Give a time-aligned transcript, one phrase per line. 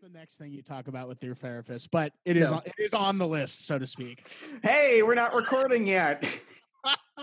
[0.00, 2.56] the next thing you talk about with your therapist, but it is No.
[2.58, 4.26] on, it is on the list, so to speak.
[4.62, 6.26] Hey, we're not recording yet.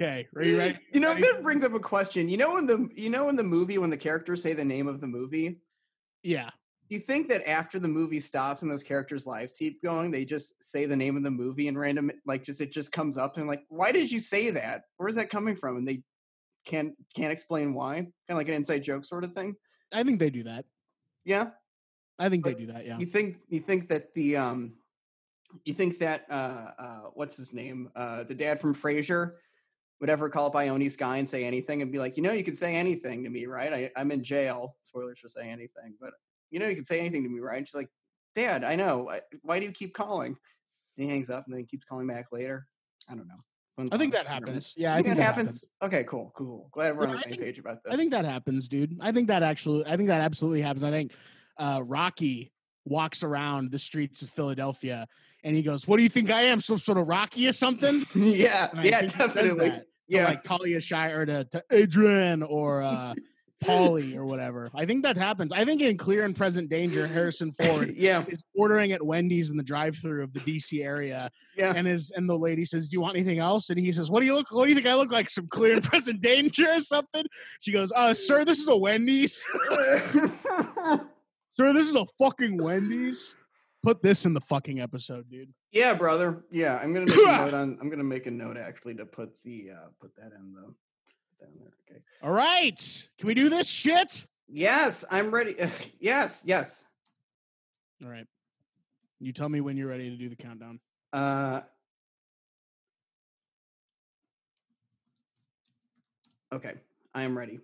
[0.00, 0.78] okay, are you ready?
[0.94, 1.22] You know, ready?
[1.22, 2.28] that brings up a question.
[2.28, 4.86] You know, in the you know in the movie when the characters say the name
[4.88, 5.60] of the movie,
[6.22, 6.48] Yeah.
[6.88, 10.24] do you think that after the movie stops and those characters' lives keep going, they
[10.24, 13.36] just say the name of the movie and random like just it just comes up
[13.36, 14.84] and like, why did you say that?
[14.96, 15.76] Where's that coming from?
[15.76, 16.02] And they
[16.64, 17.96] can't can't explain why.
[17.96, 19.56] Kind of like an inside joke sort of thing.
[19.92, 20.64] I think they do that.
[21.26, 21.50] Yeah.
[22.22, 22.86] I think they do that.
[22.86, 22.98] Yeah.
[22.98, 24.74] You think you think that the um
[25.64, 27.90] you think that uh uh what's his name?
[27.96, 29.32] Uh the dad from Frasier
[30.00, 32.44] would ever call up Ione Skye and say anything and be like, you know, you
[32.44, 33.72] can say anything to me, right?
[33.72, 34.76] I, I'm in jail.
[34.82, 36.10] Spoilers for saying anything, but
[36.50, 37.66] you know, you can say anything to me, right?
[37.66, 37.88] She's like,
[38.34, 39.10] Dad, I know.
[39.10, 40.36] I- Why do you keep calling?
[40.96, 42.66] And he hangs up and then he keeps calling back later.
[43.08, 43.38] I don't know.
[43.76, 44.74] Fun I think that happens.
[44.76, 45.64] Yeah, I You think that that happens.
[45.82, 46.68] Okay, cool, cool.
[46.72, 47.92] Glad we're on the I same think- page about this.
[47.94, 48.98] I think that happens, dude.
[49.00, 50.82] I think that actually, I think that absolutely happens.
[50.84, 51.12] I think
[51.58, 52.52] uh, Rocky
[52.84, 55.06] walks around the streets of Philadelphia
[55.44, 56.60] and he goes, "What do you think I am?
[56.60, 59.70] Some sort of Rocky or something?" yeah, yeah, think he says definitely.
[59.70, 60.24] to, Yeah.
[60.26, 63.14] like Talia Shire or to, to Adrian or uh,
[63.64, 64.68] Paulie or whatever.
[64.74, 65.52] I think that happens.
[65.52, 69.56] I think in Clear and Present Danger, Harrison Ford yeah, is ordering at Wendy's in
[69.56, 71.72] the drive-through of the DC area, yeah.
[71.76, 74.20] and his and the lady says, "Do you want anything else?" And he says, "What
[74.20, 74.46] do you look?
[74.50, 75.28] What do you think I look like?
[75.30, 77.24] Some Clear and Present Danger or something?"
[77.60, 79.44] She goes, "Uh, sir, this is a Wendy's.
[81.62, 83.34] Sir, this is a fucking Wendy's.
[83.82, 86.44] Put this in the fucking episode, dude." Yeah, brother.
[86.50, 87.78] Yeah, I'm gonna make a note on.
[87.80, 90.64] I'm gonna make a note actually to put the uh put that in the
[91.44, 91.72] in there.
[91.90, 92.00] Okay.
[92.22, 94.26] All right, can we do this shit?
[94.48, 95.56] Yes, I'm ready.
[96.00, 96.84] yes, yes.
[98.02, 98.26] All right.
[99.20, 100.80] You tell me when you're ready to do the countdown.
[101.12, 101.60] Uh.
[106.52, 106.74] Okay,
[107.14, 107.60] I am ready.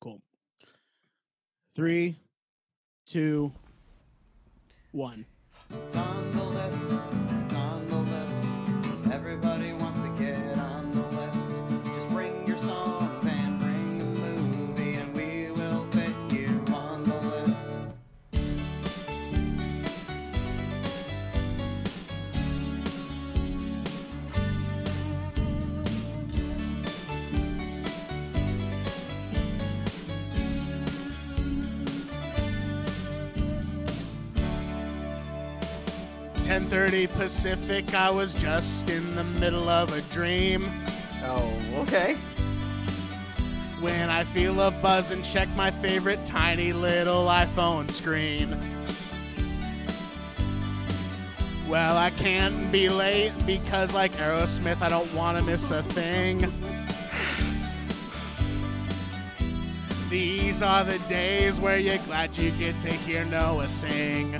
[0.00, 0.22] Cool.
[1.76, 2.16] Three,
[3.10, 3.52] two,
[4.92, 5.26] one.
[36.70, 37.94] 3:30 Pacific.
[37.94, 40.70] I was just in the middle of a dream.
[41.24, 42.14] Oh, okay.
[43.80, 48.56] When I feel a buzz and check my favorite tiny little iPhone screen.
[51.68, 56.52] Well, I can't be late because, like Aerosmith, I don't want to miss a thing.
[60.08, 64.38] These are the days where you're glad you get to hear Noah sing.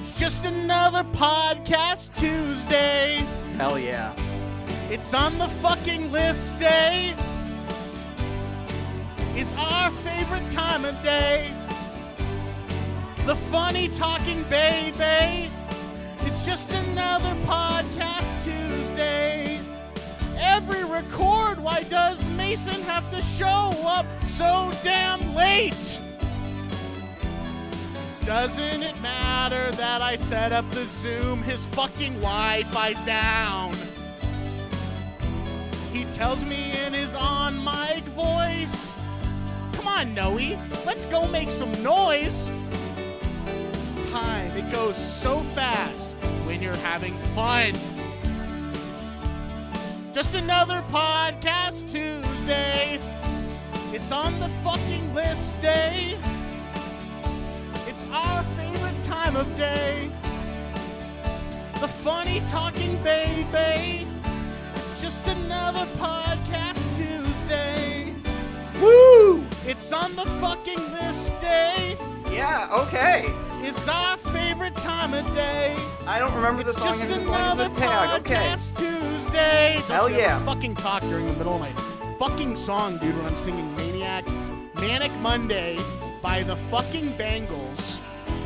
[0.00, 3.16] It's just another podcast Tuesday.
[3.56, 4.14] Hell yeah.
[4.90, 7.16] It's on the fucking list day.
[9.34, 11.50] It's our favorite time of day.
[13.26, 15.50] The funny talking baby.
[16.20, 19.58] It's just another podcast Tuesday.
[20.38, 25.98] Every record, why does Mason have to show up so damn late?
[28.28, 31.40] Doesn't it matter that I set up the Zoom?
[31.42, 33.74] His fucking Wi Fi's down.
[35.94, 38.92] He tells me in his on mic voice.
[39.72, 42.50] Come on, Noe, let's go make some noise.
[44.12, 46.12] Time, it goes so fast
[46.44, 47.72] when you're having fun.
[50.12, 53.00] Just another podcast Tuesday.
[53.94, 56.18] It's on the fucking list day.
[58.10, 60.08] It's our favorite time of day.
[61.80, 64.06] The funny talking baby.
[64.76, 68.14] It's just another podcast Tuesday.
[68.80, 69.44] Woo!
[69.66, 71.98] It's on the fucking list day.
[72.30, 73.26] Yeah, okay.
[73.60, 75.76] It's our favorite time of day.
[76.06, 76.86] I don't remember the It's song.
[76.88, 78.20] just I'm just another tag.
[78.20, 78.34] Okay.
[78.36, 79.74] podcast Tuesday.
[79.80, 80.42] Don't Hell yeah.
[80.46, 81.72] Fucking talk during the middle of my
[82.18, 83.14] fucking song, dude.
[83.18, 84.24] When I'm singing Maniac,
[84.76, 85.78] Manic Monday
[86.22, 87.87] by the fucking Bangles,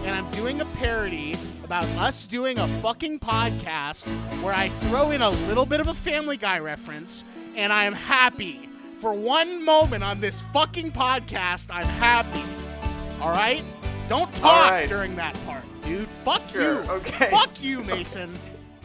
[0.04, 4.06] and I'm doing a parody about us doing a fucking podcast
[4.42, 7.92] where I throw in a little bit of a Family Guy reference, and I am
[7.92, 8.68] happy
[8.98, 11.68] for one moment on this fucking podcast.
[11.70, 12.42] I'm happy.
[13.20, 13.62] All right.
[14.08, 14.88] Don't talk right.
[14.88, 16.08] during that part, dude.
[16.24, 16.90] Fuck Sure, you.
[16.90, 17.30] okay.
[17.30, 18.36] Fuck you, Mason.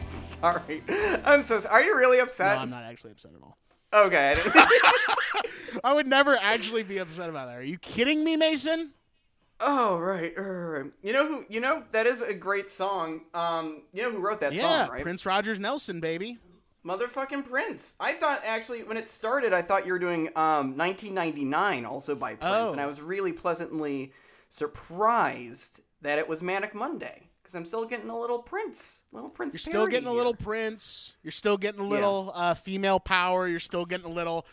[0.06, 0.82] Sorry.
[1.24, 1.72] I'm so sorry.
[1.74, 2.56] Are you really upset?
[2.56, 2.62] no?
[2.62, 3.58] I'm not actually upset at all.
[3.92, 4.34] Okay.
[4.36, 5.42] I
[5.84, 7.56] I would never actually be upset about that.
[7.56, 8.92] Are you kidding me, Mason?
[9.60, 10.32] Oh right.
[11.02, 11.44] You know who?
[11.48, 13.22] You know that is a great song.
[13.34, 15.02] Um, you know who wrote that Yeah, song, right?
[15.02, 16.38] Prince Rogers Nelson, baby.
[16.86, 17.94] Motherfucking Prince.
[17.98, 22.34] I thought actually when it started, I thought you were doing um 1999, also by
[22.36, 22.72] Prince, Oh.
[22.72, 24.12] and I was really pleasantly
[24.48, 29.54] surprised that it was Manic Monday because I'm still getting a little Prince, little Prince.
[29.54, 30.34] You're still getting a little.
[30.34, 31.14] Prince.
[31.22, 33.48] You're still getting a little uh, female power.
[33.48, 34.46] You're still getting a little.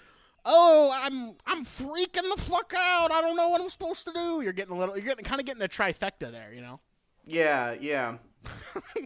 [0.45, 3.11] Oh, I'm I'm freaking the fuck out.
[3.11, 4.41] I don't know what I'm supposed to do.
[4.41, 4.95] You're getting a little.
[4.95, 6.53] You're getting kind of getting a trifecta there.
[6.53, 6.79] You know.
[7.25, 8.17] Yeah, yeah.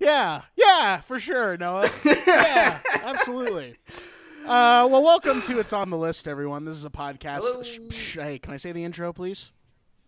[0.00, 1.88] Yeah, yeah, for sure, Noah.
[2.04, 3.76] yeah, absolutely.
[4.44, 6.64] Uh, well, welcome to It's on the List, everyone.
[6.64, 7.40] This is a podcast.
[7.42, 7.62] Hello.
[7.62, 9.52] Sh- sh- hey, can I say the intro, please?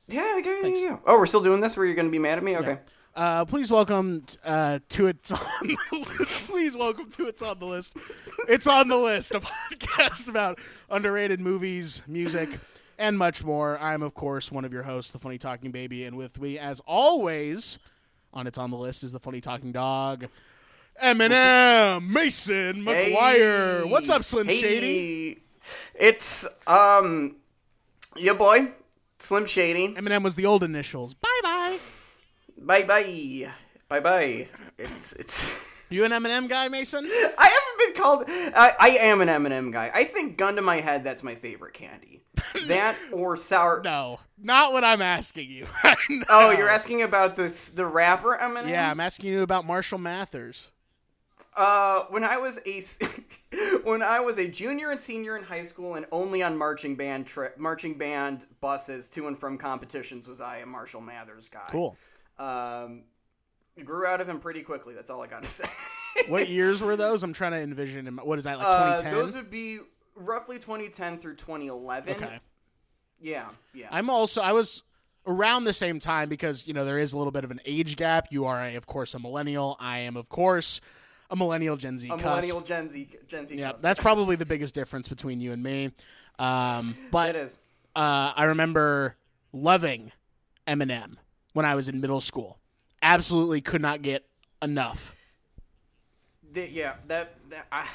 [0.08, 0.96] Yeah, okay, yeah, yeah.
[1.06, 2.56] Oh, we're still doing this where you're going to be mad at me?
[2.56, 2.78] Okay.
[3.16, 5.76] Uh, please welcome uh, to It's on the
[6.18, 6.48] List.
[6.48, 7.96] please welcome to It's on the List.
[8.48, 10.58] It's on the List, a podcast about
[10.90, 12.48] underrated movies, music,
[12.98, 13.78] and much more.
[13.78, 16.80] I'm, of course, one of your hosts, the Funny Talking Baby, and with me, as
[16.88, 17.78] always,
[18.32, 20.26] on It's on the List is the Funny Talking Dog,
[21.00, 23.82] Eminem, Mason McGuire.
[23.84, 23.84] Hey.
[23.84, 24.60] What's up, Slim Hey.
[24.60, 25.38] Shady?
[25.94, 27.36] It's, um,
[28.16, 28.72] your boy,
[29.20, 29.94] Slim Shady.
[29.94, 31.14] Eminem was the old initials.
[31.14, 31.33] Bye
[32.64, 32.82] bye.
[32.82, 33.50] Bye
[33.88, 34.00] bye.
[34.00, 34.48] Bye.
[34.78, 35.54] It's, it's.
[35.90, 37.06] You an Eminem guy, Mason?
[37.06, 38.24] I haven't been called.
[38.26, 39.92] I, I am an M&M guy.
[39.94, 42.22] I think, gun to my head, that's my favorite candy.
[42.66, 43.80] that or sour.
[43.84, 45.66] No, not what I'm asking you.
[46.08, 46.24] No.
[46.28, 48.68] Oh, you're asking about the the rapper M&M?
[48.68, 50.70] Yeah, I'm asking you about Marshall Mathers.
[51.56, 52.82] Uh, when I was a
[53.84, 57.26] when I was a junior and senior in high school, and only on marching band
[57.26, 61.68] trip, marching band buses to and from competitions, was I a Marshall Mathers guy.
[61.68, 61.96] Cool.
[62.38, 63.02] Um,
[63.84, 64.94] grew out of him pretty quickly.
[64.94, 65.68] That's all I got to say.
[66.28, 67.22] What years were those?
[67.22, 68.12] I'm trying to envision.
[68.14, 68.66] my- What is that like?
[68.66, 69.12] Uh, 2010.
[69.14, 69.80] those would be
[70.14, 72.14] roughly 2010 through 2011.
[72.14, 72.40] okay.
[73.20, 73.88] Yeah, yeah.
[73.90, 74.42] I'm also.
[74.42, 74.82] I was
[75.26, 77.96] around the same time because you know there is a little bit of an age
[77.96, 78.26] gap.
[78.30, 79.76] You are, a, of course, a millennial.
[79.80, 80.80] I am, of course,
[81.30, 82.08] a millennial Gen Z.
[82.08, 82.24] a cusp.
[82.24, 83.08] millennial Gen Z.
[83.26, 83.56] Gen Z.
[83.56, 83.82] Yeah, cusp.
[83.82, 85.90] that's probably the biggest difference between you and me.
[86.38, 87.56] Um, but it is.
[87.96, 89.16] uh, I remember
[89.52, 90.12] loving
[90.68, 91.14] Eminem
[91.54, 92.58] when I was in middle school.
[93.00, 94.26] Absolutely could not get
[94.62, 95.14] enough.
[96.52, 97.86] The- yeah, that, that I,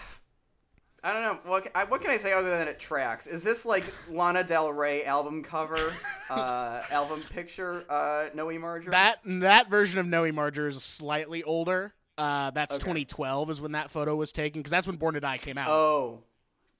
[1.03, 1.39] I don't know.
[1.49, 3.25] What, I, what can I say other than it tracks?
[3.27, 5.93] Is this like Lana Del Rey album cover,
[6.29, 8.91] uh, album picture, uh, Noe Marjorie?
[8.91, 11.93] That that version of Noe Marger is slightly older.
[12.17, 12.81] Uh, that's Okay.
[12.81, 15.69] 2012 is when that photo was taken because that's when Born to Die came out.
[15.69, 16.19] Oh,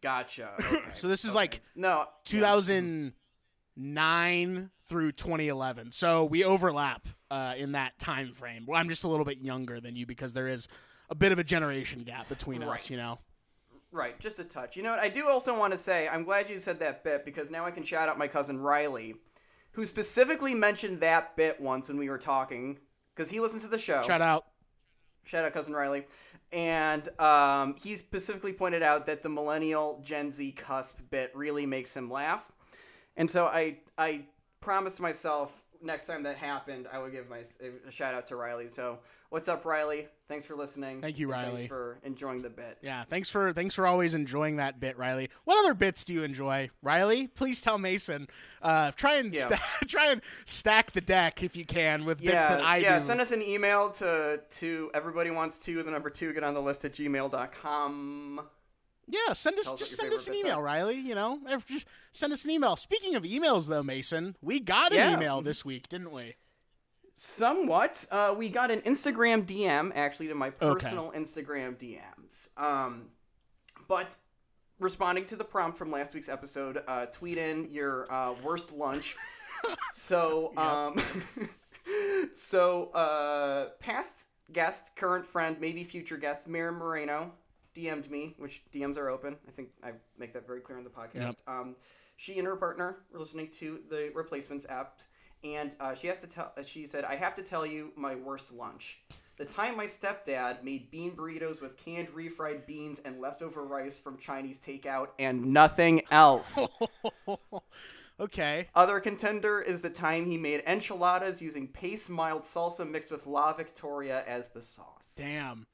[0.01, 0.49] gotcha.
[0.59, 0.79] Okay.
[0.95, 1.35] so this is okay.
[1.37, 5.91] like no 2009 through 2011.
[5.91, 8.65] So we overlap uh, in that time frame.
[8.67, 10.67] Well, I'm just a little bit younger than you because there is
[11.09, 12.89] a bit of a generation gap between us.
[12.89, 13.19] You know.
[13.91, 14.75] Right, just a touch.
[14.75, 14.99] You know what?
[14.99, 17.71] I do also want to say I'm glad you said that bit because now I
[17.71, 19.15] can shout out my cousin Riley,
[19.71, 22.79] who specifically mentioned that bit once when we were talking
[23.15, 24.01] because he listens to the show.
[24.03, 24.45] Shout out.
[25.23, 26.05] Shout out, cousin Riley.
[26.51, 31.95] And um, he specifically pointed out that the millennial Gen Z cusp bit really makes
[31.95, 32.51] him laugh.
[33.17, 34.25] And so I I
[34.61, 35.51] promised myself
[35.81, 37.43] next time that happened, I would give my
[37.87, 38.67] a shout out to Riley.
[38.67, 40.07] So what's up, Riley?
[40.27, 41.01] Thanks for listening.
[41.01, 41.55] Thank you, Riley.
[41.55, 42.77] Thanks for enjoying the bit.
[42.81, 45.29] Yeah, thanks for thanks for always enjoying that bit, Riley.
[45.45, 47.27] What other bits do you enjoy, Riley?
[47.27, 48.27] Please tell Mason.
[48.61, 49.45] Uh, try and Yeah.
[49.47, 52.81] sta- try and stack the deck if you can with bits Yeah, that I yeah.
[52.89, 52.93] do.
[52.95, 56.53] Yeah, send us an email to to everybody wants to the number two get on
[56.53, 58.41] the list at gmail.com.
[59.09, 60.61] yeah, send us just send us an email.
[60.61, 60.95] Riley.
[60.99, 62.75] You know, just send us an email.
[62.75, 65.13] Speaking of emails, though, Mason, we got an Yeah.
[65.13, 66.35] email this week, didn't we?
[67.15, 68.05] Somewhat.
[68.11, 72.47] Uh, we got an Instagram DM actually to my personal Instagram DMs.
[72.55, 73.09] Um,
[73.87, 74.15] but
[74.79, 79.15] responding to the prompt from last week's episode, uh, tweet in your uh, worst lunch.
[79.93, 81.01] so, um,
[82.35, 87.33] so uh, past guest, current friend, maybe future guest, Miriam Moreno
[87.79, 89.37] DM'd me, which DMs are open.
[89.47, 91.13] I think I make that very clear on the podcast.
[91.15, 91.35] Yep.
[91.47, 91.75] Um,
[92.17, 95.01] she and her partner were listening to the Replacements app,
[95.43, 96.51] and uh, she has to tell.
[96.65, 99.01] She said, "I have to tell you my worst lunch."
[99.39, 104.17] The time my stepdad made bean burritos with canned refried beans and leftover rice from
[104.17, 106.59] Chinese takeout and nothing else.
[108.19, 108.67] okay.
[108.75, 113.53] Other contender is the time he made enchiladas using Pace mild salsa mixed with La
[113.53, 115.15] Victoria as the sauce.
[115.17, 115.67] Damn.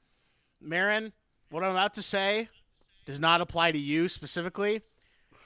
[0.60, 1.12] Marin,
[1.50, 2.48] what I'm about to say
[3.04, 4.82] does not apply to you specifically.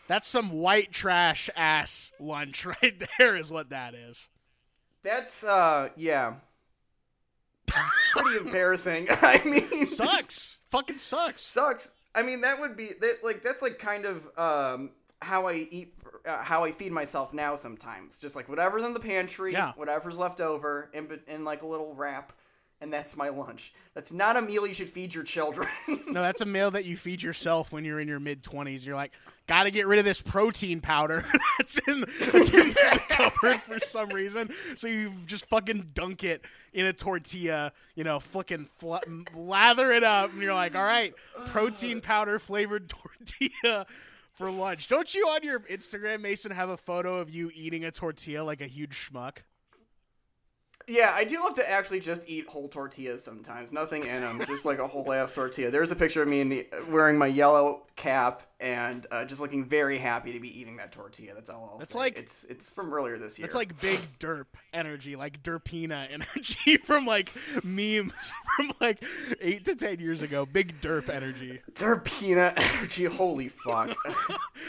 [0.09, 4.29] That's some white trash ass lunch right there, is what that is.
[5.03, 6.35] That's uh yeah.
[8.13, 9.07] Pretty embarrassing.
[9.23, 10.59] I mean Sucks.
[10.71, 11.43] Fucking sucks.
[11.43, 11.93] sucks.
[12.15, 14.91] I mean that would be that like that's like kind of um
[15.23, 15.95] how I eat,
[16.27, 17.55] uh, how I feed myself now.
[17.55, 19.73] Sometimes, just like whatever's in the pantry, Yeah.
[19.77, 22.33] whatever's left over, in, in like a little wrap,
[22.81, 23.73] and that's my lunch.
[23.95, 25.69] That's not a meal you should feed your children.
[26.11, 28.85] No, that's a meal that you feed yourself when you're in your mid 20s.
[28.85, 29.13] You're like,
[29.47, 31.25] got to get rid of this protein powder
[31.59, 34.51] that's in, that's in that cupboard for some reason.
[34.75, 38.97] So you just fucking dunk it in a tortilla, you know, fucking fl-
[39.37, 41.15] lather it up, and you're like, all right,
[41.47, 43.87] protein powder flavored tortilla
[44.33, 44.89] for lunch.
[44.89, 48.61] Don't you on your Instagram, Mason, have a photo of you eating a tortilla like
[48.61, 49.39] a huge schmuck?
[50.89, 53.71] Yeah, I do love to actually just eat whole tortillas sometimes.
[53.73, 55.71] Nothing in them, just like a whole ass tortilla.
[55.71, 59.65] There's a picture of me in the, wearing my yellow cap and uh, just looking
[59.65, 61.35] very happy to be eating that tortilla.
[61.35, 61.99] That's all I'll That's say.
[61.99, 63.47] like- it's it's from earlier this year.
[63.47, 67.31] It's like big derp energy, like derpina energy from like
[67.63, 68.13] memes
[68.57, 69.05] from like
[69.41, 70.45] eight to ten years ago.
[70.45, 71.61] Big derp energy.
[71.73, 73.05] Derpina energy.
[73.05, 73.91] Holy fuck.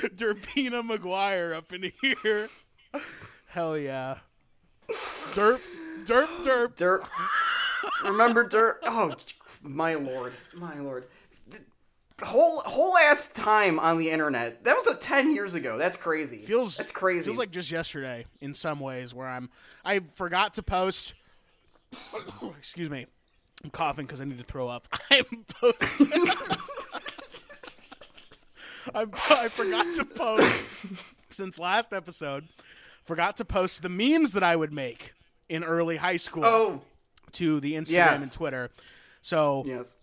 [0.04, 2.48] Derpina McGuire up in here.
[3.48, 4.18] Hell yeah.
[5.34, 5.62] Derp,
[6.06, 6.76] derp, derp.
[6.76, 7.04] Dirt.
[8.04, 8.80] Remember dirt?
[8.86, 9.14] Oh,
[9.64, 11.06] my lord, my lord.
[12.18, 14.64] The whole whole ass time on the internet.
[14.64, 15.80] That was a ten years ago.
[15.80, 16.38] That's crazy.
[16.38, 17.26] Feels that's crazy.
[17.26, 19.50] Feels like just yesterday in some ways where I'm.
[19.84, 21.16] I forgot to post.
[22.58, 23.08] excuse me.
[23.64, 24.88] I'm coughing because I need to throw up.
[25.12, 26.08] I'm posting.
[28.96, 30.68] I, I forgot to post
[31.30, 32.48] since last episode.
[33.04, 35.14] Forgot to post the memes that I would make
[35.52, 36.82] in early high school oh
[37.34, 38.24] to the Instagram Yes.
[38.24, 38.70] and Twitter.
[39.22, 39.96] So yes.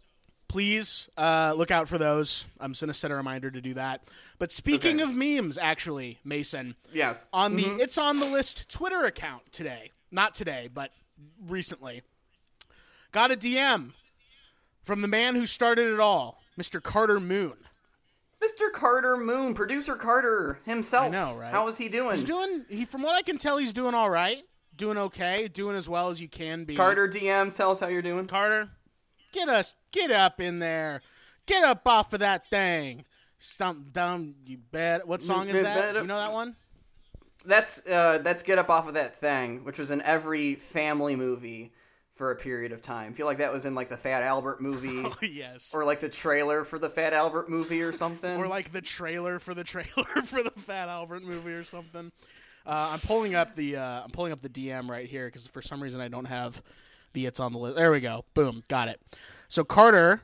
[0.46, 2.44] please uh, look out for those.
[2.60, 4.02] I'm just gonna set a reminder to do that.
[4.38, 5.10] But speaking Okay.
[5.10, 7.24] of memes, actually, Mason, Yes.
[7.32, 9.92] on the it's on the list Twitter account today.
[10.10, 10.92] Not today, but
[11.46, 12.02] recently.
[13.12, 13.92] Got a DM
[14.84, 16.82] from the man who started it all, Mr.
[16.82, 17.54] Carter Moon.
[18.42, 18.70] Mr.
[18.72, 21.06] Carter Moon, producer Carter himself.
[21.06, 21.50] I know, right?
[21.50, 22.14] How is he doing?
[22.14, 24.44] He's doing he from what I can tell he's doing all right.
[24.78, 26.76] Doing okay, doing as well as you can be.
[26.76, 28.26] Carter DM, tell us how you're doing.
[28.26, 28.70] Carter,
[29.32, 31.02] get us get up in there.
[31.46, 33.04] Get up off of that thing.
[33.40, 35.02] Stump down, you bad.
[35.04, 35.94] What song is that?
[35.94, 36.54] Do you know that one?
[37.44, 41.72] That's uh, that's get up off of that thing, which was in every family movie
[42.14, 43.10] for a period of time.
[43.12, 45.72] I feel like that was in like the Fat Albert movie, Oh, yes.
[45.74, 48.38] or like the trailer for the Fat Albert movie, or something.
[48.38, 49.86] or like the trailer for the trailer
[50.24, 52.12] for the Fat Albert movie or something.
[52.68, 55.62] Uh, I'm pulling up the uh, I'm pulling up the DM right here because for
[55.62, 56.62] some reason I don't have
[57.14, 57.76] the it's on the list.
[57.76, 58.26] There we go.
[58.34, 59.00] Boom, got it.
[59.48, 60.20] So Carter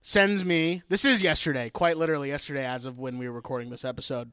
[0.00, 0.82] sends me.
[0.88, 4.32] This is yesterday, quite literally yesterday, as of when we were recording this episode.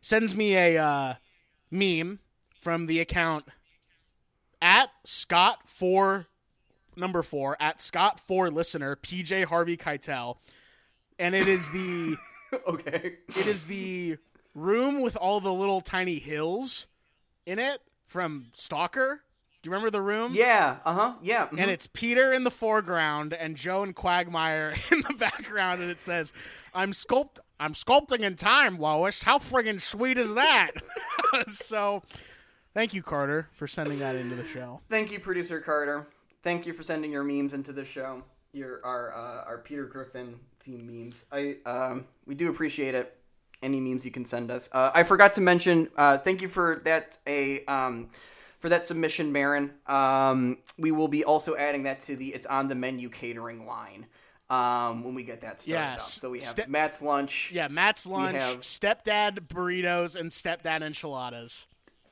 [0.00, 1.14] Sends me a uh,
[1.70, 2.18] meme
[2.60, 3.44] from the account
[4.60, 6.26] at Scott four
[6.96, 10.38] number four at Scott four listener PJ Harvey Keitel,
[11.18, 12.16] and it is the
[12.66, 13.18] okay.
[13.28, 14.16] it is the
[14.54, 16.86] room with all the little tiny hills
[17.46, 19.22] in it from Stalker.
[19.62, 20.32] Do you remember the room?
[20.34, 20.76] Yeah.
[20.84, 21.12] Uh huh.
[21.22, 21.46] Yeah.
[21.48, 21.60] mhm.
[21.60, 26.00] And it's Peter in the foreground and Joe and Quagmire in the background, and it
[26.00, 26.32] says,
[26.74, 29.22] "I'm sculpt, I'm sculpting in time, Lois.
[29.22, 30.70] How friggin' sweet is that?"
[31.48, 32.02] so,
[32.72, 34.80] thank you, Carter, for sending that into the show.
[34.88, 36.06] Thank you, producer Carter.
[36.42, 38.22] Thank you for sending your memes into the show.
[38.54, 41.26] Your our uh, our Peter Griffin theme memes.
[41.30, 43.14] I um we do appreciate it.
[43.62, 44.68] Any memes you can send us.
[44.72, 45.88] Uh, I forgot to mention.
[45.96, 47.18] Uh, thank you for that.
[47.26, 48.10] A um
[48.58, 49.72] for that submission, Baron.
[49.86, 54.06] Um, we will be also adding that to the it's on the menu catering line.
[54.48, 56.00] Um, when we get that started up.
[56.00, 57.52] So we have Ste- Matt's lunch.
[57.52, 61.66] Yeah, Matt's lunch, We have- stepdad burritos, and stepdad enchiladas.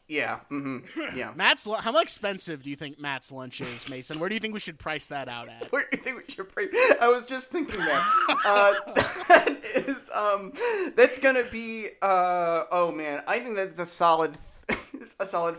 [0.09, 0.39] Yeah.
[0.49, 0.79] hmm
[1.15, 1.33] Yeah.
[1.37, 4.19] Matt's lu- how expensive do you think Matt's lunch is, Mason?
[4.19, 5.71] Where do you think we should price that out at?
[5.71, 6.69] Where do you think we should pray?
[7.01, 8.37] I was just thinking that.
[8.47, 8.93] uh,
[9.29, 10.53] that is, um,
[10.97, 11.89] that's gonna be.
[12.01, 14.37] Uh, oh man, I think that's a solid,
[15.21, 15.59] a solid.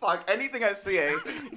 [0.00, 1.12] Fuck, anything I say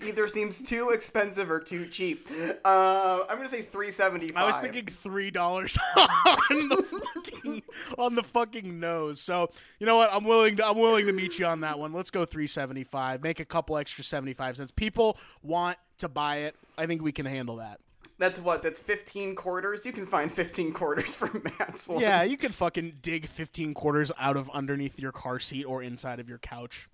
[0.05, 2.27] either seems too expensive or too cheap.
[2.65, 4.43] Uh, I'm gonna say three seventy five.
[4.43, 7.62] I was thinking three dollars on the fucking
[7.98, 9.20] on the fucking nose.
[9.20, 10.12] So you know what?
[10.13, 11.94] I'm willing to I'm willing to meet you on that one.
[11.94, 13.22] Let's go three seventy five.
[13.22, 14.72] Make a couple extra seventy five cents.
[14.72, 16.56] People want to buy it.
[16.78, 17.80] I think we can handle that.
[18.18, 18.62] That's what.
[18.62, 19.86] That's fifteen quarters.
[19.86, 22.02] You can find fifteen quarters for Matt's lunch.
[22.02, 26.20] Yeah, you can fucking dig fifteen quarters out of underneath your car seat or inside
[26.20, 26.88] of your couch.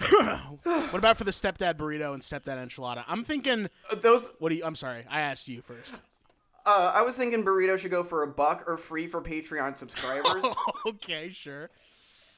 [0.10, 3.04] what about for the stepdad burrito and stepdad enchilada?
[3.06, 3.68] I'm thinking.
[3.90, 4.30] Uh, Those.
[4.38, 4.64] What do you?
[4.64, 5.04] I'm sorry.
[5.08, 5.92] I asked you first.
[6.64, 10.44] Uh, I was thinking burrito should go for a buck or free for Patreon subscribers.
[10.86, 11.70] okay, sure.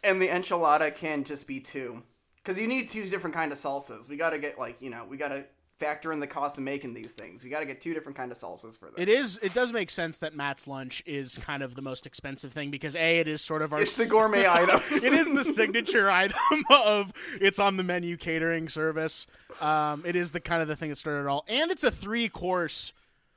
[0.03, 2.03] And the enchilada can just be two,
[2.37, 4.09] because you need two different kind of salsas.
[4.09, 5.45] We gotta get like you know we gotta
[5.79, 7.43] factor in the cost of making these things.
[7.43, 8.99] We got to get two different kind of salsas for this.
[8.99, 9.39] It is.
[9.39, 12.95] It does make sense that Matt's lunch is kind of the most expensive thing because
[12.97, 13.81] a it is sort of our.
[13.83, 14.81] It's the gourmet item.
[14.91, 16.39] it is the signature item
[16.71, 19.27] of it's on the menu catering service.
[19.61, 21.91] Um, it is the kind of the thing that started it all, and it's a
[21.91, 22.93] three course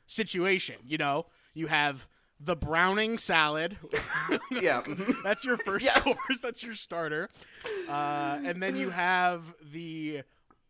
[0.08, 0.78] situation.
[0.86, 2.08] You know, you have
[2.40, 3.78] the Browning salad.
[4.52, 5.16] yeah, mhm.
[5.24, 6.00] That's your first Yeah.
[6.00, 6.40] course.
[6.42, 7.30] That's your starter,
[7.90, 10.24] uh, and then you have the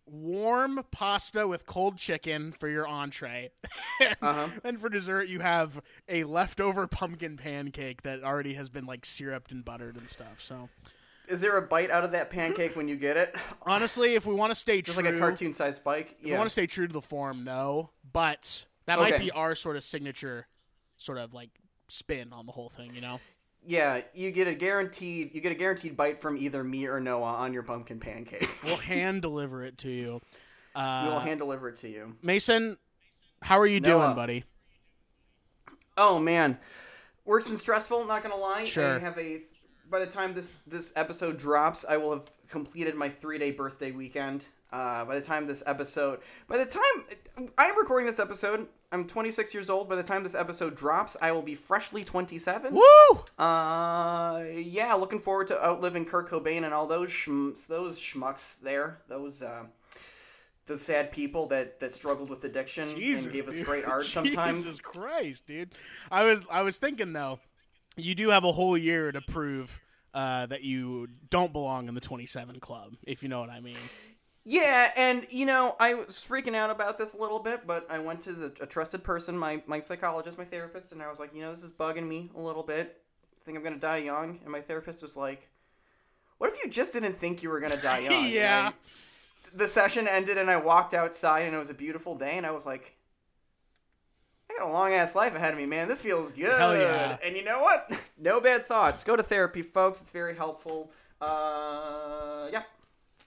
[0.05, 3.51] warm pasta with cold chicken for your entree.
[4.21, 4.47] Uh-huh.
[4.63, 9.51] And for dessert, you have a leftover pumpkin pancake that already has been like syruped
[9.51, 10.39] and buttered and stuff.
[10.39, 10.69] So
[11.27, 13.35] is there a bite out of that pancake when you get it?
[13.63, 16.15] honestly, if we want to stay Just true, like a cartoon-sized bike.
[16.19, 17.89] if we want to stay true to the form, no.
[18.13, 20.47] But that might be our sort of signature,
[20.97, 21.51] sort of like
[21.87, 22.93] spin on the whole thing.
[22.95, 23.19] You know.
[23.65, 27.33] Yeah, you get a guaranteed you get a guaranteed bite from either me or Noah
[27.33, 28.49] on your pumpkin pancake.
[28.63, 30.21] We'll hand deliver it to you.
[30.75, 32.15] Uh, will hand deliver it to you.
[32.21, 32.77] Mason,
[33.41, 34.05] how are you Noah.
[34.05, 34.43] doing, buddy?
[35.97, 36.57] Oh man,
[37.25, 38.05] work's been stressful.
[38.05, 38.65] Not gonna lie.
[38.65, 38.95] Sure.
[38.95, 39.41] I have a.
[39.89, 43.91] By the time this this episode drops, I will have completed my three day birthday
[43.91, 44.45] weekend.
[44.71, 49.53] Uh, by the time this episode, by the time I'm recording this episode, I'm 26
[49.53, 49.89] years old.
[49.89, 52.73] By the time this episode drops, I will be freshly 27.
[52.73, 53.19] Woo!
[53.37, 58.99] Uh, yeah, looking forward to outliving Kurt Cobain and all those schms, those schmucks there,
[59.09, 59.63] those uh,
[60.67, 63.65] those sad people that that struggled with addiction Jesus, and gave us dude.
[63.65, 64.63] great art sometimes.
[64.63, 65.73] Jesus Christ, dude.
[66.09, 67.39] I was I was thinking though,
[67.97, 69.81] you do have a whole year to prove
[70.13, 73.75] uh, that you don't belong in the 27 club, if you know what I mean.
[74.49, 77.99] Yeah, and you know, I was freaking out about this a little bit, but I
[77.99, 81.35] went to the, a trusted person, my my psychologist, my therapist, and I was like,
[81.35, 83.01] you know, this is bugging me a little bit.
[83.41, 84.39] I think I'm gonna die young.
[84.43, 85.49] And my therapist was like,
[86.37, 88.71] "What if you just didn't think you were gonna die young?" Yeah.
[88.73, 88.73] I-
[89.53, 92.51] the session ended, and I walked outside, and it was a beautiful day, and I
[92.51, 92.93] was like.
[94.49, 95.89] I got a long ass life ahead of me, man.
[95.89, 96.57] This feels good.
[96.57, 97.17] Hell yeah.
[97.21, 97.91] And you know what?
[98.17, 99.03] No bad thoughts.
[99.03, 100.01] Go to therapy, folks.
[100.01, 100.89] It's very helpful.
[101.21, 102.63] Uh, yeah.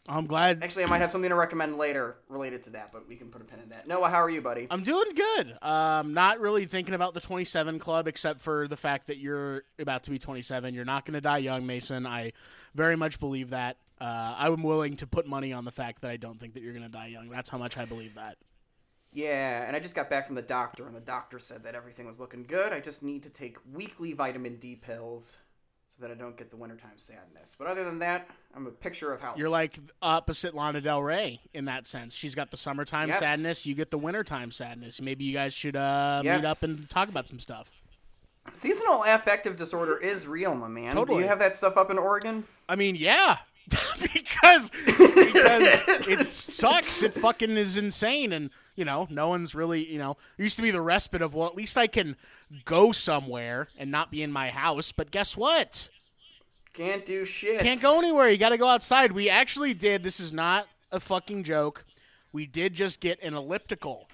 [0.08, 0.64] I'm glad.
[0.64, 3.42] Actually, I might have something to recommend later related to that, but we can put
[3.42, 3.86] a pin in that.
[3.86, 4.66] Noah, how are you, buddy?
[4.70, 5.56] I'm doing good.
[5.62, 10.04] Um, not really thinking about the 27 club, except for the fact that you're about
[10.04, 10.74] to be 27.
[10.74, 12.06] You're not going to die young, Mason.
[12.06, 12.32] I
[12.74, 13.76] very much believe that.
[14.00, 16.72] Uh, I'm willing to put money on the fact that I don't think that you're
[16.72, 17.28] going to die young.
[17.28, 18.38] That's how much I believe that.
[19.12, 22.06] Yeah, and I just got back from the doctor, and the doctor said that everything
[22.06, 22.72] was looking good.
[22.72, 25.38] I just need to take weekly vitamin D pills
[26.00, 27.56] so that I don't get the wintertime sadness.
[27.58, 29.36] But other than that, I'm a picture of health.
[29.38, 32.14] You're like opposite Lana Del Rey in that sense.
[32.14, 33.18] She's got the summertime Yes.
[33.18, 33.66] sadness.
[33.66, 35.00] You get the wintertime sadness.
[35.00, 37.70] Maybe you guys should uh, meet up and talk about some stuff.
[38.54, 40.96] seasonal affective disorder is real, my man.
[40.96, 42.44] Do you have that stuff up in Oregon?
[42.68, 43.38] I mean, yeah,
[44.00, 47.02] because because it sucks.
[47.02, 50.16] It fucking is insane, and you know, no one's really you know.
[50.36, 52.16] Used to be the respite of well, at least I can
[52.64, 54.92] go somewhere and not be in my house.
[54.92, 55.88] But guess what?
[56.72, 57.60] Can't do shit.
[57.60, 58.28] Can't go anywhere.
[58.28, 59.12] You got to go outside.
[59.12, 60.02] We actually did.
[60.02, 61.84] This is not a fucking joke.
[62.32, 64.06] We did just get an elliptical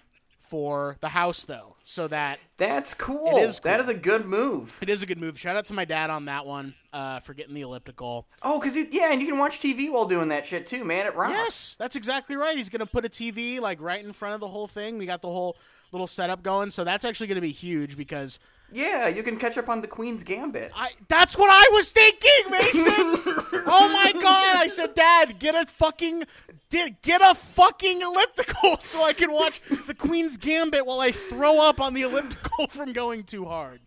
[0.48, 3.36] for the house, though, so that That's cool.
[3.38, 3.80] Is That cool.
[3.80, 4.78] is a good move.
[4.80, 5.38] it is a good move.
[5.38, 8.26] Shout out to my dad on that one uh, for getting the elliptical.
[8.42, 11.06] Oh, cause yeah, and you can watch TV while doing that shit too, man.
[11.06, 11.32] It rocks.
[11.32, 12.56] Yes, that's exactly right.
[12.56, 14.98] He's gonna put a TV like right in front of the whole thing.
[14.98, 15.56] We got the whole
[15.92, 18.38] little setup going, so that's actually gonna be huge because
[18.72, 20.72] Yeah, you can catch up on the Queen's Gambit.
[20.74, 23.62] I that's what I was thinking, Mason.
[23.66, 24.56] oh my god!
[24.56, 26.24] I said, Dad, get a fucking
[26.68, 31.60] di- get a fucking elliptical so I can watch the Queen's Gambit while I throw
[31.60, 33.80] up on the elliptical from going too hard.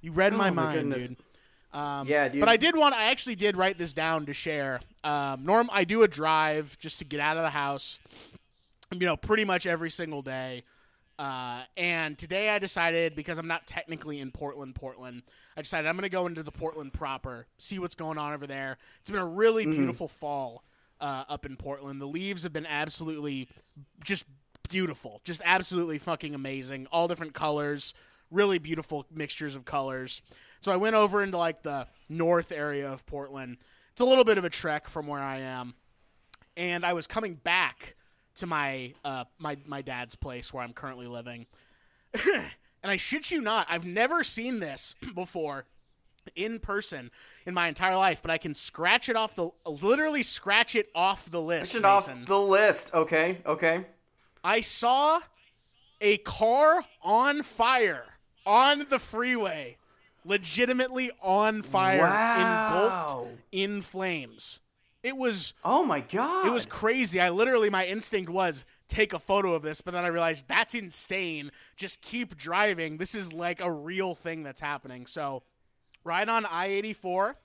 [0.00, 1.08] You read my Oh my mind, goodness.
[1.08, 1.16] dude.
[1.72, 2.40] Um, Yeah, dude.
[2.40, 2.94] But I did want.
[2.94, 4.80] I actually did write this down to share.
[5.04, 8.00] Um, Norm, I do a drive just to get out of the house.
[8.92, 10.62] You know, pretty much every single day.
[11.18, 15.22] Uh, and today I decided because I'm not technically in Portland, Portland.
[15.56, 18.46] I decided I'm going to go into the Portland proper, see what's going on over
[18.46, 18.76] there.
[19.00, 20.62] It's been a really beautiful fall
[21.00, 22.00] uh, up in Portland.
[22.00, 23.48] The leaves have been absolutely
[24.04, 24.24] just
[24.68, 26.86] beautiful, just absolutely fucking amazing.
[26.92, 27.94] All different colors,
[28.30, 30.20] really beautiful mixtures of colors.
[30.60, 33.58] So I went over into like the north area of Portland.
[33.92, 35.74] It's a little bit of a trek from where I am,
[36.56, 37.96] and I was coming back
[38.36, 41.46] to my uh, my my dad's place where I'm currently living.
[42.24, 45.66] and I shit you not, I've never seen this before
[46.34, 47.10] in person
[47.46, 51.30] in my entire life, but I can scratch it off the literally scratch it off
[51.30, 51.72] the list.
[51.72, 52.94] Push it off the list.
[52.94, 53.84] Okay, okay.
[54.42, 55.20] I saw
[56.00, 58.04] a car on fire
[58.44, 59.76] on the freeway,
[60.24, 62.68] legitimately on fire, Wow.
[63.20, 64.60] engulfed in flames.
[65.06, 66.46] It was Oh my god.
[66.46, 67.20] it was crazy.
[67.20, 70.74] I literally my instinct was take a photo of this, but then I realized that's
[70.74, 71.52] insane.
[71.76, 72.96] Just keep driving.
[72.96, 75.06] This is like a real thing that's happening.
[75.06, 75.42] So,
[76.02, 77.36] right on I 84,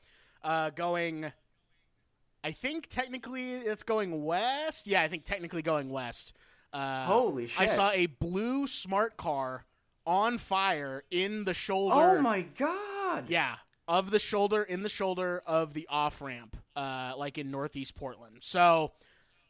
[0.44, 1.32] uh, going,
[2.44, 4.88] I think technically it's going west.
[4.88, 6.34] Yeah, I think technically going west.
[6.74, 7.62] Uh, Holy shit.
[7.62, 9.66] I saw a blue smart car
[10.06, 11.96] on fire in the shoulder.
[11.96, 13.26] Oh my god.
[13.28, 13.56] Yeah,
[13.88, 18.38] of the shoulder in the shoulder of the off ramp, uh, like in Northeast Portland.
[18.42, 18.92] So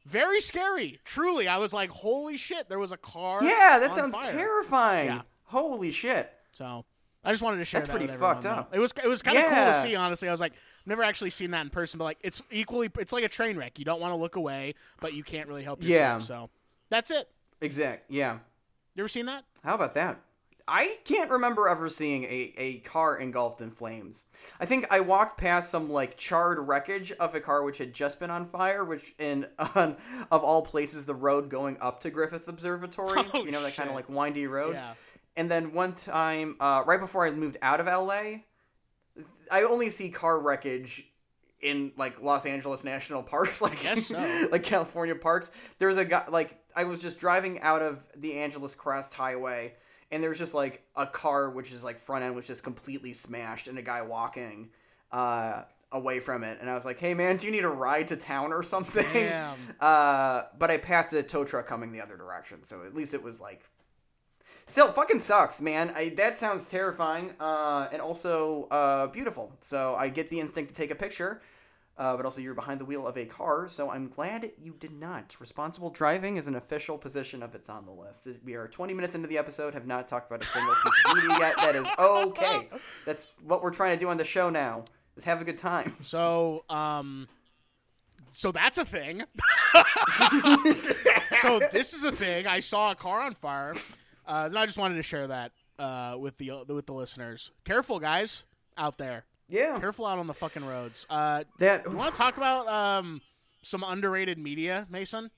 [0.06, 1.00] very scary.
[1.06, 3.44] Truly, I was like, "Holy shit!" There was a car.
[3.44, 4.32] Yeah, that sounds fire.
[4.32, 5.08] terrifying.
[5.08, 5.22] Yeah.
[5.46, 6.32] Holy shit.
[6.52, 6.86] So
[7.24, 8.50] I just wanted to share That's that pretty with everyone, fucked though.
[8.52, 8.76] up.
[8.76, 9.96] It was it was kind of cool to see.
[9.96, 12.90] Honestly, I was like, I've never actually seen that in person, but like, it's equally
[12.98, 13.78] it's like a train wreck.
[13.78, 16.22] You don't want to look away, but you can't really help yourself.
[16.22, 16.26] Yeah.
[16.26, 16.50] So
[16.90, 17.30] that's it.
[17.62, 18.10] Exact.
[18.10, 18.40] Yeah.
[18.96, 19.44] You ever seen that?
[19.64, 20.20] How about that?
[20.68, 24.26] I can't remember ever seeing a, a car engulfed in flames.
[24.60, 28.20] I think I walked past some like charred wreckage of a car which had just
[28.20, 29.98] been on fire, which in on
[30.32, 33.22] of all places the road going up to Griffith Observatory.
[33.34, 34.74] Oh, you know that kind of like windy road.
[34.74, 34.94] Yeah.
[35.38, 38.42] And then one time, uh, right before I moved out of LA,
[39.50, 41.06] I only see car wreckage
[41.62, 44.48] in like Los Angeles national parks, like so.
[44.52, 45.52] like California parks.
[45.80, 49.76] There's a guy like I was just driving out of the Angeles Crest Highway,
[50.12, 53.68] and there's just like a car which is like front end which is completely smashed,
[53.68, 54.70] and a guy walking
[55.12, 58.08] uh, away from it, and I was like, "Hey man, do you need a ride
[58.10, 59.06] to town or something?"
[59.80, 63.24] Uh, but I passed a tow truck coming the other direction, so at least it
[63.24, 63.64] was like.
[64.68, 65.92] Still, fucking sucks, man.
[65.96, 69.52] I, that sounds terrifying, uh, and also uh, beautiful.
[69.60, 71.42] So I get the instinct to take a picture,
[71.98, 74.92] uh, but also you're behind the wheel of a car, so I'm glad you did
[74.94, 75.36] not.
[75.40, 78.28] Responsible driving is an official position of it's on the list.
[78.44, 81.16] We are 20 minutes into the episode, have not talked about a single piece of
[81.16, 81.56] media yet.
[81.58, 82.70] That is okay.
[83.06, 84.86] That's what we're trying to do on the show now.
[85.18, 85.94] Is have a good time.
[86.02, 87.28] So, um,
[88.32, 89.24] so that's a thing.
[91.42, 92.48] so this is a thing.
[92.48, 93.76] I saw a car on fire,
[94.26, 97.52] uh, and I just wanted to share that uh, with the with the listeners.
[97.66, 98.44] Careful, guys,
[98.78, 99.26] out there.
[99.52, 101.06] Yeah, Careful out on the fucking roads.
[101.10, 101.86] Uh, that.
[101.86, 103.22] you want to talk about um,
[103.62, 105.30] some underrated media, Mason?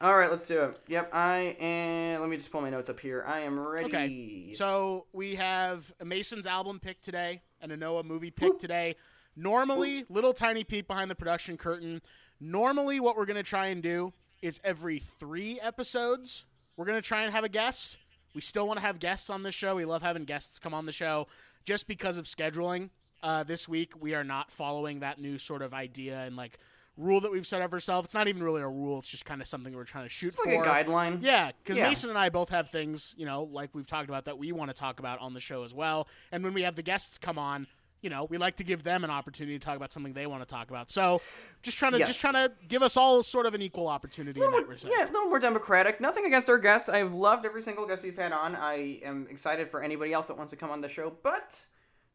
[0.00, 0.80] All right, let's do it.
[0.86, 2.20] Yep, I am.
[2.20, 3.24] Let me just pull my notes up here.
[3.26, 3.86] I am ready.
[3.86, 4.52] Okay.
[4.54, 8.94] So we have a Mason's album pick today and a Noah movie pick today.
[9.36, 12.00] Normally, little tiny peek behind the production curtain.
[12.40, 16.44] Normally, what we're going to try and do is every three episodes,
[16.76, 17.98] we're going to try and have a guest.
[18.32, 19.74] We still want to have guests on this show.
[19.74, 21.26] We love having guests come on the show
[21.64, 22.90] just because of scheduling.
[23.22, 26.58] Uh, this week, we are not following that new sort of idea and like
[26.96, 28.06] rule that we've set up for ourselves.
[28.06, 30.28] It's not even really a rule, it's just kind of something we're trying to shoot
[30.28, 30.48] It's for.
[30.50, 31.18] like a guideline.
[31.22, 31.88] Yeah, because Yeah.
[31.88, 34.70] Mason and I both have things, you know, like we've talked about that we want
[34.70, 36.08] to talk about on the show as well.
[36.32, 37.66] And when we have the guests come on,
[38.02, 40.42] you know, we like to give them an opportunity to talk about something they want
[40.42, 40.90] to talk about.
[40.90, 41.20] So,
[41.62, 42.08] just trying to Yes.
[42.08, 45.04] just trying to give us all sort of an equal opportunity little that more, yeah,
[45.04, 46.00] a little more democratic.
[46.00, 46.88] Nothing against our guests.
[46.88, 48.56] I've loved every single guest we've had on.
[48.56, 51.12] I am excited for anybody else that wants to come on the show.
[51.22, 51.66] But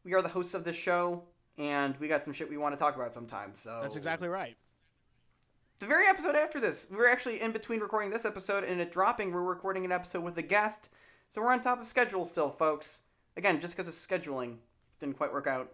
[0.06, 1.24] we are the hosts of this show,
[1.58, 3.58] and we got some shit we want to talk about sometimes.
[3.58, 4.56] So That's exactly right.
[5.80, 6.86] the very episode after this.
[6.88, 9.32] We were actually in between recording this episode and it dropping.
[9.32, 10.90] We're recording an episode with a guest,
[11.28, 13.00] so we're on top of schedule still, folks.
[13.36, 14.58] Again, just because of scheduling
[15.00, 15.72] didn't quite work out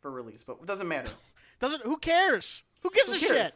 [0.00, 1.10] for release, but it doesn't matter.
[1.58, 2.62] Doesn't who cares?
[2.82, 3.46] Who gives Who a cares?
[3.48, 3.54] shit?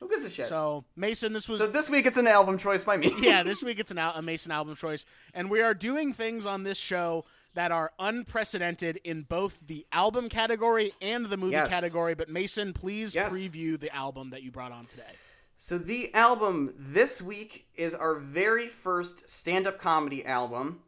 [0.00, 0.46] Who gives a shit?
[0.46, 3.10] So, So, Mason, this was so this week it's an album choice by me.
[3.20, 6.44] yeah, this week it's an al- a Mason album choice, and we are doing things
[6.44, 11.70] on this show that are unprecedented in both the album category and the movie Yes.
[11.70, 12.14] category.
[12.14, 13.32] But Mason, please Yes.
[13.32, 15.12] preview the album that you brought on today.
[15.58, 20.82] So the album this week is our very first stand-up comedy album,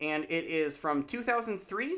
[0.00, 1.96] and it is from 2003,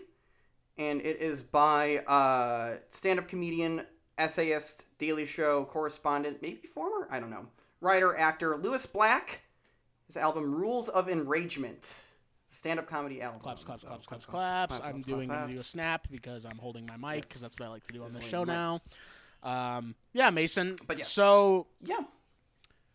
[0.79, 3.85] and it is by uh, stand-up comedian,
[4.17, 7.47] essayist, Daily Show correspondent, maybe former, I don't know,
[7.81, 9.41] writer, actor Lewis Black.
[10.07, 12.03] His album Rules of Enragement.
[12.51, 13.39] It's a stand-up comedy album.
[13.41, 14.75] Claps, claps, So, claps, claps, claps.
[14.75, 17.53] I'm claps, doing claps, gonna do a snap because I'm holding my mic because Yes.
[17.53, 18.81] that's what I like to do on the show holding now.
[19.45, 20.75] Um, yeah, Mason.
[20.85, 21.13] But yes.
[21.13, 22.01] So, Yeah.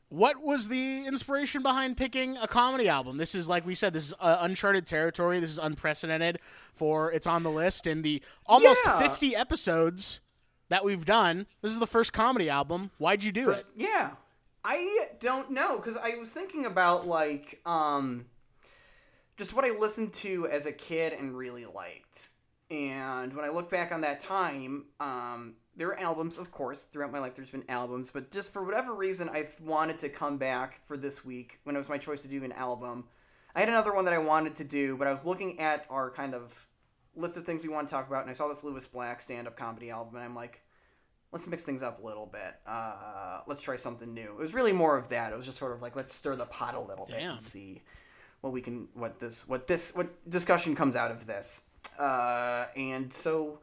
[0.10, 3.16] what was the inspiration behind picking a comedy album?
[3.16, 5.40] This is like we said, this is uh, uncharted territory.
[5.40, 6.40] This is unprecedented
[6.74, 9.00] for it's on the list in the almost Yeah.
[9.00, 10.20] 50 episodes
[10.68, 11.48] that we've done.
[11.62, 12.92] This is the first comedy album.
[12.98, 13.68] Why'd you do First- it?
[13.78, 14.12] Yeah.
[14.66, 18.26] I don't know cuz I was thinking about like um
[19.38, 22.30] just what I listened to as a kid and really liked.
[22.72, 27.12] And when I look back on that time, um there were albums, of course, throughout
[27.12, 30.38] my life there's been albums, but just for whatever reason I th- wanted to come
[30.38, 33.06] back for this week when it was my choice to do an album.
[33.54, 36.12] I had another one that I wanted to do, but I was looking at our
[36.12, 36.66] kind of
[37.16, 39.56] list of things we want to talk about and I saw this Lewis Black stand-up
[39.58, 40.62] comedy album and I'm like
[41.32, 42.56] let's mix things up a little bit.
[42.66, 44.32] Uh, let's try something new.
[44.32, 45.34] It was really more of that.
[45.34, 47.84] It was just sort of like let's stir the pot a little bit and see
[48.46, 51.64] what we can, what this, what this, what discussion comes out of this.
[51.98, 53.58] Uh, and so,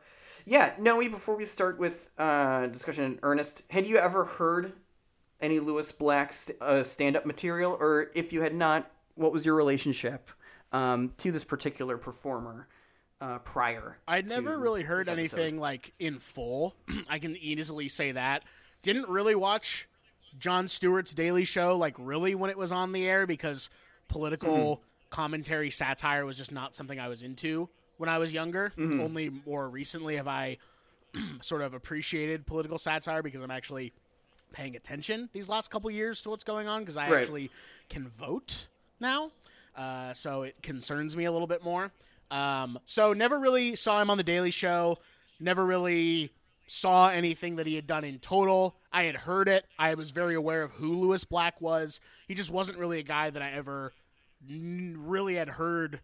[0.45, 1.09] yeah, Noe.
[1.09, 4.73] Before we start with uh, discussion in earnest, had you ever heard
[5.41, 9.55] any Lewis Black st- uh, stand-up material, or if you had not, what was your
[9.55, 10.31] relationship
[10.73, 12.67] um, to this particular performer
[13.21, 13.99] uh, prior?
[14.09, 16.75] I'd never really heard anything like in full.
[17.09, 18.43] I can easily say that.
[18.83, 19.89] Didn't really watch
[20.41, 23.71] Jon Stewart's Daily Show like really when it was on the air because
[24.13, 24.83] political Mm-hmm.
[25.11, 28.73] commentary satire was just not something I was into when I was younger.
[28.79, 29.01] Mm-hmm.
[29.01, 30.59] Only more recently have I
[31.41, 33.93] sort of appreciated political satire because I'm actually
[34.53, 37.21] paying attention these last couple years to what's going on because I Right.
[37.23, 37.51] actually
[37.89, 38.69] can vote
[39.01, 39.31] now.
[39.77, 41.91] Uh, so it concerns me a little bit more.
[42.31, 44.99] Um, so never really saw him on the Daily Show.
[45.41, 46.31] Never really
[46.67, 48.77] saw anything that he had done in total.
[48.93, 49.67] I had heard it.
[49.79, 52.01] I was very aware of who Lewis Black was.
[52.29, 53.93] He just wasn't really a guy that I ever
[54.49, 56.01] really had heard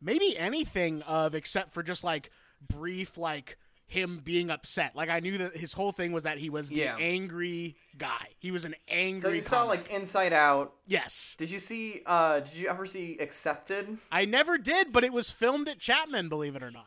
[0.00, 2.30] maybe anything of except for just like
[2.66, 3.56] brief like
[3.88, 4.96] him being upset.
[4.96, 6.96] Like I knew that his whole thing was that he was the Yeah.
[6.98, 8.28] angry guy.
[8.38, 10.72] He was an angry So you saw like Inside Out.
[10.88, 11.36] Yes.
[11.38, 12.00] Did you see?
[12.04, 13.98] uh Did you ever see Accepted?
[14.10, 16.86] I never did, but it was filmed at Chapman, believe it or not.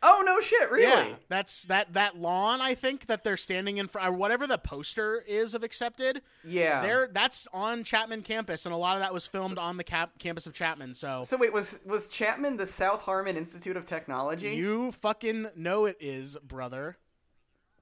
[0.00, 0.70] Oh no, shit!
[0.70, 0.84] Really?
[0.84, 2.60] Yeah, that's that that lawn.
[2.60, 6.22] I think that they're standing in front, or whatever the poster is of accepted.
[6.44, 6.82] Yeah.
[6.82, 10.18] There, that's on Chapman campus, and a lot of that was filmed on the cap-
[10.20, 10.94] campus of Chapman.
[10.94, 14.50] So, So wait, was was Chapman the South Harmon Institute of Technology?
[14.50, 16.96] you fucking know it is, brother.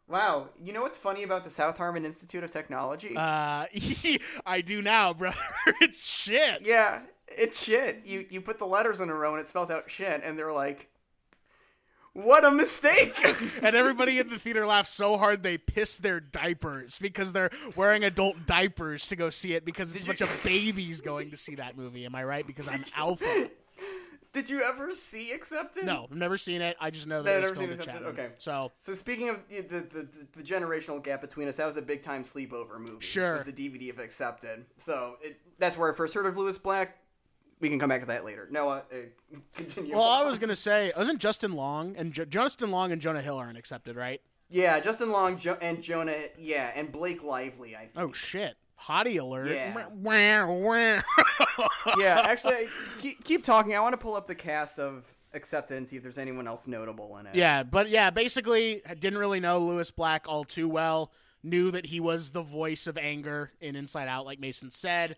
[0.08, 0.48] Wow.
[0.62, 3.14] You know what's funny about the South Harmon Institute of Technology?
[3.16, 3.66] Uh,
[4.46, 5.36] I do now, brother.
[5.80, 6.66] it's shit.
[6.66, 8.02] yeah, it's shit.
[8.06, 10.52] You you put the letters in a row and it spells out shit, and they're
[10.52, 10.88] like,
[12.16, 13.14] "What a mistake!"
[13.62, 18.04] And everybody in the theater laughed so hard they pissed their diapers because they're wearing
[18.04, 21.56] adult diapers to go see it because it's a bunch of babies going to see
[21.56, 22.04] that movie.
[22.06, 22.46] Am I right?
[22.46, 23.50] Because I'm alpha.
[24.32, 25.86] Did you ever see Accepted?
[25.86, 26.76] No, I've never seen it.
[26.78, 28.20] I just know No, that it was never seen filmed at Accepted.
[28.20, 28.34] Okay.
[28.36, 31.82] So So speaking of the, the, the, the generational gap between us, that was a
[31.82, 33.00] big time sleepover movie.
[33.00, 33.36] Sure.
[33.36, 34.66] It was the DVD of Accepted.
[34.76, 36.98] So it, that's where I first heard of Lewis Black.
[37.60, 38.48] We can come back to that later.
[38.50, 39.94] Noah, uh, continue.
[39.94, 43.36] Well, I was gonna say, wasn't Justin Long and jo- Justin Long and Jonah Hill
[43.36, 44.20] aren't accepted, right?
[44.48, 47.92] Yeah, Justin Long jo- and Jonah, yeah, and Blake Lively, I think.
[47.96, 48.56] Oh shit!
[48.82, 49.48] Hottie alert!
[49.48, 49.88] Yeah.
[49.90, 51.02] Wah, wah.
[51.98, 52.68] yeah, actually,
[53.00, 53.74] keep, keep talking.
[53.74, 56.66] I want to pull up the cast of Accepted and see if there's anyone else
[56.66, 57.34] notable in it.
[57.34, 61.10] yeah, but yeah, basically, didn't really know Lewis Black all too well.
[61.42, 65.16] Knew that he was the voice of anger in Inside Out, like Mason said.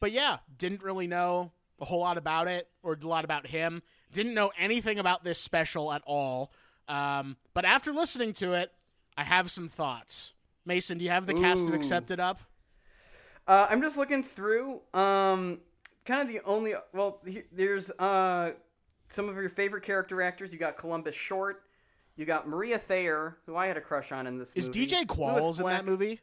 [0.00, 3.82] But yeah, didn't really know a whole lot about it or a lot about him.
[4.12, 6.52] Didn't know anything about this special at all.
[6.88, 8.72] Um, but after listening to it,
[9.16, 10.32] I have some thoughts.
[10.64, 11.76] Mason, do you have the cast of Ooh.
[11.76, 12.40] Accepted up?
[13.46, 14.80] Uh, I'm just looking through.
[14.94, 15.60] Um,
[16.04, 16.74] kind of the only.
[16.92, 18.52] Well, he- there's uh,
[19.08, 20.52] some of your favorite character actors.
[20.52, 21.62] You got Columbus Short.
[22.16, 24.86] You got Maria Thayer, who I had a crush on in this Is movie.
[24.86, 26.20] DJ Qualls in that movie?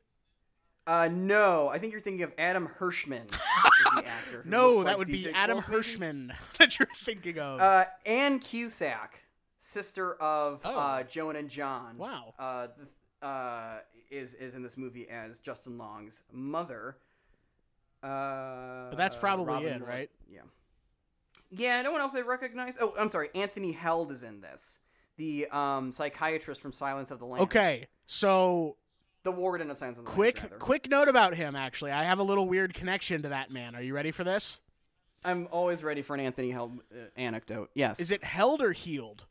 [0.85, 3.31] Uh, no, I think you're thinking of Adam Herschman.
[3.99, 6.13] is the actor No, that like would be DJ Adam Qualls, maybe?
[6.29, 7.59] Herschman that you're thinking of.
[7.59, 9.21] Uh, Ann Cusack,
[9.59, 10.77] sister of Oh.
[10.79, 11.97] uh, Joan and John.
[11.97, 12.33] Wow.
[12.39, 12.67] Uh,
[13.21, 13.79] the, uh,
[14.11, 16.97] is is in this movie as Justin Long's mother.
[18.03, 20.09] Uh, But that's probably Robin it, Wright- right?
[20.29, 20.41] Yeah.
[21.51, 21.81] Yeah.
[21.81, 22.77] No one else I recognize.
[22.79, 23.29] Oh, I'm sorry.
[23.33, 24.79] Anthony Heald is in this.
[25.17, 27.43] The um, psychiatrist from Silence of the Lambs.
[27.43, 28.75] okay, so
[29.25, 30.53] The warden of Silence of the quick Lambs.
[30.59, 31.91] quick note about him actually.
[31.91, 33.75] I have a little weird connection to that man.
[33.75, 34.59] Are you ready for this?
[35.23, 37.71] I'm always ready for an Anthony Heald uh, anecdote.
[37.73, 37.99] Yes.
[37.99, 39.25] Is it held or healed?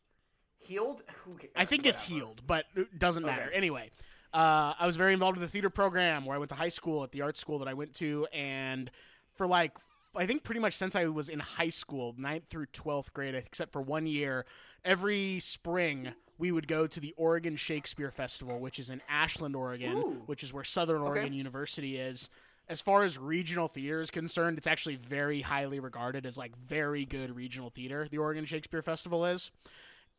[0.58, 1.02] healed?
[1.24, 3.44] Who I think it's healed, but it doesn't matter.
[3.44, 3.54] Okay.
[3.56, 3.92] Anyway,
[4.32, 7.04] uh, I was very involved with the theater program where I went to high school
[7.04, 8.90] at the art school that I went to, and
[9.34, 9.78] for like
[10.16, 13.72] I think pretty much since I was in high school, ninth through twelfth grade, except
[13.72, 14.44] for one year,
[14.84, 19.96] every spring we would go to the Oregon Shakespeare Festival, which is in Ashland, Oregon,
[19.96, 20.22] Ooh.
[20.26, 22.28] which is where Southern Oregon University is.
[22.68, 27.04] As far as regional theater is concerned, it's actually very highly regarded as like very
[27.04, 28.08] good regional theater.
[28.10, 29.50] The Oregon Shakespeare Festival is,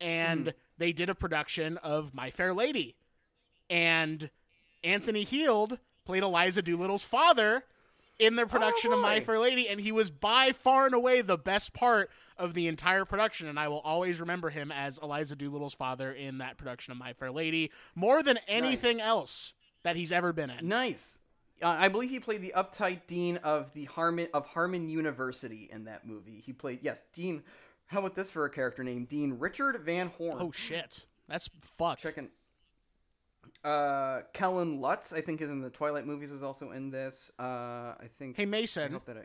[0.00, 0.52] and mm.
[0.78, 2.94] they did a production of My Fair Lady,
[3.68, 4.30] and
[4.84, 7.64] Anthony Heald played Eliza Doolittle's father
[8.18, 9.20] in their production of My.
[9.20, 13.04] Fair Lady, and he was by far and away the best part of the entire
[13.04, 13.48] production.
[13.48, 17.12] And I will always remember him as Eliza Doolittle's father in that production of My
[17.12, 19.06] Fair Lady more than anything Nice.
[19.06, 20.66] else that he's ever been in.
[20.68, 21.20] Nice.
[21.62, 25.84] Uh, I believe he played the uptight dean of the Harmon of Harmon University in
[25.84, 26.42] that movie.
[26.44, 27.42] He played yes, Dean.
[27.86, 29.04] How about this for a character name?
[29.04, 30.38] Dean Richard Van Horne.
[30.40, 32.02] Oh shit, that's fucked.
[32.02, 32.28] checking.
[33.64, 36.32] Uh, Kellen Lutz, I think, is in the Twilight movies.
[36.32, 37.30] Is also in this.
[37.38, 38.36] Uh, I think.
[38.36, 39.22] Hey I Mason, hope that I...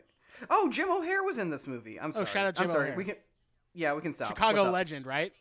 [0.50, 2.00] Oh, Jim O'Heir was in this movie.
[2.00, 2.26] I'm sorry.
[2.26, 2.84] Oh, shout out I'm Jim sorry.
[2.88, 2.96] O'Heir.
[2.96, 3.16] We can.
[3.74, 4.28] Yeah, we can stop.
[4.28, 5.32] Chicago legend, right?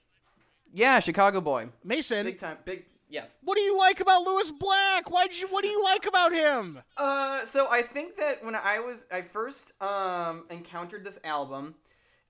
[0.74, 1.70] Yeah, Chicago boy.
[1.84, 2.58] Mason, Big time.
[2.66, 2.86] Big.
[3.10, 3.36] Yes.
[3.44, 5.12] what do you like about Lewis Black?
[5.12, 5.48] Why would you?
[5.50, 6.80] What do you like about him?
[6.96, 11.76] Uh, so I think that when I was I first um encountered this album,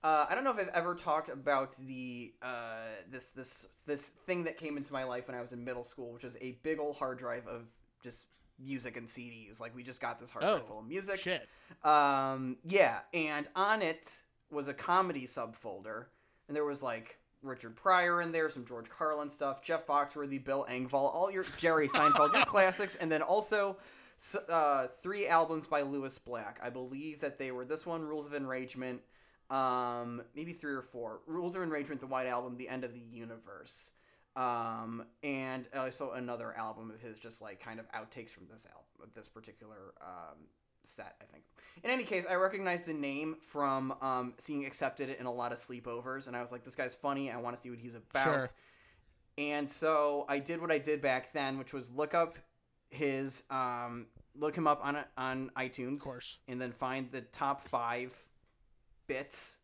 [0.03, 4.43] uh, I don't know if I've ever talked about the uh this this this thing
[4.45, 6.79] that came into my life when I was in middle school, which is a big
[6.79, 7.67] old hard drive of
[8.03, 8.25] just
[8.59, 9.59] music and CDs.
[9.59, 11.19] Like we just got this hard drive Oh, full of music.
[11.19, 11.47] Shit.
[11.83, 16.05] Um, yeah, and on it was a comedy subfolder,
[16.47, 20.65] and there was like Richard Pryor in there, some George Carlin stuff, Jeff Foxworthy, Bill
[20.69, 23.77] Engvall, all your Jerry Seinfeld, your classics, and then also
[24.49, 26.59] uh, three albums by Lewis Black.
[26.63, 29.01] I believe that they were this one, Rules of Enragement,
[29.51, 31.21] um, maybe three or four.
[31.27, 33.91] Rules of Enragement, the White Album, The End of the Universe.
[34.35, 39.11] Um, and also another album of his, just like kind of outtakes from this album,
[39.13, 40.37] this particular um,
[40.85, 41.43] set, I think.
[41.83, 45.57] In any case, I recognized the name from um, seeing accepted in a lot of
[45.57, 47.29] sleepovers, and I was like, this guy's funny.
[47.29, 48.23] I want to see what he's about.
[48.23, 48.49] Sure.
[49.37, 52.37] And so I did what I did back then, which was look up
[52.89, 56.37] his, um, look him up on on iTunes, Of course.
[56.47, 58.13] and then find the top five
[59.11, 59.57] bits,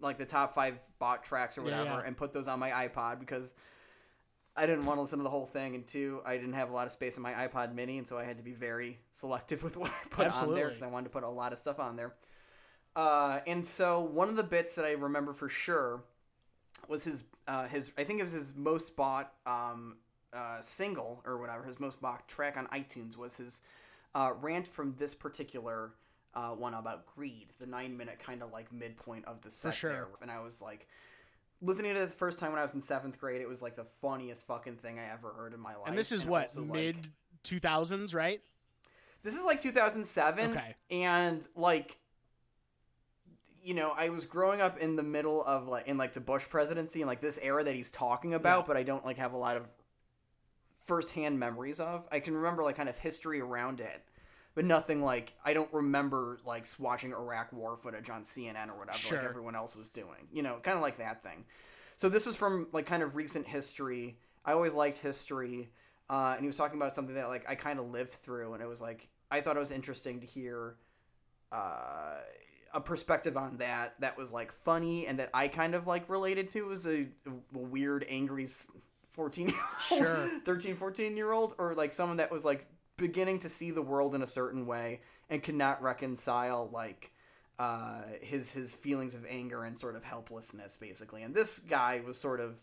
[0.00, 2.02] like the top five bot tracks or whatever, yeah.
[2.06, 3.54] and put those on my iPod because
[4.56, 6.72] I didn't want to listen to the whole thing, and two, I didn't have a
[6.72, 9.64] lot of space in my iPod Mini, and so I had to be very selective
[9.64, 11.80] with what I put on there because I wanted to put a lot of stuff
[11.80, 12.14] on there.
[12.94, 16.04] Uh, and so one of the bits that I remember for sure
[16.88, 19.96] was his uh, his I think it was his most bought um,
[20.32, 23.60] uh, single or whatever his most bought track on iTunes was his
[24.14, 25.92] uh, rant from this particular
[26.36, 29.90] uh, one about greed, the nine minute kind of like midpoint of the set sure.
[29.92, 30.86] there, and I was like.
[31.62, 33.76] Listening to it the first time when I was in seventh grade, it was like
[33.76, 35.86] the funniest fucking thing I ever heard in my life.
[35.86, 36.94] And this is what mid
[37.42, 38.42] two thousands, right?
[39.22, 40.74] this is like 2007 Okay.
[40.90, 41.98] and like
[43.62, 46.44] you know i was growing up in the middle of like in like the bush
[46.48, 48.64] presidency and like this era that he's talking about Yeah.
[48.68, 49.66] but i don't like have a lot of
[50.74, 54.04] firsthand memories of i can remember like kind of history around it
[54.56, 58.98] but nothing like i don't remember like watching iraq war footage on cnn or whatever
[58.98, 59.18] Sure.
[59.18, 61.44] like everyone else was doing you know kind of like that thing
[61.96, 65.70] so this is from like kind of recent history i always liked history
[66.10, 68.62] uh, and he was talking about something that like i kind of lived through and
[68.62, 70.76] it was like i thought it was interesting to hear
[71.52, 72.16] uh,
[72.74, 76.50] a perspective on that that was like funny and that i kind of like related
[76.50, 78.68] to as a, a weird angry s-
[79.10, 79.56] 14 year
[79.92, 80.28] old Sure.
[80.44, 84.14] 13 14 year old or like someone that was like beginning to see the world
[84.14, 87.12] in a certain way and cannot reconcile like
[87.58, 92.18] uh, his his feelings of anger and sort of helplessness basically and this guy was
[92.18, 92.56] sort of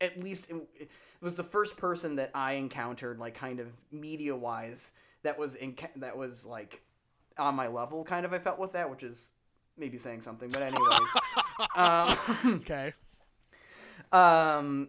[0.00, 4.34] at least it, it was the first person that I encountered like kind of media
[4.36, 6.82] wise that was in that was like
[7.38, 9.30] on my level kind of I felt with that which is
[9.76, 11.08] maybe saying something but anyways
[11.76, 12.16] um,
[12.62, 12.92] Okay.
[14.12, 14.88] um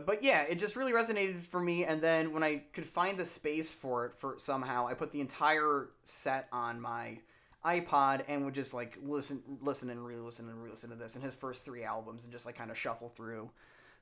[0.00, 3.24] but yeah it just really resonated for me and then when I could find the
[3.24, 7.18] space for it for somehow I put the entire set on my
[7.64, 11.34] iPod and would just like listen listen and re-listen and re-listen to this and his
[11.34, 13.50] first three albums and just like kind of shuffle through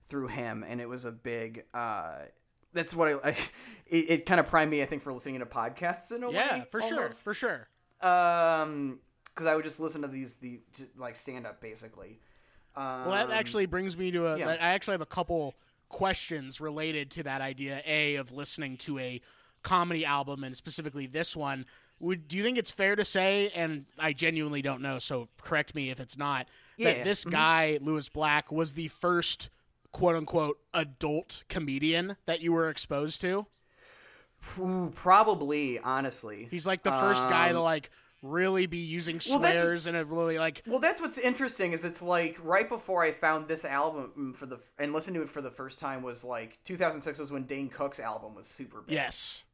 [0.05, 2.17] through him and it was a big uh
[2.73, 3.31] that's what I, I
[3.87, 6.35] it, it kind of primed me I think for listening to podcasts in a way
[6.35, 7.69] Yeah, for sure, for sure.
[8.01, 10.61] um because I would just listen to these the
[10.97, 12.19] like stand up basically
[12.77, 14.39] um, Well, that actually brings me to a.
[14.39, 14.49] yeah.
[14.51, 15.55] I actually have a couple
[15.91, 17.83] questions related to that idea.
[17.87, 19.21] A of listening to a
[19.63, 21.67] comedy album, and specifically this one.
[21.99, 23.51] Would do you think it's fair to say?
[23.55, 26.49] And I genuinely don't know, so correct me if it's not.
[26.79, 27.33] Yeah, that this mhm.
[27.33, 29.51] guy Lewis Black was the first
[29.93, 33.47] quote unquote adult comedian that you were exposed to.
[34.95, 37.91] Probably honestly He's like the first guy to Um, like
[38.23, 42.03] really be using swears Well, and a really like Well, that's what's interesting is it's
[42.03, 45.51] like right before I found this album for the and listened to it for the
[45.51, 48.95] first time was like 2006 was when Dane Cook's album was super big.
[48.95, 49.45] yes,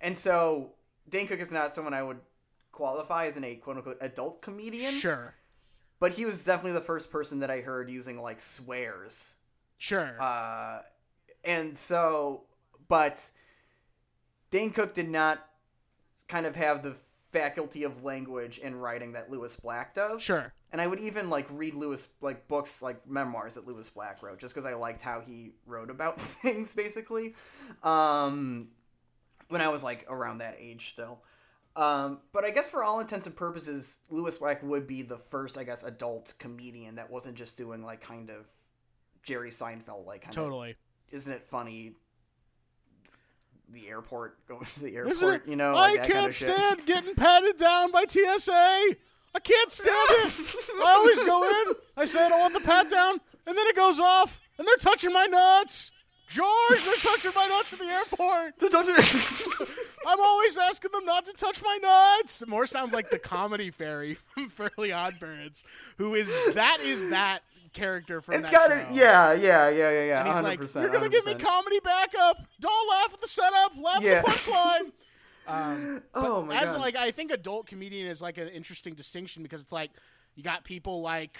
[0.00, 0.72] And so
[1.08, 2.18] Dane Cook is not someone I would
[2.72, 5.34] qualify as an a quote unquote adult comedian, sure,
[6.00, 9.36] but he was definitely the first person that I heard using like swears.
[9.78, 10.80] sure, Uh,
[11.44, 12.42] and so,
[12.88, 13.30] but
[14.50, 15.46] Dane Cook did not
[16.28, 16.94] kind of have the
[17.32, 20.22] faculty of language and writing that Lewis Black does.
[20.22, 20.52] Sure.
[20.70, 24.38] And I would even like read Lewis like books like memoirs that Lewis Black wrote
[24.38, 27.34] just because I liked how he wrote about things basically.
[27.82, 28.68] Um,
[29.48, 31.22] when I was like around that age still.
[31.74, 35.56] Um, but I guess for all intents and purposes, Lewis Black would be the first,
[35.56, 38.46] I guess, adult comedian that wasn't just doing like kind of
[39.22, 40.76] Jerry Seinfeld like kind of totally.
[41.10, 41.94] isn't it funny
[43.72, 45.34] the airport, going to the airport.
[45.34, 45.48] it?
[45.48, 46.54] You know, I like that can't kind of shit.
[46.54, 48.96] stand getting patted down by TSA.
[49.34, 50.56] I can't stand it.
[50.84, 51.74] I always go in.
[51.96, 54.76] I say I don't want the pat down, and then it goes off, and they're
[54.76, 55.90] touching my nuts.
[56.28, 58.54] George, they're touching my nuts at the airport.
[60.06, 62.40] I'm always asking them not to touch my nuts.
[62.40, 65.62] It more sounds like the comedy fairy from Fairly Odd Parents,
[65.98, 67.40] who is that is that
[67.72, 70.18] character from It's got to, yeah, yeah, yeah, yeah, yeah.
[70.20, 72.38] And he's 100%, like, "You're gonna give me comedy backup.
[72.60, 73.72] Don't laugh at the setup.
[73.76, 74.12] Laugh Yeah.
[74.18, 74.92] at the punchline."
[75.44, 76.80] Um, Oh my as god.
[76.80, 79.90] like I think adult comedian is like an interesting distinction because it's like
[80.36, 81.36] you got people like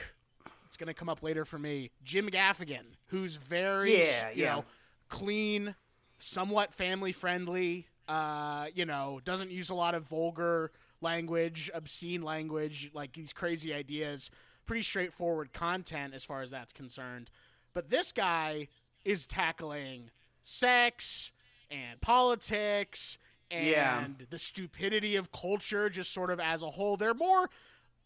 [0.66, 4.54] it's gonna come up later for me, Jim Gaffigan, who's very Yeah, you yeah.
[4.56, 4.64] know
[5.08, 5.76] clean,
[6.18, 7.86] somewhat family friendly.
[8.08, 13.72] Uh, you know, doesn't use a lot of vulgar language, obscene language, like these crazy
[13.72, 14.30] ideas.
[14.72, 17.28] Pretty straightforward content as far as that's concerned.
[17.74, 18.68] But this guy
[19.04, 20.10] is tackling
[20.42, 21.30] sex
[21.70, 23.18] and politics
[23.50, 24.08] and Yeah.
[24.30, 26.96] the stupidity of culture just sort of as a whole.
[26.96, 27.50] They're more,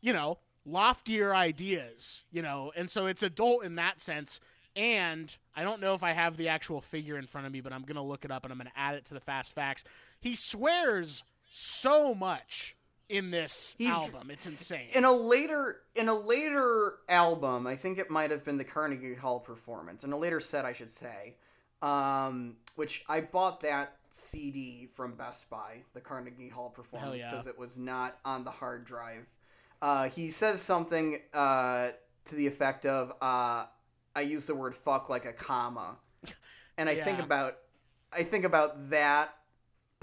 [0.00, 4.40] you know, loftier ideas, you know, and so it's adult in that sense.
[4.74, 7.72] And I don't know if I have the actual figure in front of me, but
[7.72, 9.52] I'm going to look it up and I'm going to add it to the fast
[9.52, 9.84] facts.
[10.18, 12.74] He swears so much
[13.09, 14.30] in this He- album.
[14.30, 14.88] It's insane.
[14.94, 19.14] in a later in a later album, I think it might have been the Carnegie
[19.14, 20.04] Hall performance.
[20.04, 21.36] In a later set, I should say,
[21.82, 27.30] um, which I bought that CD from Best Buy, the Carnegie Hall performance, yeah.
[27.30, 29.26] because it was not on the hard drive.
[29.82, 31.90] Uh, he says something uh,
[32.24, 33.66] to the effect of, uh,
[34.14, 35.96] "I use the word fuck like a comma,"
[36.78, 37.59] and I think about
[38.12, 39.36] I think about that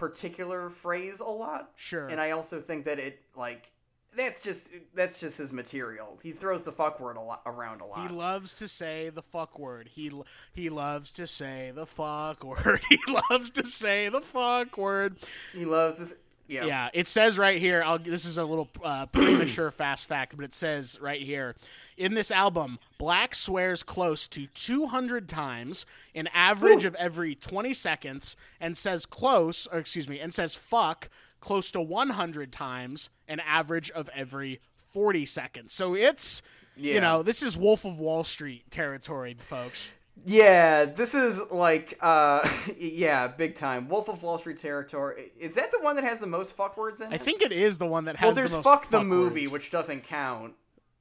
[0.10, 1.72] particular phrase a lot.
[1.78, 2.08] sure.
[2.10, 3.72] And I also think that it like
[4.18, 6.20] that's just that's just his material.
[6.22, 8.10] He throws the fuck word a lot around a lot.
[8.10, 9.90] He loves to say the fuck word.
[9.94, 10.12] He
[10.54, 12.82] he loves to say the fuck word.
[12.90, 13.00] He
[13.30, 15.16] loves to say the fuck word.
[15.54, 16.16] He loves this.
[16.50, 16.66] Yeah.
[16.66, 17.82] Yeah, it says right here.
[17.84, 21.56] I'll, this is a little uh, premature fast fact, but it says right here
[21.98, 25.86] in this album, Black swears close to 200 times,
[26.16, 31.10] an average of every 20 seconds, and says close, or excuse me, and says fuck
[31.40, 34.60] close to 100 times, an average of every
[34.92, 35.74] 40 seconds.
[35.74, 36.42] So it's
[36.76, 39.92] you know this is Wolf of Wall Street territory, folks.
[40.26, 43.90] Yeah, this is like uh yeah, big time.
[43.90, 45.32] Wolf of Wall Street territory.
[45.40, 47.16] Is that the one that has the most fuck words in it?
[47.16, 48.54] I think it is the one that has the most words.
[48.54, 49.52] well, there's the most fuck the fuck movie, words.
[49.54, 50.54] which doesn't count.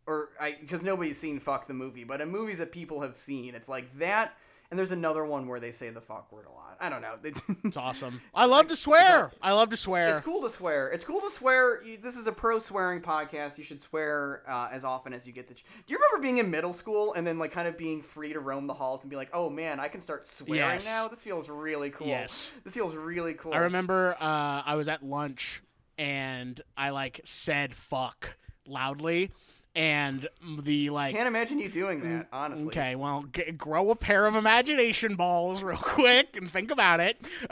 [0.06, 3.54] Or I because nobody's seen fuck the movie, but in movies that people have seen,
[3.54, 4.36] it's like that
[4.72, 6.78] and there's another one where they say the fuck word a lot.
[6.80, 7.16] I don't know.
[7.62, 8.22] It's, awesome.
[8.34, 9.30] I love to swear.
[9.42, 10.08] I love to swear.
[10.12, 10.88] It's cool to swear.
[10.88, 11.82] It's cool to swear.
[12.00, 13.58] This is a pro swearing podcast.
[13.58, 15.52] You should swear uh, as often as you get the.
[15.52, 18.32] Ch- Do you remember being in middle school and then like kind of being free
[18.32, 20.86] to roam the halls and be like, "Oh man, I can start swearing Yes.
[20.86, 21.06] now.
[21.06, 22.06] This feels really cool.
[22.06, 22.54] Yes.
[22.64, 25.62] this feels really cool." I remember uh, I was at lunch
[25.98, 28.36] and I like said fuck
[28.66, 29.32] loudly,
[29.74, 30.28] and
[30.64, 31.14] the like.
[31.14, 32.28] Can't imagine you doing that.
[32.32, 32.66] Honestly.
[32.66, 37.16] Okay, well, g- grow a pair of imagination balls real quick and think about it.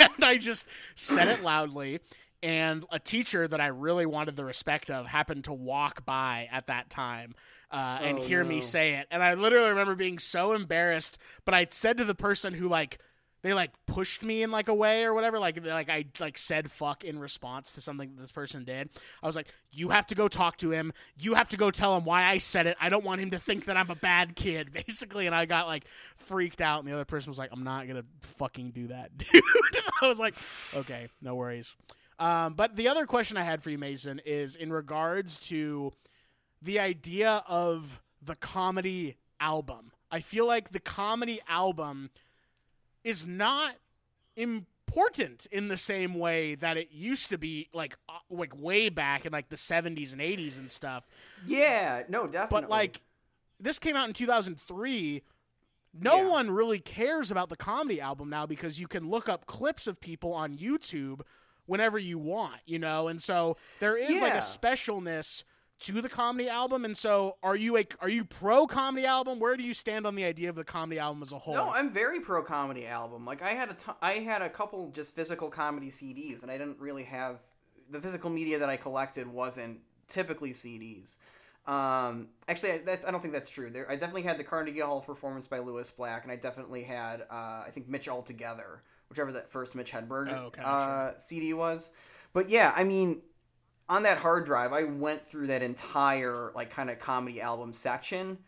[0.00, 2.00] and I just said it loudly.
[2.42, 6.68] And a teacher that I really wanted the respect of happened to walk by at
[6.68, 7.34] that time
[7.70, 9.06] uh, and Oh, hear me say it.
[9.10, 11.18] And I literally remember being so embarrassed.
[11.44, 12.98] But I said to the person who like
[13.42, 16.70] they like pushed me in like a way or whatever like like I like said
[16.70, 18.90] fuck in response to something that this person did.
[19.22, 20.92] I was like, "You have to go talk to him.
[21.18, 22.76] You have to go tell him why I said it.
[22.80, 25.66] I don't want him to think that I'm a bad kid." Basically, and I got
[25.66, 25.84] like
[26.16, 29.42] freaked out and the other person was like, "I'm not to fucking do that." Dude.
[30.02, 30.34] I was like,
[30.74, 31.74] "Okay, no worries."
[32.18, 35.92] Um, but the other question I had for you, Mason, is in regards to
[36.60, 39.92] the idea of the comedy album.
[40.10, 42.10] I feel like the comedy album
[43.04, 43.74] is not
[44.36, 49.26] important in the same way that it used to be like uh, like way back
[49.26, 51.06] in like the 70s and 80s and stuff
[51.46, 52.02] Yeah.
[52.08, 52.62] No, definitely.
[52.62, 53.02] but like
[53.58, 55.22] this came out in 2003
[55.92, 56.28] no Yeah.
[56.30, 60.00] one really cares about the comedy album now because you can look up clips of
[60.00, 61.20] people on YouTube
[61.66, 63.06] whenever you want, you know?
[63.08, 65.44] And so there is like a specialness
[65.80, 66.84] to the comedy album.
[66.84, 69.38] And so are you a are you pro comedy album?
[69.40, 71.54] Where do you stand on the idea of the comedy album as a whole?
[71.54, 73.24] No, I'm very pro comedy album.
[73.24, 76.58] Like I had a t- I had a couple just physical comedy CDs, and I
[76.58, 77.40] didn't really have
[77.88, 81.16] the physical media that I collected wasn't typically CDs.
[81.66, 83.70] Um, actually, I- that's I don't think that's true.
[83.70, 87.22] There, I definitely had the Carnegie Hall performance by Lewis Black, and I definitely had
[87.30, 91.52] uh, I think Mitch All Together, whichever that first Mitch Hedberg Oh, okay, uh, CD
[91.52, 91.92] was.
[92.32, 93.22] But yeah, I mean,
[93.90, 98.38] on that hard drive, I went through that entire like kind of comedy album section,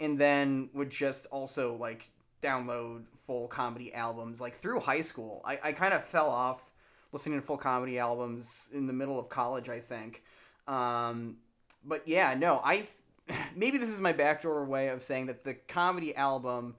[0.00, 2.10] and then would just also like
[2.42, 5.40] download full comedy albums like through high school.
[5.44, 6.72] I, I kind of fell off
[7.12, 10.24] listening to full comedy albums in the middle of college, I think.
[10.66, 11.36] Um,
[11.84, 12.84] but yeah, no, I
[13.56, 16.74] maybe this is my backdoor way of saying that the comedy album,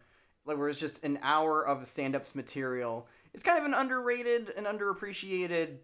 [0.45, 4.65] like where it's just an hour of stand-ups material, is kind of an underrated and
[4.65, 5.77] underappreciated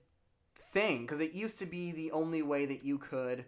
[0.76, 3.45] thing because it used to be the only way that you could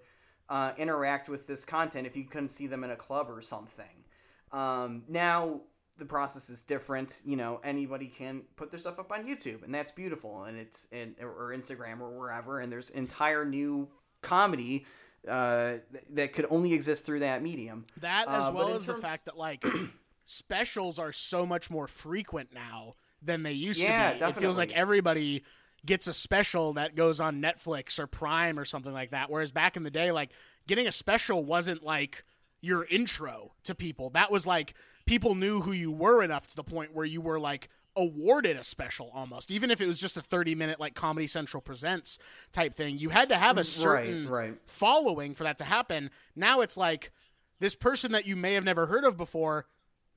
[0.49, 4.05] uh, interact with this content if you couldn't see them in a club or something.
[4.53, 5.59] Um, now
[5.99, 7.21] the process is different.
[7.25, 10.87] You know, anybody can put their stuff up on YouTube, and that's beautiful, and it's
[10.91, 13.89] in, or Instagram or wherever, and there's entire new
[14.21, 14.85] comedy
[15.27, 15.73] uh,
[16.11, 17.85] that could only exist through that medium.
[17.99, 19.65] That as Uh, well as the fact that like
[20.23, 24.25] specials are so much more frequent now than they used Yeah, to be.
[24.31, 25.43] It feels like everybody
[25.87, 29.31] gets a special that goes on Netflix or Prime or something like that.
[29.31, 30.29] Whereas back in the day, like
[30.67, 32.23] getting a special wasn't like
[32.61, 34.11] your intro to people.
[34.11, 34.75] That was like
[35.07, 38.63] people knew who you were enough to the point where you were like awarded a
[38.63, 42.19] special almost even if it was just a 30 minute like comedy central presents
[42.51, 44.53] type thing you had to have a mm, certain right.
[44.67, 47.11] following for that to happen now it's like
[47.59, 49.65] this person that you may have never heard of before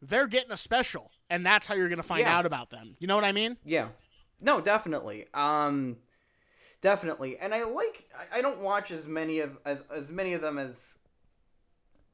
[0.02, 2.36] they're getting a special and that's how you're going to find Yeah.
[2.36, 3.88] out about them you know what i mean Yeah.
[4.40, 5.26] No, definitely.
[5.34, 5.96] Um
[6.80, 7.36] definitely.
[7.38, 10.98] And I like I- don't watch as many of as as many of them as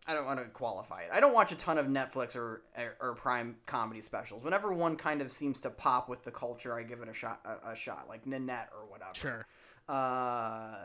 [0.08, 1.10] I don't want to qualify it.
[1.12, 2.62] I don't watch a ton of Netflix or
[3.00, 4.44] or Prime comedy specials.
[4.44, 7.40] Whenever one kind of seems to pop with the culture, I give it a shot
[7.44, 9.14] a, a shot like Nanette or whatever.
[9.14, 9.46] sure
[9.88, 10.76] Uh,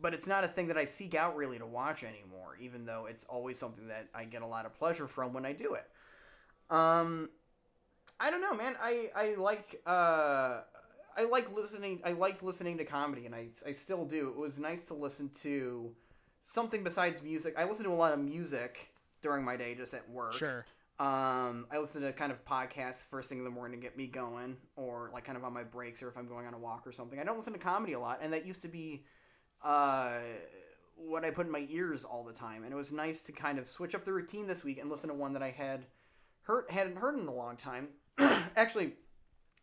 [0.00, 3.06] but it's not a thing that I seek out really to watch anymore, even though
[3.06, 5.88] it's always something that I get a lot of pleasure from when I do it.
[6.68, 7.30] Um,
[8.20, 8.74] I don't know, man.
[8.80, 10.62] I I like uh,
[11.16, 12.00] I like listening.
[12.04, 14.28] I liked listening to comedy, and I I still do.
[14.28, 15.92] It was nice to listen to
[16.42, 17.54] something besides music.
[17.58, 18.90] I listen to a lot of music
[19.22, 20.34] during my day, just at work.
[20.34, 20.66] sure
[20.98, 24.06] Um, I listen to kind of podcasts first thing in the morning to get me
[24.06, 26.86] going, or like kind of on my breaks, or if I'm going on a walk
[26.86, 27.18] or something.
[27.18, 29.04] I don't listen to comedy a lot, and that used to be
[29.64, 30.18] uh,
[30.96, 32.64] what I put in my ears all the time.
[32.64, 35.08] And it was nice to kind of switch up the routine this week and listen
[35.08, 35.86] to one that I had
[36.42, 37.88] heard hadn't heard in a long time.
[38.18, 38.94] Actually,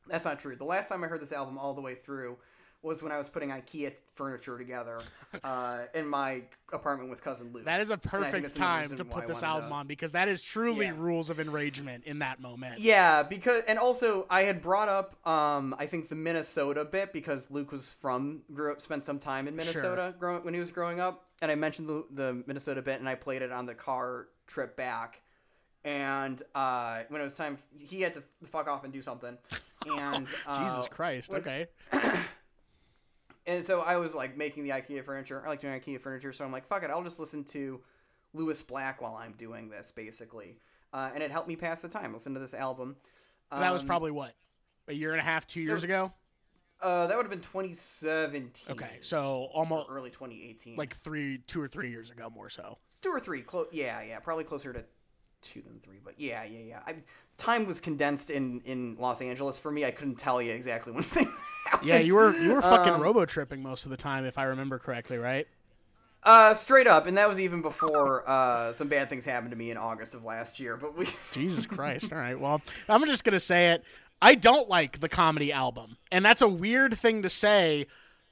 [0.08, 0.56] that's not true.
[0.56, 2.38] The last time I heard this album all the way through
[2.82, 5.00] was when I was putting IKEA furniture together
[5.46, 6.42] uh, in my
[6.74, 7.64] apartment with cousin Luke.
[7.64, 10.88] that is a perfect time to put this album to- on because that is truly
[10.88, 10.94] Yeah.
[10.98, 15.74] rules of enragement in that moment Yeah, because and also I had brought up um
[15.80, 19.56] I think the Minnesota bit because Luke was from grew up spent some time in
[19.56, 23.08] Minnesota growing when he was growing up and I mentioned the the Minnesota bit and
[23.08, 25.22] I played it on the car trip back
[25.86, 29.38] and uh when it was time he had to fuck off and do something
[29.88, 31.68] and uh, jesus christ when- okay
[33.46, 35.44] and so I was like making the IKEA furniture.
[35.46, 37.82] I like doing IKEA furniture, so I'm like, fuck it, I'll just listen to
[38.34, 40.56] Lewis Black while I'm doing this, basically.
[40.94, 42.14] Uh, and it helped me pass the time.
[42.14, 42.96] Listen to this album.
[43.52, 44.34] that was Um, probably what
[44.88, 46.14] a year and a half two years ago
[46.82, 48.72] Uh, that would have been 2017.
[48.72, 50.76] okay so almost early 2018.
[50.78, 53.42] like three two or three years ago more so two or three.
[53.42, 54.86] Clo- yeah, yeah, probably closer to
[55.44, 55.98] two than three.
[56.04, 56.80] But yeah, yeah, yeah.
[56.88, 56.96] I,
[57.38, 59.86] time was condensed in in Los Angeles for me.
[59.86, 61.34] I couldn't tell you exactly when things
[61.66, 61.88] happened.
[61.90, 64.44] yeah you were you were fucking Um, robo tripping most of the time if i
[64.44, 65.48] remember correctly right
[66.24, 69.72] Uh, straight up, and that was even before uh, some bad things happened to me
[69.72, 70.78] in August of last year.
[70.78, 71.06] But we.
[71.34, 72.14] Jesus Christ.
[72.14, 72.40] All right.
[72.40, 73.84] Well, I'm just going to say it.
[74.22, 75.98] I don't like the comedy album.
[76.14, 77.88] And that's a weird thing to say.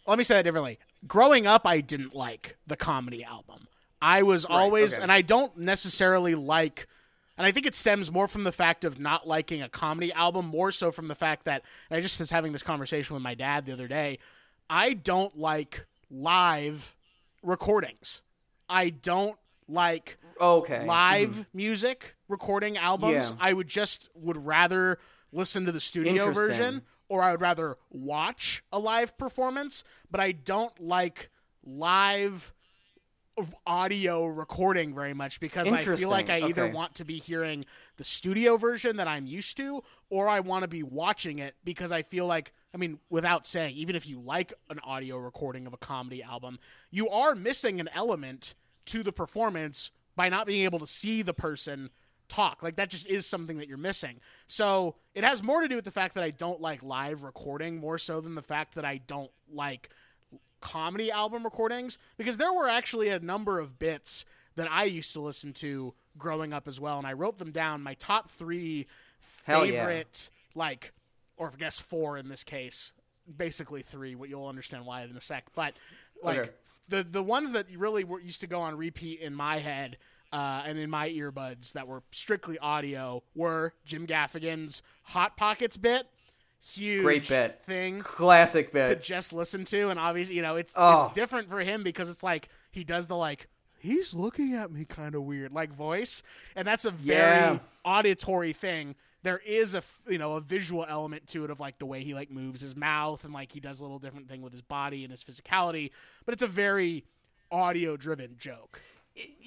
[0.08, 0.80] Let me say that differently.
[1.06, 3.68] Growing up, I didn't like the comedy album.
[4.02, 5.04] I was always, okay.
[5.04, 6.88] and I don't necessarily like,
[7.42, 10.46] and I think it stems more from the fact of not liking a comedy album,
[10.46, 13.34] more so from the fact that, and I just was having this conversation with my
[13.34, 14.20] dad the other day.
[14.70, 16.96] I don't like live
[17.42, 18.22] recordings.
[18.70, 20.76] I don't like Okay.
[20.76, 20.88] Mm-hmm.
[20.88, 23.32] live music recording albums.
[23.32, 23.38] Yeah.
[23.40, 25.00] I would just would rather
[25.32, 30.32] listen to the studio version or I would rather watch a live performance, but I
[30.32, 31.32] don't like
[31.64, 32.54] live
[33.66, 36.74] audio recording very much because I feel like I either Okay.
[36.74, 37.66] want to be hearing
[37.98, 41.92] the studio version that I'm used to or I want to be watching it because
[41.92, 45.74] I feel like I mean without saying even if you like an audio recording of
[45.74, 48.54] a comedy album, you are missing an element
[48.86, 51.90] to the performance by not being able to see the person
[52.28, 52.64] talk.
[52.64, 54.20] Like that just is something that you're missing.
[54.48, 57.78] So, it has more to do with the fact that I don't like live recording
[57.78, 59.90] more so than the fact that I don't like
[60.62, 64.24] comedy album recordings because there were actually a number of bits
[64.56, 67.82] that I used to listen to growing up as well, and I wrote them down.
[67.82, 68.88] My top three
[69.46, 69.86] Hell yeah.
[69.86, 70.92] favorite, like,
[71.38, 72.92] or I guess four in this case,
[73.38, 74.16] basically three.
[74.16, 75.74] What you'll understand why in a sec, but
[76.24, 76.50] like Okay.
[76.90, 79.98] the the ones that really were, used to go on repeat in my head.
[80.34, 86.08] uh, and in my earbuds that were strictly audio were Jim Gaffigan's Hot Pockets bit.
[86.64, 87.62] Huge Great bit.
[87.66, 91.06] thing Classic bit to just listen to, and obviously, you know, it's Oh.
[91.06, 93.48] it's different for him because it's like he does the like
[93.80, 96.22] he's looking at me kind of weird like voice,
[96.56, 97.18] and that's a very
[97.56, 97.60] Yeah.
[97.84, 98.96] auditory thing.
[99.24, 102.14] there is a you know a visual element to it of like the way he
[102.16, 105.04] like moves his mouth and like he does a little different thing with his body
[105.04, 105.92] and his physicality,
[106.26, 107.04] but it's a very
[107.52, 108.82] audio driven joke.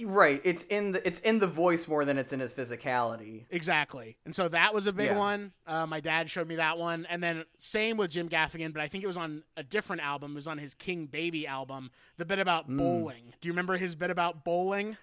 [0.04, 0.40] Right.
[0.44, 3.44] It's in the it's in the voice more than it's in his physicality.
[3.50, 4.16] Exactly.
[4.24, 5.18] And so that was a big Yeah.
[5.18, 5.52] one.
[5.66, 7.06] Uh, my dad showed me that one.
[7.08, 10.32] And then same with Jim Gaffigan, but I think it was on a different album.
[10.32, 12.78] It was on his King Baby album, the bit about Hmm.
[12.78, 13.34] bowling.
[13.40, 14.96] Do you remember his bit about bowling?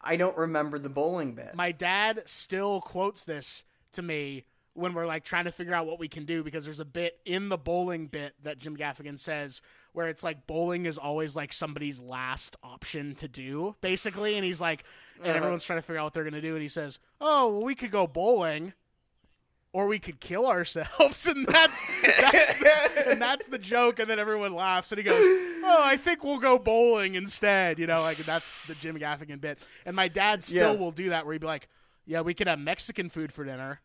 [0.00, 1.54] I don't remember the bowling bit.
[1.54, 4.44] My dad still quotes this to me
[4.74, 7.20] when we're like trying to figure out what we can do because there's a bit
[7.24, 9.60] in the bowling bit that Jim Gaffigan says
[9.94, 14.34] where it's like bowling is always like somebody's last option to do, basically.
[14.36, 14.84] And he's like,
[15.18, 15.36] and Uh-huh.
[15.38, 16.52] everyone's trying to figure out what they're going to do.
[16.54, 18.72] And he says, Oh, well, we could go bowling
[19.72, 21.26] or we could kill ourselves.
[21.34, 21.84] And that's,
[22.20, 23.98] that's the, and that's the joke.
[24.00, 24.90] And then everyone laughs.
[24.92, 27.78] And he goes, Oh, I think we'll go bowling instead.
[27.78, 29.58] You know, like that's the Jim Gaffigan bit.
[29.86, 30.78] And my dad still Yeah.
[30.80, 31.68] will do that where he'd be like,
[32.04, 33.80] Yeah, we could have Mexican food for dinner.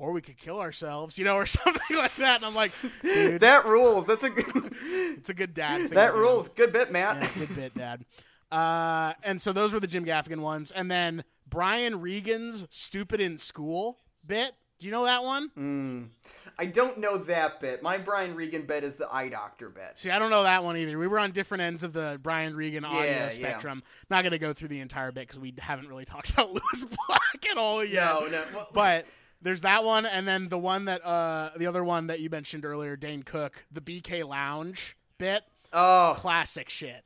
[0.00, 2.36] Or we could kill ourselves, you know, or something like that.
[2.36, 2.72] And I'm like,
[3.02, 4.06] dude, that rules.
[4.06, 4.46] That's a good.
[4.82, 5.90] it's a good dad thing.
[5.90, 6.48] that rules.
[6.48, 7.20] Good bit, Matt.
[7.20, 8.06] Yeah, good bit, Dad.
[8.50, 13.36] Uh, and so those were the Jim Gaffigan ones, and then Brian Regan's "Stupid in
[13.36, 14.52] School" bit.
[14.78, 15.50] Do you know that one?
[15.58, 16.08] Mm.
[16.58, 17.82] I don't know that bit.
[17.82, 19.92] My Brian Regan bit is the eye doctor bit.
[19.96, 20.98] See, I don't know that one either.
[20.98, 23.28] We were on different ends of the Brian Regan audio Yeah, yeah.
[23.28, 23.82] spectrum.
[24.08, 26.84] Not going to go through the entire bit because we haven't really talked about Lewis
[27.06, 28.04] Black at all yet.
[28.06, 28.42] No, no.
[28.54, 29.04] well- But
[29.42, 32.64] there's that one, and then the one that uh, the other one that you mentioned
[32.64, 35.42] earlier, Dane Cook, the BK Lounge bit.
[35.72, 37.04] oh, Classic shit.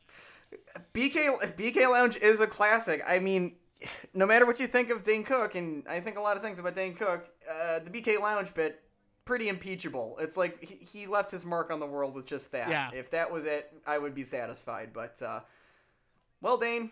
[0.92, 3.02] BK BK Lounge is a classic.
[3.06, 3.56] I mean,
[4.14, 6.58] no matter what you think of Dane Cook, and I think a lot of things
[6.58, 8.80] about Dane Cook, uh, the BK Lounge bit
[9.24, 10.16] pretty impeachable.
[10.20, 12.68] It's like he, he left his mark on the world with just that.
[12.68, 12.90] Yeah.
[12.92, 14.90] If that was it, I would be satisfied.
[14.92, 15.40] But uh,
[16.40, 16.90] well, Dane,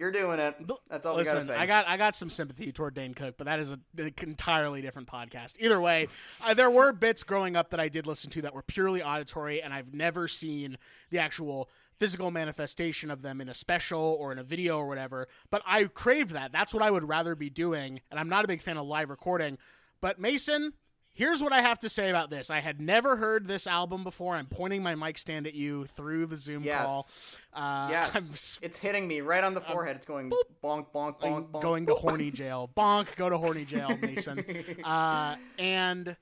[0.00, 0.56] you're doing it.
[0.88, 1.56] That's all Listen, we gotta say.
[1.56, 4.80] I got I got some sympathy toward Dane Cook, but that is a, an entirely
[4.80, 5.56] different podcast.
[5.60, 6.08] Either way,
[6.44, 9.60] uh, there were bits growing up that I did listen to that were purely auditory,
[9.60, 10.78] and I've never seen
[11.10, 15.28] the actual physical manifestation of them in a special or in a video or whatever.
[15.50, 16.50] But I craved that.
[16.50, 19.10] That's what I would rather be doing, and I'm not a big fan of live
[19.10, 19.58] recording.
[20.00, 20.72] But Mason,
[21.12, 22.50] here's what I have to say about this.
[22.50, 24.34] I had never heard this album before.
[24.36, 26.86] I'm pointing my mic stand at you through the Zoom Yes.
[26.86, 27.08] call.
[27.52, 29.96] Uh, yes, I'm it's hitting me right on the forehead.
[29.96, 30.30] It's going
[30.62, 31.60] bonk, bonk, bonk, going, bonk.
[31.62, 32.70] going to horny jail.
[32.76, 34.44] Bonk, go to horny jail, Mason.
[34.84, 36.16] Uh, and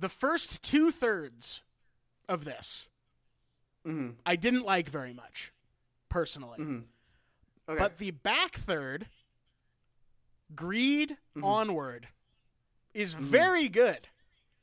[0.00, 1.62] the first two thirds
[2.28, 2.88] of this,
[3.86, 4.16] Mhm.
[4.26, 5.52] I didn't like very much,
[6.08, 6.58] personally.
[6.58, 6.82] Mhm.
[7.68, 7.78] Okay.
[7.78, 9.06] But the back third,
[10.54, 11.44] Greed Mm-hmm.
[11.44, 12.08] Onward,
[12.98, 13.24] is mm-hmm.
[13.24, 14.08] very good.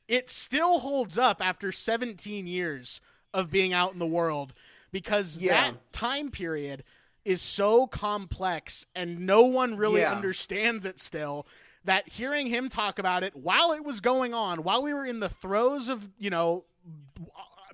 [0.06, 3.00] It still holds up after 17 years
[3.32, 4.52] of being out in the world
[4.92, 5.52] because Yeah.
[5.70, 6.84] that time period
[7.24, 10.12] is so complex and no one really Yeah.
[10.12, 11.46] understands it still
[11.82, 15.20] that hearing him talk about it while it was going on, while we were in
[15.20, 16.64] the throes of, you know,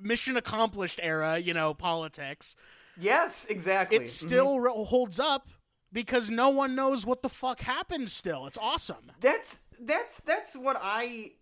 [0.00, 2.54] mission accomplished era, you know, politics,
[2.96, 3.96] yes, exactly.
[3.96, 4.26] it mm-hmm.
[4.26, 5.48] still re- holds up
[5.92, 8.46] because no one knows what the fuck happened still.
[8.46, 9.12] It's awesome.
[9.20, 11.32] that's that's that's what I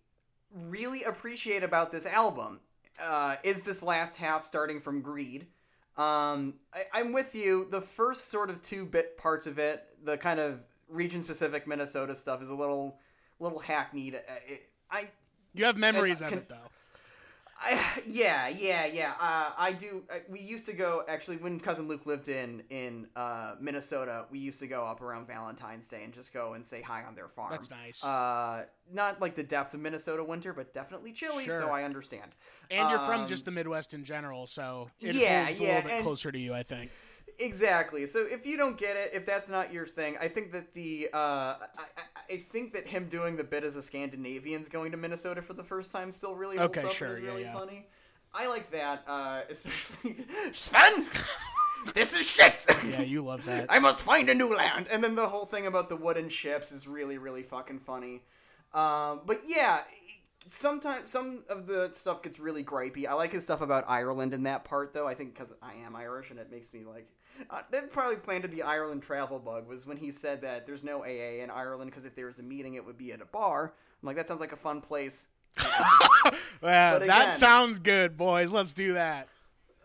[0.53, 2.59] really appreciate about this album.
[3.01, 5.47] Uh, is this last half starting from Greed?
[5.97, 7.67] Um, I, I'm with you.
[7.69, 12.15] The first sort of two bit parts of it, the kind of region specific Minnesota
[12.15, 12.97] stuff, is a little
[13.39, 14.15] little hackneyed.
[14.15, 15.09] Uh, it, I
[15.53, 16.55] You have memories of can- it though.
[17.61, 19.13] I, yeah, yeah, yeah.
[19.19, 20.03] Uh, I do.
[20.11, 24.25] Uh, we used to go actually when cousin Luke lived in in uh, Minnesota.
[24.31, 27.15] We used to go up around Valentine's Day and just go and say hi on
[27.15, 27.51] their farm.
[27.51, 28.03] That's nice.
[28.03, 31.45] Uh, not like the depths of Minnesota winter, but definitely chilly.
[31.45, 31.59] Sure.
[31.59, 32.31] So I understand.
[32.69, 35.75] and you're from um, just the Midwest in general, so it Yeah, holds a yeah,
[35.75, 36.91] little bit closer to you, I think.
[37.39, 38.05] Exactly.
[38.05, 41.09] So if you don't get it, if that's not your thing, I think that the
[41.13, 41.57] uh, I,
[42.29, 45.63] I, think that him doing the bit as a Scandinavian's going to Minnesota for the
[45.63, 47.53] first time still really holds Okay, up and sure, is yeah, really yeah.
[47.53, 47.87] funny.
[48.33, 51.05] I like that, uh, especially Sven.
[51.93, 52.65] this is shit.
[52.87, 53.67] Yeah, you love that.
[53.69, 54.87] I must find a new land.
[54.91, 58.23] And then the whole thing about the wooden ships is really, really fucking funny.
[58.73, 59.81] Um, but yeah,
[60.47, 63.07] sometimes some of the stuff gets really gripey.
[63.07, 65.07] I like his stuff about Ireland in that part, though.
[65.07, 67.07] I think because I am Irish and it makes me like.
[67.49, 71.03] Uh, that probably planted the Ireland travel bug was when he said that there's no
[71.03, 73.73] AA in Ireland because if there was a meeting, it would be at a bar.
[74.01, 75.27] I'm like, that sounds like a fun place.
[76.63, 78.51] Yeah, But that sounds good, boys.
[78.53, 79.27] Let's do that.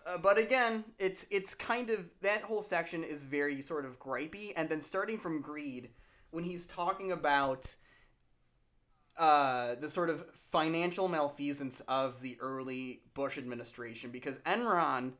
[0.06, 4.52] uh, but again, it's it's kind of that whole section is very sort of gripey,
[4.56, 5.90] and then starting from greed,
[6.30, 7.74] when he's talking about
[9.18, 15.12] uh, the sort of financial malfeasance of the early Bush administration, because Enron,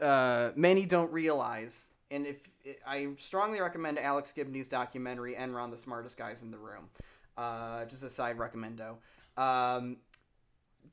[0.00, 2.48] uh, many don't realize, and if
[2.86, 6.88] I strongly recommend Alex Gibney's documentary Enron: The Smartest Guys in the Room.
[7.36, 8.96] Uh, just a side recommendo.
[9.36, 9.96] Um,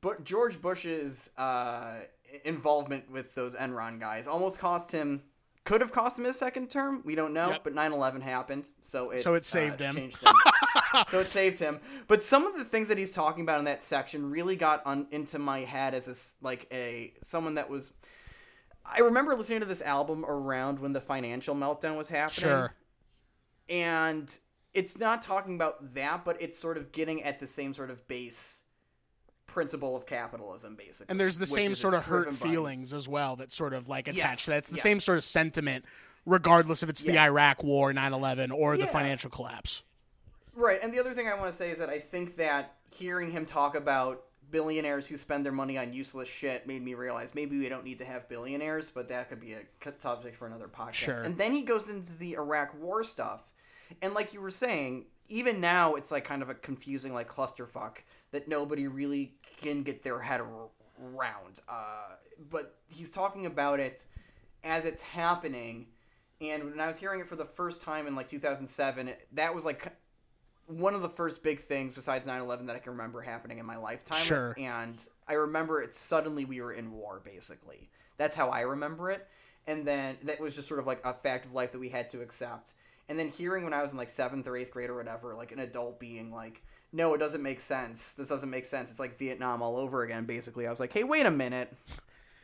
[0.00, 2.00] but George Bush's uh,
[2.44, 5.22] involvement with those Enron guys almost cost him.
[5.64, 7.02] Could have cost him his second term.
[7.04, 7.60] We don't know, Yep.
[7.62, 10.10] but 9/11 happened, so it So it saved uh, him.
[11.08, 11.78] so it saved him.
[12.08, 15.06] But some of the things that he's talking about in that section really got on
[15.12, 17.92] into my head as a like a someone that was.
[18.84, 22.74] I remember listening to this album around when the financial meltdown was happening Sure.
[23.68, 24.38] and
[24.74, 28.06] it's not talking about that, but it's sort of getting at the same sort of
[28.08, 28.62] base
[29.46, 31.06] principle of capitalism, basically.
[31.10, 33.88] And there's the same sort of hurt driven by- feelings as well that sort of
[33.88, 34.56] like attached Yes, to that.
[34.58, 34.82] It's the yes.
[34.82, 35.84] same sort of sentiment,
[36.24, 39.82] regardless if it's the Iraq War, 9 11, or the financial collapse.
[40.54, 43.30] Right, and the other thing I want to say is that I think that hearing
[43.30, 44.22] him talk about
[44.52, 47.98] billionaires who spend their money on useless shit made me realize maybe we don't need
[47.98, 49.62] to have billionaires, but that could be a
[49.98, 50.92] subject for another podcast.
[50.92, 51.22] Sure.
[51.22, 53.48] And then he goes into the Iraq War stuff,
[54.00, 57.96] and like you were saying, even now it's like kind of a confusing like clusterfuck
[58.30, 61.60] that nobody really can get their head around.
[61.68, 62.16] Uh,
[62.50, 64.04] but he's talking about it
[64.62, 65.86] as it's happening.
[66.40, 69.64] And when I was hearing it for the first time in like 2007, that was
[69.64, 69.92] like
[70.66, 73.76] one of the first big things besides 9-11 that i can remember happening in my
[73.76, 74.54] lifetime Sure.
[74.58, 77.88] and i remember it suddenly we were in war basically.
[78.18, 79.26] That's how i remember it.
[79.66, 82.10] And then that was just sort of like a fact of life that we had
[82.10, 82.72] to accept.
[83.08, 85.52] And then hearing when i was in like seventh or eighth grade or whatever like
[85.52, 88.12] an adult being like no it doesn't make sense.
[88.12, 88.90] This doesn't make sense.
[88.90, 90.66] It's like vietnam all over again basically.
[90.66, 91.74] I was like hey wait a minute.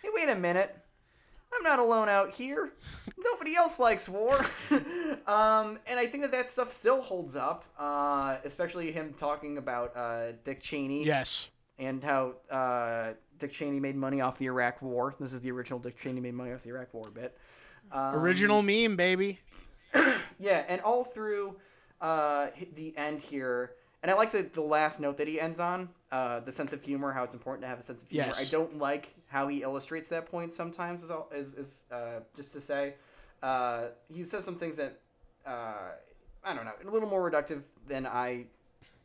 [0.02, 0.76] Hey wait a minute
[1.57, 2.70] I'm not alone out here.
[3.18, 4.38] Nobody else likes war.
[5.26, 9.96] um, and I think that that stuff still holds up, uh, especially him talking about
[9.96, 11.51] uh, Dick Cheney Yes.
[11.78, 15.14] and how uh, Dick Cheney made money off the Iraq War.
[15.18, 17.36] This is the original Dick Cheney made money off the Iraq War bit.
[17.90, 19.38] Um, Original meme, baby.
[20.38, 21.57] yeah, and all through
[22.01, 23.72] uh, the end here,
[24.03, 26.82] and I like the, the last note that he ends on, uh, the sense of
[26.84, 28.26] humor, how it's important to have a sense of humor.
[28.28, 28.46] Yes.
[28.46, 32.52] I don't like how he illustrates that point sometimes, is, all, is, is uh, just
[32.52, 32.94] to say.
[33.42, 34.98] Uh, he says some things that,
[35.46, 35.90] uh,
[36.44, 38.46] I don't know, a little more reductive than I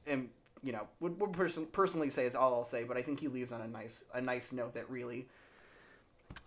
[0.08, 0.30] am,
[0.64, 3.28] you know, would, would person, personally say is all I'll say, but I think he
[3.28, 5.28] leaves on a nice, a nice note that really...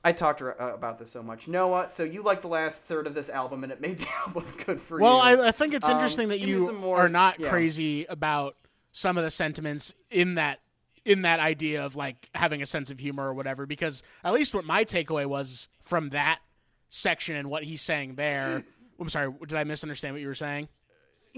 [0.02, 1.46] I talked uh, about this so much.
[1.46, 4.44] Noah, so you like the last third of this album, and it made the album
[4.64, 5.36] good for Well, you.
[5.36, 7.50] Well I, I think it's Um, interesting that you more- are not yeah.
[7.50, 8.56] crazy about
[8.90, 10.60] some of the sentiments in that
[11.06, 13.64] in that idea of like having a sense of humor or whatever.
[13.64, 16.40] Because at least what my takeaway was from that
[16.88, 18.64] section and what he's saying there.
[19.00, 20.68] I'm sorry, did I misunderstand what you were saying?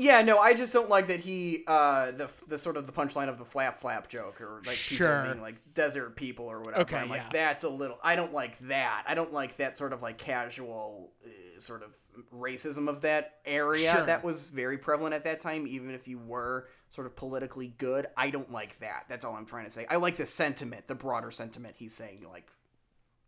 [0.01, 3.29] Yeah, no, I just don't like that he uh the the sort of the punchline
[3.29, 5.23] of the flap flap joke or like Sure.
[5.23, 6.83] people being like desert people or whatever.
[6.83, 7.31] Okay, I'm like yeah.
[7.33, 9.03] that's a little I don't like that.
[9.09, 11.91] I don't like that sort of like casual uh, sort of
[12.33, 14.07] racism of that area Sure.
[14.07, 18.07] that was very prevalent at that time even if you were sort of politically good.
[18.17, 19.05] I don't like that.
[19.09, 19.87] That's all I'm trying to say.
[19.91, 22.47] I like the sentiment, the broader sentiment he's saying like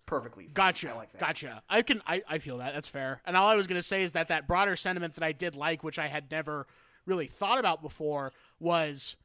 [0.06, 0.44] perfectly.
[0.44, 0.54] fine.
[0.54, 0.90] Gotcha.
[0.90, 1.20] I like that.
[1.20, 1.62] Gotcha.
[1.68, 2.02] I can.
[2.06, 2.74] I, I feel that.
[2.74, 3.20] That's fair.
[3.24, 5.84] And all I was gonna say is that that broader sentiment that I did like,
[5.84, 6.66] which I had never
[7.06, 9.16] really thought about before, was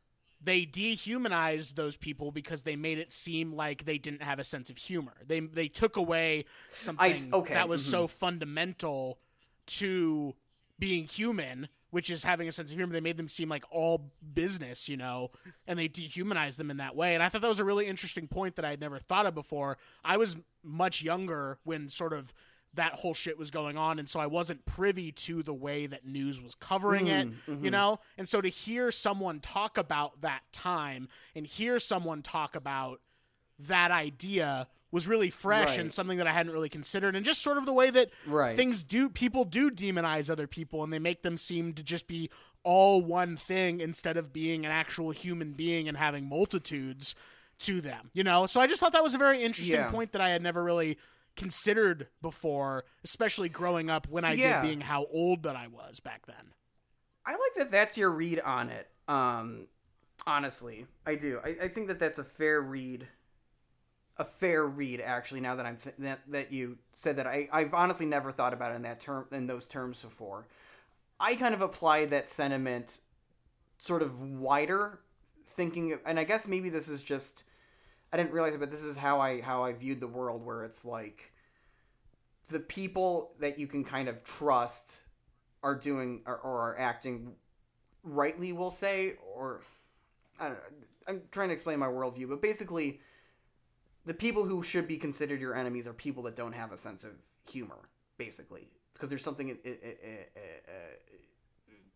[0.42, 4.70] they dehumanized those people because they made it seem like they didn't have a sense
[4.70, 5.14] of humor.
[5.26, 7.92] They they took away something s- okay, that was mhm.
[7.92, 9.18] so fundamental
[9.68, 10.36] to
[10.78, 12.92] being human, which is having a sense of humor.
[12.92, 15.32] They made them seem like all business, you know,
[15.66, 17.14] and they dehumanized them in that way.
[17.14, 19.34] And I thought that was a really interesting point that I had never thought of
[19.34, 19.78] before.
[20.04, 22.34] I was much younger when sort of
[22.74, 26.06] that whole shit was going on and so I wasn't privy to the way that
[26.06, 27.64] news was covering it, mm, mm-hmm.
[27.64, 28.02] you know?
[28.18, 33.00] And so to hear someone talk about that time and hear someone talk about
[33.58, 35.80] that idea was really fresh Right.
[35.80, 38.56] and something that I hadn't really considered and just sort of the way that Right.
[38.56, 42.30] things do people do demonize other people and they make them seem to just be
[42.64, 47.14] all one thing instead of being an actual human being and having multitudes
[47.60, 49.92] to them you know so i just thought that was a very interesting Yeah.
[49.92, 50.98] point that i had never really
[51.38, 54.62] considered before especially growing up when i Yeah.
[54.62, 56.54] did being how old that i was back then
[57.28, 58.88] I like that that's your read on it.
[59.08, 59.68] Um,
[60.28, 61.40] honestly, I do.
[61.44, 63.08] I, I think that that's a fair read.
[64.18, 65.42] A fair read, actually.
[65.42, 68.72] Now that I'm th- that, that you said that, I I've honestly never thought about
[68.72, 70.48] it in that term in those terms before.
[71.20, 73.00] I kind of applied that sentiment,
[73.78, 75.00] sort of wider,
[75.44, 77.44] thinking, and I guess maybe this is just
[78.14, 80.64] I didn't realize it, but this is how I how I viewed the world, where
[80.64, 81.34] it's like
[82.50, 85.02] the people that you can kind of trust
[85.64, 87.34] are doing or, or are acting
[88.04, 89.62] rightly, we'll say, or
[90.40, 90.80] I don't know.
[91.08, 93.02] I'm trying to explain my worldview, but basically,
[94.06, 97.04] the people who should be considered your enemies are people that don't have a sense
[97.04, 97.12] of
[97.50, 99.50] humor, basically, because there's something.
[99.50, 100.32] It, it, it,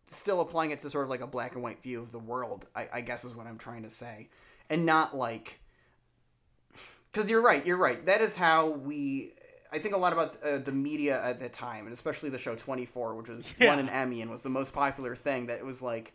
[0.08, 2.66] still applying it to sort of like a black and white view of the world,
[2.74, 4.28] I, I guess is what I'm trying to say,
[4.68, 5.60] and not like.
[7.12, 8.04] Because you're right, you're right.
[8.06, 9.32] That is how we
[9.72, 12.54] I think a lot about uh, the media at the time, and especially the show
[12.56, 13.68] 24, which was Yeah.
[13.68, 15.46] won an Emmy and was the most popular thing.
[15.46, 16.12] That it was like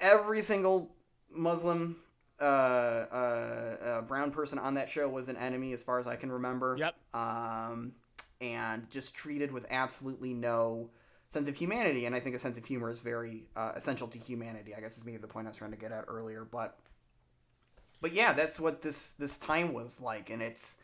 [0.00, 0.94] every single
[1.30, 1.96] Muslim
[2.40, 6.30] uh, uh, brown person on that show was an enemy, as far as I can
[6.30, 6.76] remember.
[6.78, 6.94] Yep.
[7.14, 7.92] Um,
[8.40, 10.90] and just treated with absolutely no
[11.30, 12.06] sense of humanity.
[12.06, 14.74] And I think a sense of humor is very uh, essential to humanity.
[14.74, 16.78] I guess is maybe the point I was trying to get at earlier, but.
[18.00, 20.76] But yeah, that's what this this time was like, and it's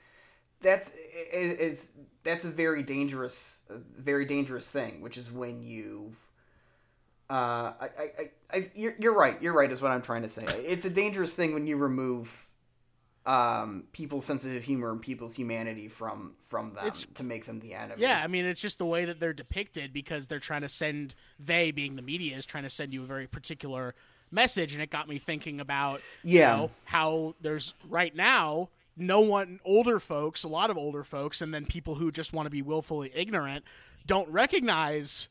[0.60, 0.92] that's
[1.32, 1.88] is
[2.22, 3.60] that's a very dangerous
[3.96, 6.12] very dangerous thing which is when you
[7.30, 10.44] uh I, I, I you're, you're right you're right is what i'm trying to say
[10.44, 12.50] it's a dangerous thing when you remove
[13.26, 17.60] um people's sense of humor and people's humanity from from them It's- to make them
[17.60, 20.62] the enemy Yeah, I mean, it's just the way that they're depicted because they're trying
[20.62, 23.94] to send, they being the media, is trying to send you a very particular
[24.32, 24.72] message.
[24.72, 26.50] And it got me thinking about, Yeah.
[26.52, 31.40] you know, how there's right now no one, older folks, a lot of older folks,
[31.40, 33.64] and then people who just want to be willfully ignorant
[34.06, 35.28] don't recognize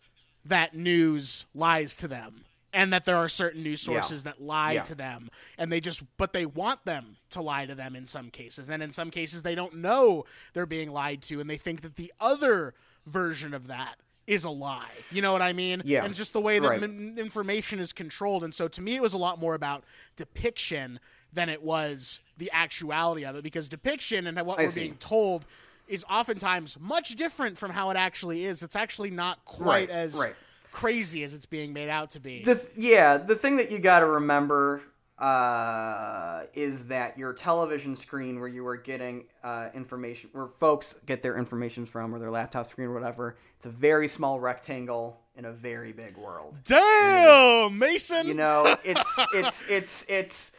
[0.49, 2.43] that news lies to them.
[2.71, 3.93] And that there are certain news Yeah.
[4.01, 4.83] sources that lie Yeah.
[4.83, 8.29] to them, and they just, but they want them to lie to them in some
[8.29, 10.23] cases, and in some cases they don't know
[10.53, 12.75] they're being lied to, and they think that the other
[13.07, 13.95] version of that
[14.27, 14.91] is a lie.
[15.11, 15.81] You know what I mean?
[15.83, 16.05] Yeah.
[16.05, 16.83] And just the way that Right.
[16.83, 19.83] m- information is controlled, and so to me, it was a lot more about
[20.15, 20.99] depiction
[21.33, 24.81] than it was the actuality of it, because depiction and what I we're see.
[24.81, 25.47] being told
[25.89, 28.63] is oftentimes much different from how it actually is.
[28.63, 30.35] It's actually not quite Right, as right.
[30.71, 32.43] crazy as it's being made out to be.
[32.43, 34.81] the th- yeah the thing that you got to remember
[35.17, 41.21] uh, is that your television screen where you are getting uh, information where folks get
[41.21, 45.43] their information from or their laptop screen or whatever it's a very small rectangle in
[45.45, 48.27] a very big world Damn, Mason.
[48.27, 50.51] you know it's it's it's it's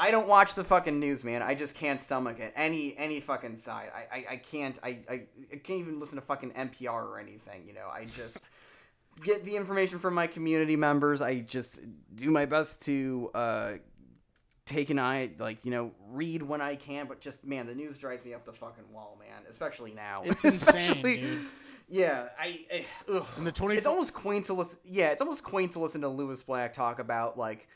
[0.00, 1.42] I don't watch the fucking news, man.
[1.42, 2.54] I just can't stomach it.
[2.56, 3.90] Any any fucking side.
[3.94, 5.22] I I, I can't I, I
[5.52, 7.86] I can't even listen to fucking NPR or anything, you know.
[7.92, 8.48] I just
[9.22, 11.20] get the information from my community members.
[11.20, 11.82] I just
[12.14, 13.72] do my best to uh
[14.64, 17.98] take an eye like, you know, read when I can, but just man, the news
[17.98, 20.22] drives me up the fucking wall, man, especially now.
[20.24, 21.40] It's insane, dude.
[21.90, 23.26] Yeah, I, I ugh.
[23.36, 24.78] In the 20 It's almost quaint to listen.
[24.82, 27.68] Yeah, it's almost quaint to listen to Lewis Black talk about like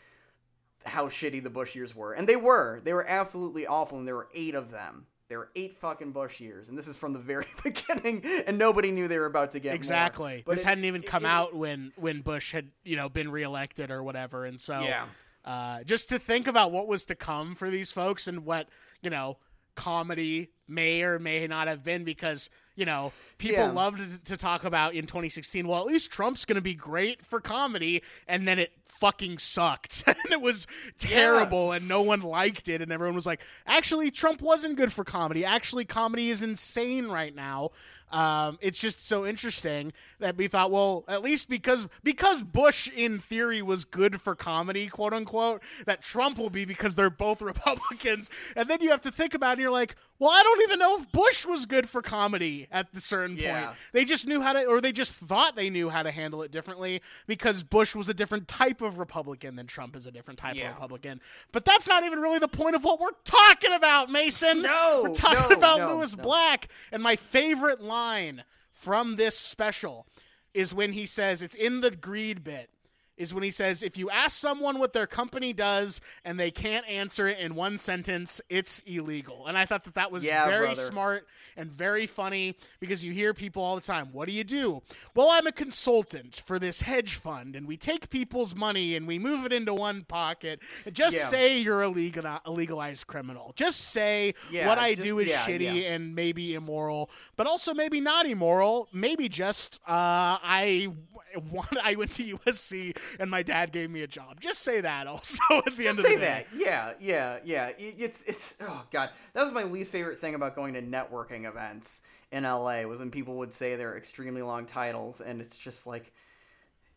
[0.87, 2.81] how shitty the Bush years were, and they were.
[2.85, 5.07] They were absolutely awful, and there were eight of them.
[5.31, 8.91] There were eight fucking Bush years, and this is from the very beginning, and nobody
[8.91, 9.75] knew they were about to get.
[9.75, 10.45] Exactly.
[10.47, 13.31] This it- hadn't even it- come it- out when when Bush had you know been
[13.31, 15.07] reelected or whatever, and so Yeah.
[15.45, 18.69] uh, just to think about what was to come for these folks and what
[19.03, 19.39] you know
[19.75, 23.71] comedy may or may not have been because you know people Yeah.
[23.73, 27.25] loved to, to talk about in 2016 well at least trump's going to be great
[27.27, 30.05] for comedy and then it fucking sucked.
[30.25, 30.67] And it was
[30.99, 35.05] terrible and no one liked it and everyone was like actually trump wasn't good for
[35.05, 35.45] comedy.
[35.45, 37.71] Actually comedy is insane right now.
[38.13, 43.19] Um, it's just so interesting that we thought well at least because because bush in
[43.19, 48.31] theory was good for comedy quote unquote that trump will be because they're both republicans.
[48.57, 50.79] And then you have to think about it and you're like well i don't even
[50.79, 53.65] know if bush was good for comedy at the certain Yeah.
[53.67, 56.43] point they just knew how to or they just thought they knew how to handle
[56.43, 60.39] it differently because bush was a different type of republican than trump is a different
[60.39, 60.69] type Yeah.
[60.69, 61.21] of republican
[61.53, 65.15] but that's not even really the point of what we're talking about mason No, we're
[65.15, 66.23] talking no, about no, lewis no.
[66.23, 70.07] black and my favorite line from this special
[70.53, 72.71] is when he says it's in the greed bit
[73.17, 76.87] is when he says if you ask someone what their company does and they can't
[76.89, 80.67] answer it in one sentence it's illegal and i thought that that was Yeah, very
[80.67, 80.81] brother.
[80.81, 84.83] smart and very funny because you hear people all the time what do you do
[85.15, 89.19] well i'm a consultant for this hedge fund and we take people's money and we
[89.19, 90.61] move it into one pocket
[90.93, 91.27] just Yeah.
[91.27, 95.31] say you're a, legal, a legalized criminal just say Yeah, what i just- do is
[95.31, 98.89] shitty and maybe immoral, but also maybe not immoral.
[98.93, 100.89] Maybe just uh, I
[101.83, 104.41] I went to USC and my dad gave me a job.
[104.41, 106.47] Just say that also at the end of the say that.
[106.55, 107.71] Yeah, yeah, yeah.
[107.79, 112.03] It's it's oh god, that was my least favorite thing about going to networking events
[112.33, 116.13] in LA was when people would say their extremely long titles, and it's just like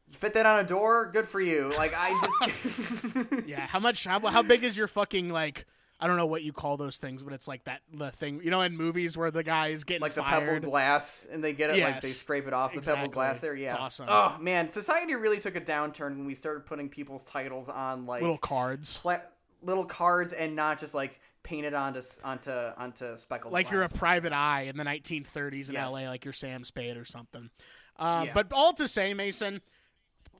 [0.09, 1.09] fit that on a door.
[1.11, 1.71] Good for you.
[1.77, 3.67] Like I just yeah.
[3.67, 4.05] How much?
[4.05, 5.65] How how big is your fucking like?
[5.99, 8.51] I don't know what you call those things, but it's like that the thing you
[8.51, 10.47] know in movies where the guy is getting like the fired.
[10.47, 12.99] pebbled glass and they get it yes, like they scrape it off the exactly.
[12.99, 13.55] pebbled glass there.
[13.55, 14.05] Yeah, it's awesome.
[14.07, 18.21] Oh man, society really took a downturn when we started putting people's titles on like
[18.21, 19.21] little cards, pla-
[19.63, 23.51] little cards, and not just like painted onto onto onto speckled.
[23.51, 23.73] Like glass.
[23.73, 25.89] you're a private eye in the 1930s in yes.
[25.89, 27.49] LA, like you're Sam Spade or something.
[27.97, 28.33] Uh, yeah.
[28.35, 29.61] But all to say, Mason,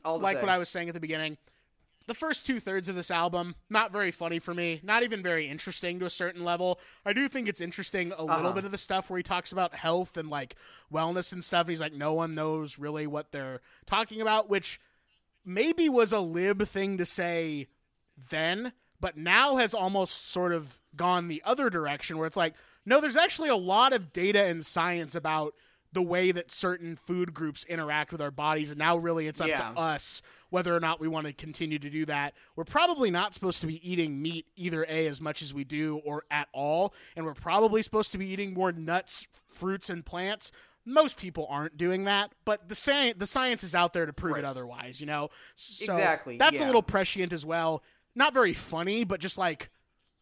[0.06, 0.44] all like say.
[0.44, 1.38] what I was saying at the beginning
[2.08, 5.48] the first two thirds of this album not very funny for me not even very
[5.48, 8.38] interesting to a certain level i do think it's interesting a uh-huh.
[8.38, 10.56] little bit of the stuff where he talks about health and like
[10.92, 14.80] wellness and stuff and he's like no one knows really what they're talking about which
[15.46, 17.68] maybe was a lib thing to say
[18.30, 22.54] then but now has almost sort of gone the other direction where it's like
[22.86, 25.54] no there's actually a lot of data and science about
[25.94, 29.48] the way that certain food groups interact with our bodies and now really it's up
[29.48, 29.58] yeah.
[29.58, 33.34] to us whether or not we want to continue to do that we're probably not
[33.34, 36.94] supposed to be eating meat either a as much as we do or at all
[37.16, 40.52] and we're probably supposed to be eating more nuts fruits and plants
[40.86, 44.34] most people aren't doing that but the science the science is out there to prove
[44.34, 44.44] right.
[44.44, 46.66] it otherwise you know so exactly that's yeah.
[46.66, 47.84] a little prescient as well
[48.16, 49.70] not very funny but just like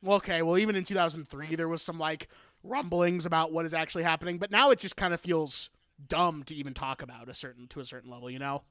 [0.02, 2.28] well, okay well even in 2003 there was some like
[2.66, 5.70] rumblings about what is actually happening, but now it just kind of feels
[6.08, 8.64] dumb to even talk about a certain to a certain level, you know?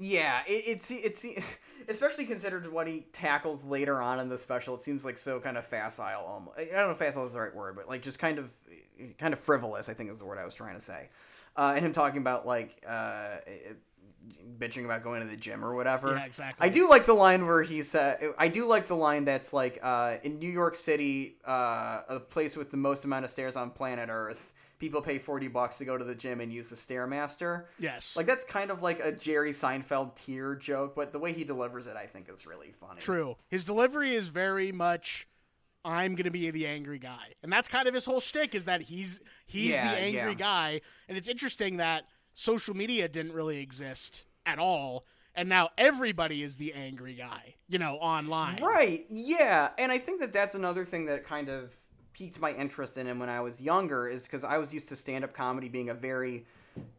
[0.00, 1.24] Yeah, it, it's it's
[1.88, 4.74] especially considered what he tackles later on in the special.
[4.74, 6.24] It seems like so kind of facile.
[6.24, 6.58] Almost.
[6.58, 8.50] I don't know if facile is the right word, but like just kind of
[9.18, 9.88] kind of frivolous.
[9.88, 11.10] I think is the word I was trying to say.
[11.56, 13.36] Uh, and him talking about like uh,
[14.58, 16.14] bitching about going to the gym or whatever.
[16.14, 16.66] Yeah, exactly.
[16.66, 19.78] I do like the line where he said, I do like the line that's like,
[19.82, 23.70] uh, in New York City, uh, a place with the most amount of stairs on
[23.70, 27.64] planet Earth, people pay 40 bucks to go to the gym and use the Stairmaster.
[27.78, 28.16] Yes.
[28.16, 31.86] Like, that's kind of like a Jerry Seinfeld tier joke, but the way he delivers
[31.86, 33.00] it, I think, is really funny.
[33.00, 33.36] True.
[33.48, 35.26] His delivery is very much.
[35.82, 38.54] I'm gonna be the angry guy, and that's kind of his whole shtick.
[38.54, 40.34] Is that he's he's yeah, the angry yeah.
[40.34, 42.04] guy, and it's interesting that
[42.34, 45.04] social media didn't really exist at all
[45.34, 50.20] and now everybody is the angry guy you know online right yeah and i think
[50.20, 51.74] that that's another thing that kind of
[52.12, 54.96] piqued my interest in him when i was younger is because i was used to
[54.96, 56.44] stand-up comedy being a very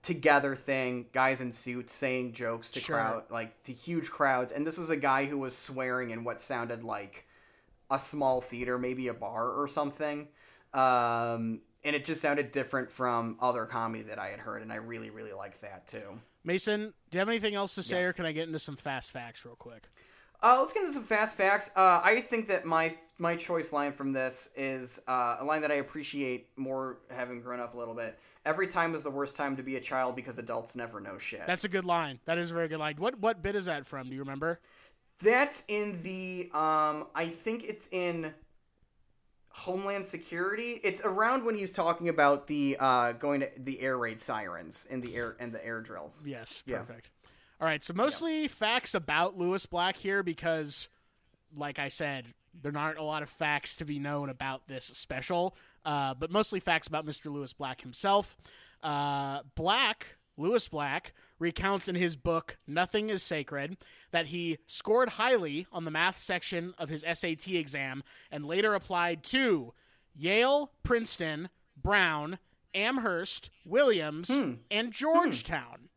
[0.03, 2.95] together thing guys in suits saying jokes to sure.
[2.95, 6.41] crowd like to huge crowds and this was a guy who was swearing in what
[6.41, 7.25] sounded like
[7.89, 10.27] a small theater maybe a bar or something
[10.73, 14.75] um, and it just sounded different from other comedy that I had heard, and I
[14.75, 16.19] really, really liked that too.
[16.43, 18.09] Mason, do you have anything else to say, yes.
[18.09, 19.89] or can I get into some fast facts real quick?
[20.43, 21.71] Uh, let's get into some fast facts.
[21.75, 25.69] Uh, I think that my my choice line from this is uh, a line that
[25.69, 28.19] I appreciate more having grown up a little bit.
[28.43, 31.45] Every time is the worst time to be a child because adults never know shit.
[31.45, 32.19] That's a good line.
[32.25, 32.95] That is a very good line.
[32.97, 34.09] What what bit is that from?
[34.09, 34.59] Do you remember?
[35.19, 38.33] That's in the um I think it's in
[39.53, 40.79] Homeland Security.
[40.83, 45.03] It's around when he's talking about the uh, going to the air raid sirens and
[45.03, 46.21] the air and the air drills.
[46.25, 47.11] Yes, perfect.
[47.13, 47.29] Yeah.
[47.59, 48.47] All right, so mostly yeah.
[48.47, 50.89] facts about Lewis Black here because,
[51.55, 52.25] like I said,
[52.59, 56.59] there aren't a lot of facts to be known about this special, uh, but mostly
[56.59, 57.31] facts about Mr.
[57.31, 58.35] Lewis Black himself.
[58.81, 63.77] Uh, Black, Lewis Black, recounts in his book Nothing is Sacred
[64.11, 69.23] that he scored highly on the math section of his SAT exam and later applied
[69.25, 69.73] to
[70.15, 72.37] Yale, Princeton, Brown,
[72.73, 74.53] Amherst, Williams, hmm.
[74.69, 74.91] and hmm.
[74.91, 75.89] Georgetown.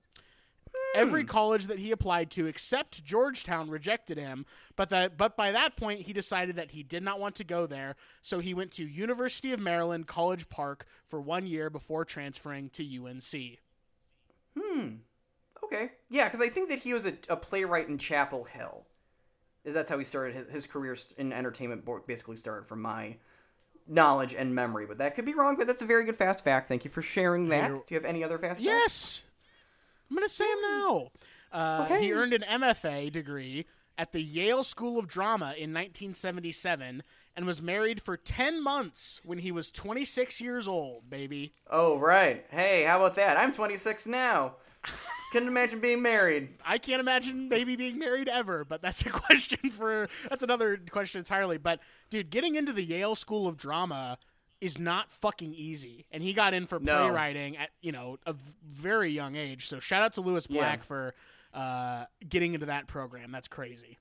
[0.74, 0.98] Hmm.
[1.00, 5.76] Every college that he applied to except Georgetown rejected him, but that but by that
[5.76, 8.86] point he decided that he did not want to go there, so he went to
[8.86, 13.58] University of Maryland College Park for 1 year before transferring to UNC.
[14.58, 14.88] Hmm.
[15.64, 15.92] Okay.
[16.10, 18.86] Yeah, because I think that he was a, a, playwright in Chapel Hill.
[19.64, 21.88] Is that's how he started his, his career in entertainment?
[22.06, 23.16] Basically, started from my
[23.86, 25.56] knowledge and memory, but that could be wrong.
[25.56, 26.68] But that's a very good fast fact.
[26.68, 27.74] Thank you for sharing that.
[27.74, 28.60] Do you have any other fast?
[28.60, 28.62] Facts?
[28.62, 28.82] Yes.
[28.82, 29.22] Facts?
[30.10, 31.08] I'm gonna say him now.
[31.52, 32.02] Uh, okay.
[32.02, 37.02] He earned an MFA degree at the Yale School of Drama in 1977
[37.36, 41.52] and was married for 10 months when he was 26 years old, baby.
[41.70, 42.44] Oh, right.
[42.50, 43.36] Hey, how about that?
[43.36, 44.56] I'm 26 now.
[45.34, 46.50] Couldn't imagine being married.
[46.64, 51.18] I can't imagine maybe being married ever, but that's a question for that's another question
[51.18, 51.58] entirely.
[51.58, 54.16] But dude, getting into the Yale School of Drama
[54.60, 56.06] is not fucking easy.
[56.12, 56.98] And he got in for no.
[56.98, 59.66] playwriting at, you know, a very young age.
[59.66, 60.84] So shout out to Lewis Black yeah.
[60.84, 61.14] for
[61.52, 63.32] uh, getting into that program.
[63.32, 63.98] That's crazy.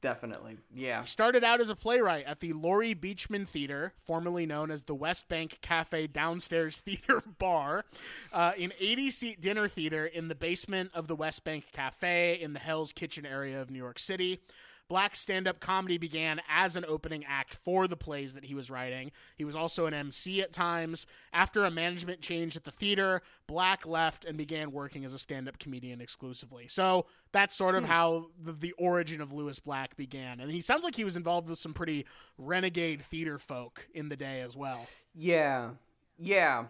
[0.00, 0.58] Definitely.
[0.72, 1.02] Yeah.
[1.02, 4.94] He started out as a playwright at the Laurie Beechman Theater, formerly known as the
[4.94, 7.84] West Bank Cafe Downstairs Theater Bar,
[8.32, 12.52] uh, an 80 seat dinner theater in the basement of the West Bank Cafe in
[12.52, 14.40] the Hell's Kitchen area of New York City.
[14.88, 18.70] Black's stand up comedy began as an opening act for the plays that he was
[18.70, 19.12] writing.
[19.36, 21.06] He was also an MC at times.
[21.32, 25.48] After a management change at the theater, Black left and began working as a stand
[25.48, 26.68] up comedian exclusively.
[26.68, 27.90] So that's sort of hmm.
[27.90, 30.40] how the, the origin of Lewis Black began.
[30.40, 32.06] And he sounds like he was involved with some pretty
[32.38, 34.86] renegade theater folk in the day as well.
[35.14, 35.70] Yeah.
[36.18, 36.64] Yeah.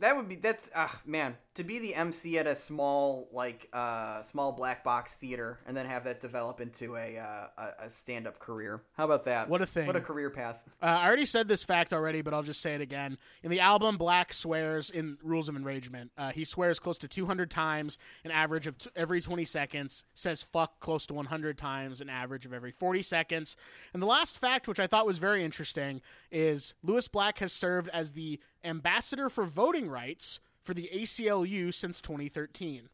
[0.00, 4.22] That would be that's ah man to be the MC at a small like uh
[4.22, 8.26] small black box theater and then have that develop into a uh, a, a stand
[8.26, 8.82] up career.
[8.96, 9.48] How about that?
[9.48, 9.86] What a thing.
[9.86, 10.60] What a career path.
[10.80, 13.18] Uh, I already said this fact already, but I'll just say it again.
[13.42, 16.10] In the album, Black swears in Rules of Enragement.
[16.16, 20.04] Uh, he swears close to 200 times, an average of t- every 20 seconds.
[20.14, 23.56] Says fuck close to 100 times, an average of every 40 seconds.
[23.92, 27.88] And the last fact, which I thought was very interesting, is Lewis Black has served
[27.92, 32.88] as the ambassador for voting rights for the ACLU since 2013.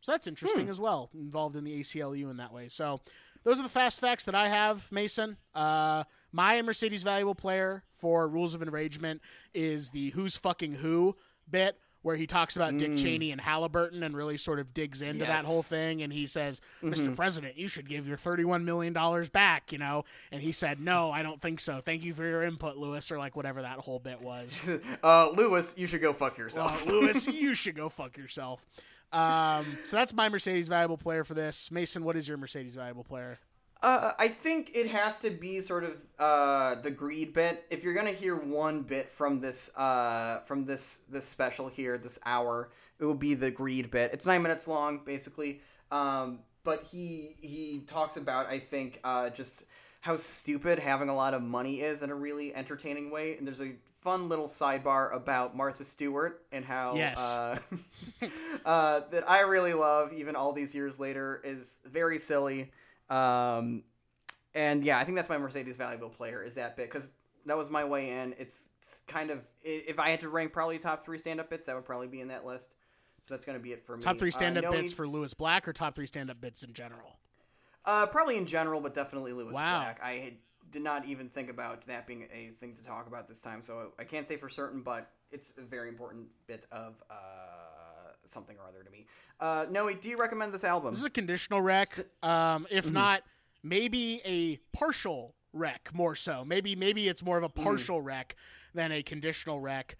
[0.00, 2.68] So that's interesting as well, involved in the ACLU in that way.
[2.68, 3.00] So
[3.44, 5.36] those are the fast facts that I have, Mason.
[5.54, 9.20] Uh, my Mercedes valuable player for Rules of Enragement
[9.52, 11.16] is the Who's Fucking Who
[11.50, 15.24] bit, where he talks about Dick Cheney and Halliburton and really sort of digs into
[15.26, 16.02] that whole thing.
[16.02, 17.14] And he says, Mr.
[17.14, 18.92] President, you should give your $31 million
[19.32, 20.04] back, you know?
[20.32, 21.80] And he said, No, I don't think so.
[21.84, 24.70] Thank you for your input, Lewis, or like whatever that whole bit was.
[25.02, 26.86] Uh Lewis, you should go fuck Uh, yourself.
[26.88, 28.64] Lewis, you should go fuck yourself.
[29.12, 31.70] Um, so that's my Mercedes valuable player for this.
[31.70, 33.38] Mason, what is your Mercedes valuable player?
[33.82, 37.64] Uh, I think it has to be sort of uh, the greed bit.
[37.70, 42.18] If you're gonna hear one bit from this uh, from this this special here, this
[42.26, 44.12] hour, it will be the greed bit.
[44.12, 45.60] It's nine minutes long, basically.
[45.90, 49.64] Um, but he he talks about I think uh, just
[50.02, 53.36] how stupid having a lot of money is in a really entertaining way.
[53.36, 53.72] And there's a
[54.02, 57.18] fun little sidebar about Martha Stewart and how Yes.
[57.18, 57.58] uh,
[58.64, 62.70] uh, that I really love, even all these years later, is very silly.
[63.10, 63.82] Um,
[64.54, 67.10] and yeah, I think that's my Mercedes valuable player is that bit because
[67.46, 68.34] that was my way in.
[68.38, 71.66] It's, it's kind of if I had to rank probably top three stand up bits,
[71.66, 72.74] that would probably be in that list.
[73.22, 74.02] So that's gonna be it for me.
[74.02, 76.40] Top three Uh, stand up knowing- bits for Lewis Black or top three stand up
[76.40, 77.18] bits in general?
[77.84, 79.80] Uh, probably in general, but definitely Lewis Wow.
[79.80, 80.00] Black.
[80.02, 80.36] I had,
[80.70, 83.92] did not even think about that being a thing to talk about this time, so
[83.98, 87.14] I can't say for certain, but it's a very important bit of uh,
[88.32, 89.06] something or other to me.
[89.38, 90.92] Uh, Noe, do you recommend this album?
[90.92, 91.88] This is a conditional wreck.
[92.22, 93.22] Um, if not,
[93.62, 96.44] maybe a partial wreck more so.
[96.44, 98.36] Maybe maybe it's more of a partial wreck
[98.74, 99.96] than a conditional wreck.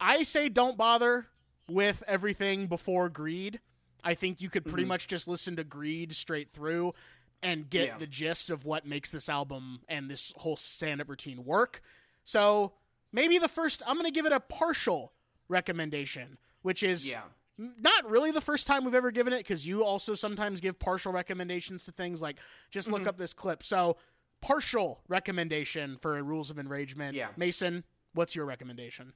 [0.00, 1.26] I say don't bother
[1.68, 3.60] with everything before Greed.
[4.04, 6.94] I think you could pretty much just listen to Greed straight through
[7.42, 7.98] and get Yeah.
[7.98, 11.82] the gist of what makes this album and this whole stand up routine work.
[12.24, 12.72] So
[13.12, 15.12] maybe the first, I'm going to give it a partial
[15.48, 17.22] recommendation, which is yeah.
[17.58, 21.12] Not really the first time we've ever given it because you also sometimes give partial
[21.12, 22.36] recommendations to things like
[22.70, 23.08] just look Mm-hmm.
[23.08, 23.62] up this clip.
[23.62, 23.96] So,
[24.40, 27.14] partial recommendation for Rules of Enragement.
[27.16, 27.28] Yeah.
[27.36, 27.84] Mason,
[28.14, 29.12] what's your recommendation?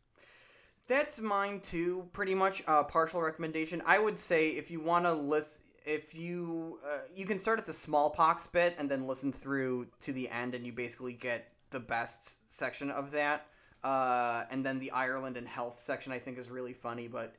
[0.88, 2.62] That's mine too, pretty much.
[2.66, 3.82] a partial recommendation.
[3.86, 7.66] I would say if you want to list, if you uh, you can start at
[7.66, 11.80] the smallpox bit and then listen through to the end, and you basically get the
[11.80, 13.46] best section of that.
[13.84, 17.34] Uh, and then the Ireland and health section I think is really funny, but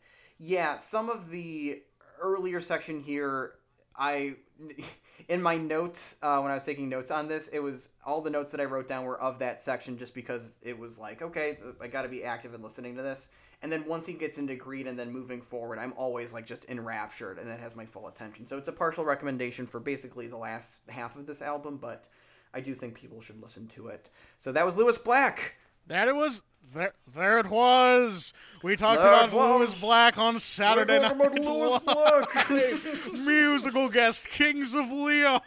[0.46, 1.82] yeah, some of the
[2.22, 3.54] earlier section here,
[3.96, 4.36] I
[5.30, 8.30] in my notes uh, when I was taking notes on this, it was all the
[8.30, 11.60] notes that I wrote down were of that section just because it was like, okay,
[11.82, 13.30] I got to be active in listening to this.
[13.62, 16.66] And then once he gets into greed and then moving forward, I'm always like just
[16.66, 18.46] enraptured and it has my full attention.
[18.46, 22.10] So it's a partial recommendation for basically the last half of this album, but
[22.54, 24.10] I do think people should listen to it.
[24.40, 25.56] So that was Lewis Black.
[25.88, 26.44] That it was.
[26.74, 28.34] There, there it was.
[28.64, 29.60] We talked There about it was.
[29.60, 33.14] Lewis Black on Saturday Night about Lewis Live.
[33.26, 35.42] Musical guest, Kings of Leon,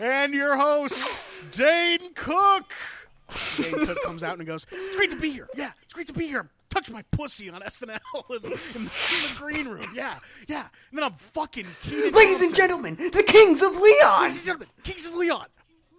[0.00, 1.06] and your host,
[1.52, 2.72] Dane Cook.
[3.56, 5.48] Dane Cook comes out and goes, "It's great to be here.
[5.54, 6.48] Yeah, it's great to be here.
[6.70, 7.98] Touch my pussy on SNL
[8.30, 9.86] in, in, the, in the green room.
[9.94, 10.14] Yeah,
[10.48, 10.66] yeah.
[10.90, 14.22] And then I'm fucking Keenan Ladies and gentlemen, the Kings of Leon!
[14.22, 15.46] Ladies and gentlemen, Kings of Leon,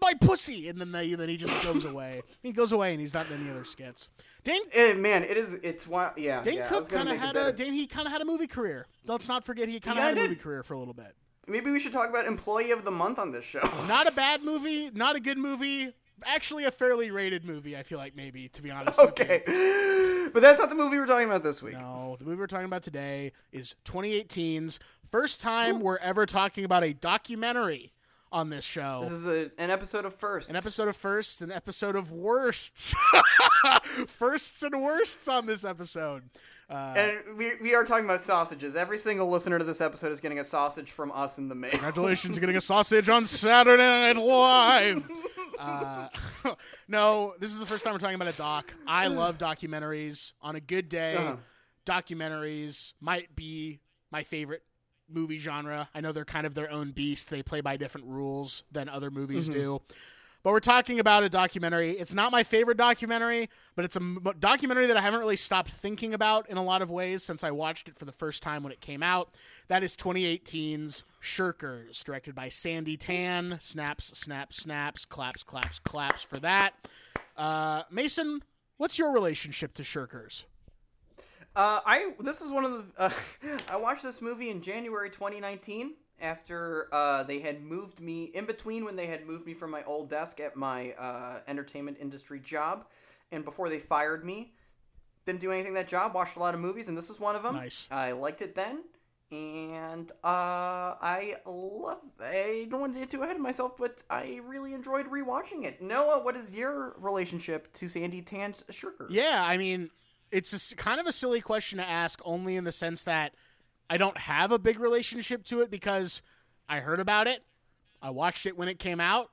[0.01, 0.67] my pussy.
[0.69, 2.21] And then they, then he just goes away.
[2.41, 4.09] He goes away and he's not in any other skits.
[4.43, 5.53] Dane Eh, man, it is.
[5.63, 6.11] It's one.
[6.17, 6.41] Yeah.
[6.43, 7.51] Dane yeah, Cook kind of had a.
[7.51, 7.73] Dane.
[7.73, 8.87] He kind of had a movie career.
[9.05, 11.15] Let's not forget he kind of Yeah, had a movie career for a little bit.
[11.47, 13.61] Maybe we should talk about Employee of the Month on this show.
[13.87, 14.89] Not a bad movie.
[14.91, 15.93] Not a good movie.
[16.23, 17.75] Actually, a fairly rated movie.
[17.75, 18.99] I feel like maybe to be honest.
[18.99, 19.41] okay,
[20.33, 21.73] but that's not the movie we're talking about this week.
[21.73, 24.77] No, the movie we're talking about today is 2018's
[25.11, 27.91] first time we're ever talking about a documentary
[28.31, 28.99] on this show.
[29.03, 30.49] This is a, an episode of first.
[30.49, 32.95] An episode of firsts, an episode of worsts.
[34.07, 36.23] firsts and worsts on this episode.
[36.69, 38.77] Uh, and we, we are talking about sausages.
[38.77, 41.71] Every single listener to this episode is getting a sausage from us in the mail.
[41.71, 45.07] Congratulations, getting a sausage on Saturday Night Live.
[45.59, 46.07] Uh,
[46.87, 48.73] no, this is the first time we're talking about a doc.
[48.87, 50.31] I love documentaries.
[50.41, 51.35] On a good day, Uh-huh.
[51.85, 53.79] documentaries might be
[54.11, 54.63] my favorite
[55.13, 55.89] movie genre.
[55.93, 57.29] I know they're kind of their own beast.
[57.29, 59.81] They play by different rules than other movies do.
[60.43, 61.91] But we're talking about a documentary.
[61.91, 65.69] It's not my favorite documentary, but it's a m- documentary that I haven't really stopped
[65.69, 68.63] thinking about in a lot of ways since I watched it for the first time
[68.63, 69.35] when it came out.
[69.67, 73.59] That is 2018's Shirkers, directed by Sandi Tan.
[73.61, 76.73] Snaps, snaps, snaps, claps, claps, claps for that.
[77.37, 78.41] Uh, Mason,
[78.77, 80.45] what's your relationship to Shirkers?
[81.55, 83.09] Uh, I this is one of the uh,
[83.69, 88.85] I watched this movie in January 2019 after uh, they had moved me in between
[88.85, 92.85] when they had moved me from my old desk at my uh, entertainment industry job
[93.31, 94.53] and before they fired me.
[95.25, 96.15] Didn't do anything that job.
[96.15, 97.55] Watched a lot of movies and this is one of them.
[97.55, 97.87] Nice.
[97.91, 98.83] I liked it then.
[99.31, 102.01] And uh, I love.
[102.19, 105.81] I don't want to get too ahead of myself, but I really enjoyed rewatching it.
[105.81, 109.07] Noah, what is your relationship to Sandi Tan's Shirkers?
[109.09, 109.89] Yeah, I mean,
[110.31, 113.33] it's a kind of a silly question to ask, only in the sense that
[113.89, 116.21] I don't have a big relationship to it because
[116.69, 117.43] I heard about it,
[118.01, 119.29] I watched it when it came out,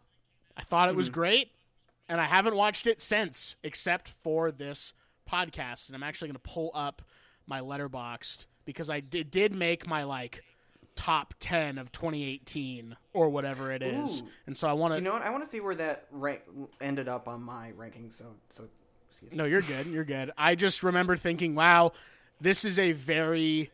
[0.56, 1.14] I thought it was mm-hmm.
[1.14, 1.50] great,
[2.08, 4.92] and I haven't watched it since, except for this
[5.30, 5.86] podcast.
[5.86, 7.02] And I'm actually going to pull up
[7.46, 10.42] my Letterboxd because I did, did make my like
[10.96, 14.22] top 10 of 2018 or whatever it is.
[14.22, 14.28] Ooh.
[14.46, 15.22] And so I want to You know what?
[15.22, 16.42] I want to see where that rank
[16.80, 18.10] ended up on my ranking.
[18.10, 18.64] So, so
[19.18, 19.36] excuse me.
[19.36, 19.86] No, you're good.
[19.86, 20.30] You're good.
[20.38, 21.92] I just remember thinking, wow,
[22.40, 23.70] this is a very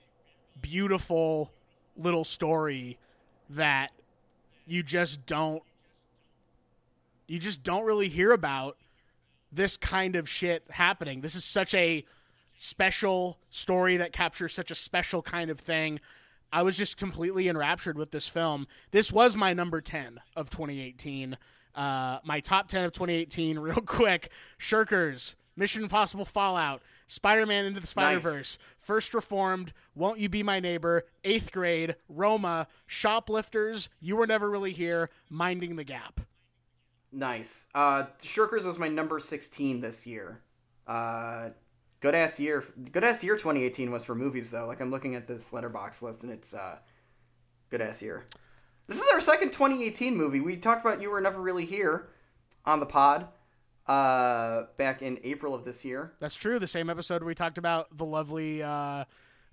[0.63, 1.53] beautiful
[1.97, 2.97] little story
[3.51, 3.91] that
[4.67, 5.63] you just don't
[7.27, 8.77] you just don't really hear about
[9.53, 11.21] this kind of shit happening.
[11.21, 12.05] This is such a
[12.57, 16.01] special story that captures such a special kind of thing.
[16.53, 18.67] I was just completely enraptured with this film.
[18.93, 21.37] This was my number 10 of 2018.
[21.75, 27.81] Uh, my top 10 of 2018, real quick Shirkers, Mission Impossible Fallout, Spider Man Into
[27.81, 34.17] the Spider Verse, First Reformed, Won't You Be My Neighbor, Eighth Grade, Roma, Shoplifters, You
[34.17, 36.21] Were Never Really Here, Minding the Gap.
[37.15, 37.67] Nice.
[37.75, 40.41] Uh, Shirkers was my number sixteen this year.
[40.87, 41.51] Uh,
[42.01, 42.65] good ass year.
[42.91, 43.37] Good ass year.
[43.37, 44.67] Twenty eighteen was for movies though.
[44.67, 46.79] Like I'm looking at this letterbox list and it's uh,
[47.71, 48.27] good ass year.
[48.87, 50.41] This is our second 2018 movie.
[50.41, 52.09] We talked about You Were Never Really Here
[52.67, 53.29] on the pod
[53.87, 56.13] uh, back in April of this year.
[56.21, 56.59] That's true.
[56.59, 59.05] The same episode we talked about the lovely uh,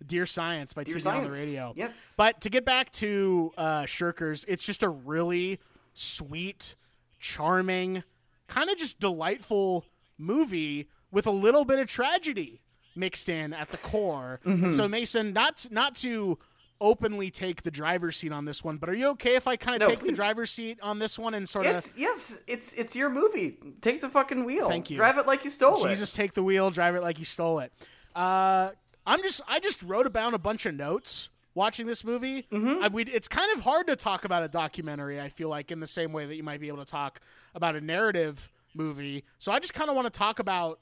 [0.06, 1.74] Dear Science by Dear TV on the radio.
[1.78, 2.14] Yes.
[2.18, 5.60] But to get back to uh, Shirkers, it's just a really
[5.94, 6.76] sweet,
[7.20, 8.04] charming,
[8.48, 9.86] kind of just delightful
[10.18, 12.62] movie with a little bit of tragedy
[12.98, 14.42] mixed in at the core.
[14.46, 14.72] Mm-hmm.
[14.72, 16.38] So Mason, not not to
[16.82, 19.82] openly take the driver's seat on this one, but are you okay if I kind
[19.82, 22.96] of No, take the driver's seat on this one and sort of yes, it's it's
[22.96, 23.58] your movie.
[23.80, 24.68] Take the fucking wheel.
[24.68, 24.98] Thank you.
[24.98, 25.90] Drive it like you stole Jesus, it.
[25.92, 27.72] Jesus, take the wheel, drive it like you stole it.
[28.16, 28.72] Uh,
[29.06, 32.44] I'm just, I just wrote down a bunch of notes watching this movie.
[32.52, 32.84] Mm-hmm.
[32.84, 35.20] I, we, it's kind of hard to talk about a documentary.
[35.22, 37.20] I feel like in the same way that you might be able to talk
[37.56, 39.24] about a narrative movie.
[39.40, 40.80] So I just kind of want to talk about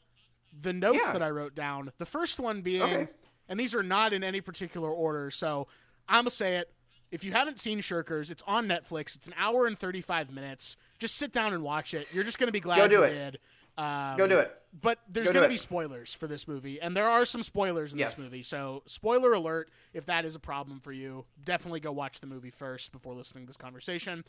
[0.61, 1.13] the notes Yeah.
[1.13, 1.91] that I wrote down.
[1.97, 3.07] The first one being, Okay.
[3.47, 5.31] and these are not in any particular order.
[5.31, 5.67] So
[6.09, 6.71] I'm gonna say it.
[7.11, 9.15] If you haven't seen Shirkers, it's on Netflix.
[9.15, 10.75] It's an hour and 35 minutes.
[10.99, 12.07] Just sit down and watch it.
[12.13, 13.09] You're just gonna be glad Go do you it.
[13.09, 13.39] did.
[13.77, 14.51] Um, Go do it.
[14.81, 15.53] but there's Go do going to it.
[15.53, 18.17] be spoilers for this movie, and there are some spoilers in Yes.
[18.17, 18.43] this movie.
[18.43, 22.49] So, spoiler alert if that is a problem for you, definitely go watch the movie
[22.49, 24.25] first before listening to this conversation.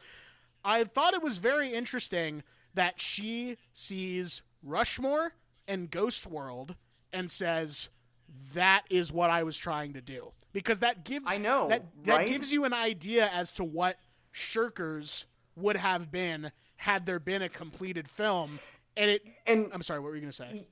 [0.65, 2.44] I thought it was very interesting
[2.74, 5.32] that she sees Rushmore
[5.66, 6.77] and Ghost World
[7.12, 7.89] and says,
[8.55, 12.16] "That is what I was trying to do," because that gives I know, that that
[12.16, 12.28] right?
[12.28, 13.98] gives you an idea as to what
[14.35, 15.24] Shirkers
[15.56, 18.59] would have been had there been a completed film.
[18.97, 20.66] And it And I'm sorry, what were you going to say?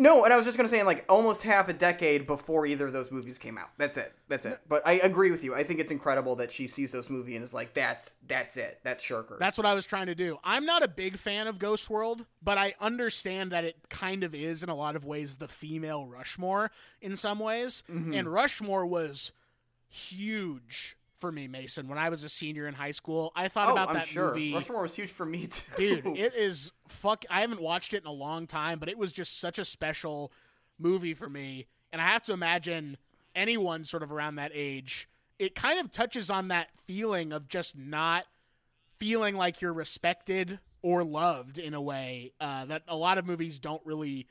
[0.00, 2.86] No, and I was just gonna say, in like almost half a decade before either
[2.86, 3.68] of those movies came out.
[3.76, 4.14] That's it.
[4.28, 4.58] That's it.
[4.66, 5.54] But I agree with you.
[5.54, 8.80] I think it's incredible that she sees those movies and is like, "That's that's it.
[8.82, 10.38] That's Shirkers." That's what I was trying to do.
[10.42, 14.34] I'm not a big fan of Ghost World, but I understand that it kind of
[14.34, 16.70] is in a lot of ways the female Rushmore
[17.02, 17.82] in some ways.
[17.90, 18.14] Mm-hmm.
[18.14, 19.32] And Rushmore was
[19.90, 23.32] huge for me, Mason, when I was a senior in high school.
[23.36, 24.30] I thought Oh, about I'm that sure.
[24.34, 24.54] movie.
[24.54, 25.72] Rushmore was huge for me too.
[25.76, 29.12] dude it is fuck i haven't watched it in a long time but it was
[29.12, 30.32] just such a special
[30.78, 32.96] movie for me and i have to imagine
[33.34, 37.78] anyone sort of around that age it kind of touches on that feeling of just
[37.78, 38.24] not
[38.98, 43.58] feeling like you're respected or loved in a way uh, that a lot of movies
[43.58, 44.26] don't really,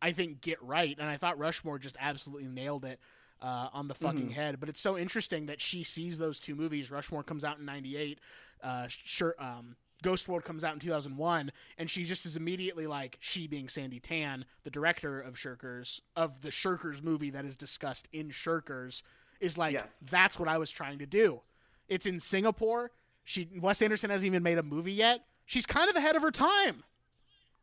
[0.00, 0.96] I think, get right.
[0.98, 2.98] And I thought Rushmore just absolutely nailed it
[3.44, 4.32] uh, on the fucking Mhm.
[4.32, 4.60] head.
[4.60, 6.90] But it's so interesting that she sees those two movies.
[6.90, 8.18] Rushmore comes out in '98.
[8.62, 13.16] Uh, sure, um, Ghost World comes out in 2001, and she just is immediately like
[13.20, 18.08] she being Sandi Tan, the director of Shirkers of the Shirkers movie that is discussed
[18.12, 19.02] in Shirkers,
[19.40, 20.00] is like Yes.
[20.02, 21.42] that's what I was trying to do.
[21.88, 22.92] It's in Singapore.
[23.24, 25.26] She Wes Anderson hasn't even made a movie yet.
[25.46, 26.84] She's kind of ahead of her time.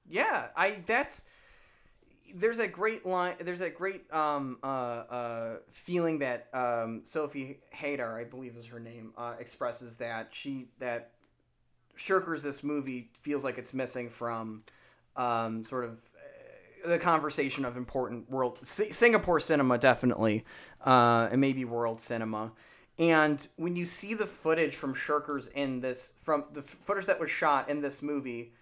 [0.08, 1.24] Yeah, I that's
[2.36, 8.20] there's a great line there's a great um uh uh feeling that um Sophie Hadar,
[8.20, 11.12] I believe is her name, uh expresses that she that
[11.98, 14.64] Shirkers this movie feels like it's missing from
[15.16, 16.00] um sort of
[16.86, 20.46] uh, the conversation of important world Si- Singapore cinema definitely
[20.86, 22.52] uh and maybe world cinema.
[23.00, 27.30] And when you see the footage from Shirkers in this from the footage that was
[27.32, 28.54] shot in this movie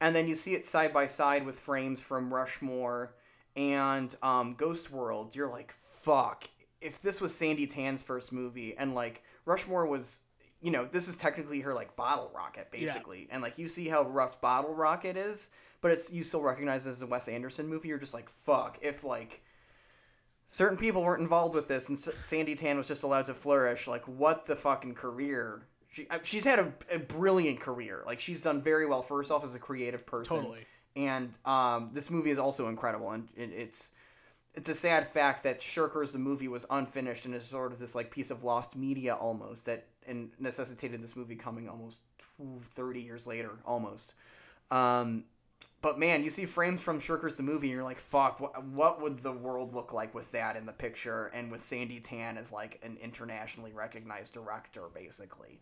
[0.00, 3.14] and then you see it side by side with frames from Rushmore
[3.56, 6.48] and um, Ghost World, you're like, fuck.
[6.80, 10.22] If this was Sandi Tan's first movie, and like Rushmore was,
[10.60, 14.02] you know, this is technically her like bottle rocket, basically, and like you see how
[14.02, 15.50] rough Bottle Rocket is,
[15.80, 17.88] but it's you still recognize it as a Wes Anderson movie.
[17.88, 18.78] You're just like, fuck.
[18.82, 19.42] If like
[20.44, 23.88] certain people weren't involved with this and S- Sandi Tan was just allowed to flourish,
[23.88, 25.66] like what the fucking career.
[25.96, 28.02] She, uh, she's had a, a brilliant career.
[28.04, 30.36] Like she's done very well for herself as a creative person.
[30.36, 30.66] Totally.
[30.94, 33.92] And um, this movie is also incredible, and it, it's
[34.54, 37.94] it's a sad fact that Shirkers the movie was unfinished and is sort of this
[37.94, 42.02] like piece of lost media almost that and necessitated this movie coming almost
[42.74, 44.14] 30 years later almost.
[44.70, 45.24] Um,
[45.80, 49.00] but man, you see frames from Shirkers the movie, and you're like, fuck, what, what
[49.00, 52.50] would the world look like with that in the picture, and with Sandi Tan as
[52.52, 55.60] like an internationally recognized director, basically.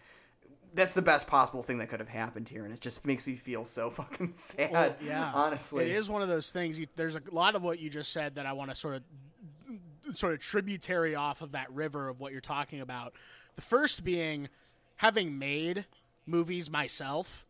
[0.74, 3.34] That's the best possible thing that could have happened here, and it just makes me
[3.36, 4.72] feel so fucking sad.
[4.72, 6.78] Well, yeah, honestly, it is one of those things.
[6.78, 10.16] You, there's a lot of what you just said that I want to sort of,
[10.16, 13.14] sort of tributary off of that river of what you're talking about.
[13.56, 14.48] The first being
[14.96, 15.86] having made
[16.26, 17.46] movies myself.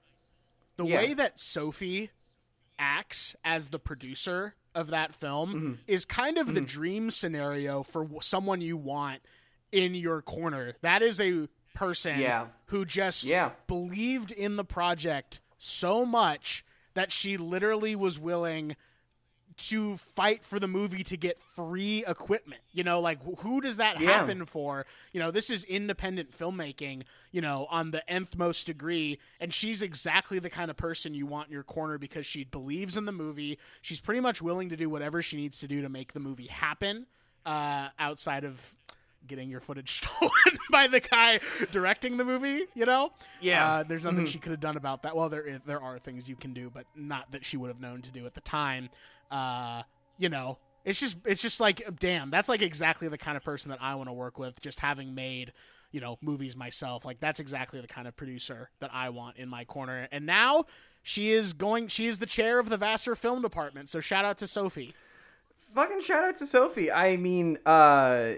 [0.76, 0.96] The Yeah.
[0.96, 2.10] way that Sophie
[2.78, 5.72] acts as the producer of that film Mm-hmm.
[5.86, 9.20] is kind of the dream scenario for someone you want
[9.70, 10.74] in your corner.
[10.80, 12.46] That is a person Yeah.
[12.66, 13.50] who just Yeah.
[13.66, 16.64] believed in the project so much
[16.94, 18.76] that she literally was willing
[19.56, 22.60] to fight for the movie to get free equipment.
[22.72, 24.12] You know, like who does that Yeah.
[24.12, 24.84] happen for?
[25.12, 29.20] You know, this is independent filmmaking, you know, on the nth most degree.
[29.38, 32.96] And she's exactly the kind of person you want in your corner because she believes
[32.96, 33.58] in the movie.
[33.80, 36.48] She's pretty much willing to do whatever she needs to do to make the movie
[36.48, 37.06] happen
[37.46, 38.74] uh, outside of
[39.26, 40.30] getting your footage stolen
[40.70, 41.40] by the guy
[41.72, 43.12] directing the movie, you know?
[43.40, 43.72] Yeah.
[43.72, 45.16] Uh, there's nothing she could have done about that.
[45.16, 47.80] Well, there is, there are things you can do, but not that she would have
[47.80, 48.90] known to do at the time.
[49.30, 49.82] Uh,
[50.18, 53.70] you know, it's just it's just like damn, that's like exactly the kind of person
[53.70, 54.60] that I want to work with.
[54.60, 55.52] Just having made
[55.92, 59.48] you know movies myself, like that's exactly the kind of producer that I want in
[59.48, 60.08] my corner.
[60.12, 60.66] And now
[61.02, 61.88] she is going.
[61.88, 63.88] She is the chair of the Vassar Film Department.
[63.88, 64.94] So shout out to Sophie.
[65.74, 66.92] fucking shout out to Sophie.
[66.92, 68.32] I mean, uh,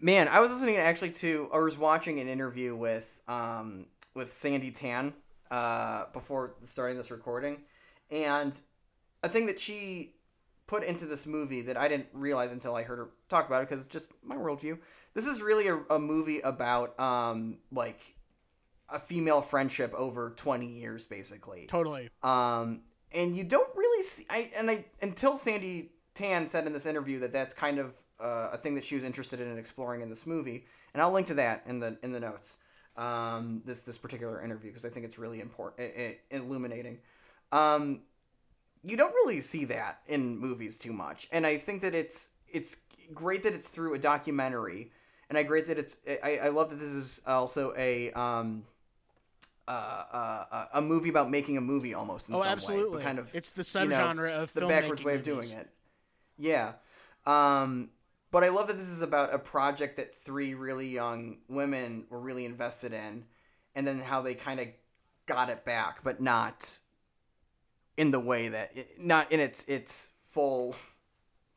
[0.00, 4.70] man, I was listening actually to, or was watching an interview with, um, with Sandi
[4.70, 5.12] Tan,
[5.50, 7.58] uh, before starting this recording,
[8.10, 8.58] and
[9.22, 10.14] a thing that she
[10.66, 13.68] put into this movie that I didn't realize until I heard her talk about it
[13.68, 14.78] because it's just my worldview.
[15.14, 18.14] This is really a, a movie about, um, like
[18.88, 21.66] a female friendship over 20 years, basically.
[21.68, 22.08] Totally.
[22.22, 22.82] Um,
[23.12, 24.26] and you don't really see.
[24.30, 28.50] I and I until Sandi Tan said in this interview that that's kind of uh,
[28.52, 31.34] a thing that she was interested in exploring in this movie, and I'll link to
[31.34, 32.58] that in the in the notes.
[32.96, 36.00] Um, this this particular interview because I think it's really important, i
[36.32, 36.98] i illuminating.
[37.52, 38.02] Um,
[38.82, 42.76] you don't really see that in movies too much, and I think that it's it's
[43.14, 44.90] great that it's through a documentary,
[45.28, 48.64] and I great that it's I, I love that this is also a um
[49.68, 52.96] uh, uh, a movie about making a movie almost in Oh, some way, absolutely.
[52.98, 55.50] but kind of it's the you know, subgenre of the backwards way of movies.
[55.50, 55.68] doing it.
[56.36, 56.72] Yeah.
[57.24, 57.90] Um,
[58.30, 62.20] but I love that this is about a project that three really young women were
[62.20, 63.24] really invested in,
[63.74, 64.68] and then how they kind of
[65.26, 66.78] got it back, but not
[67.96, 70.76] in the way that not in its its full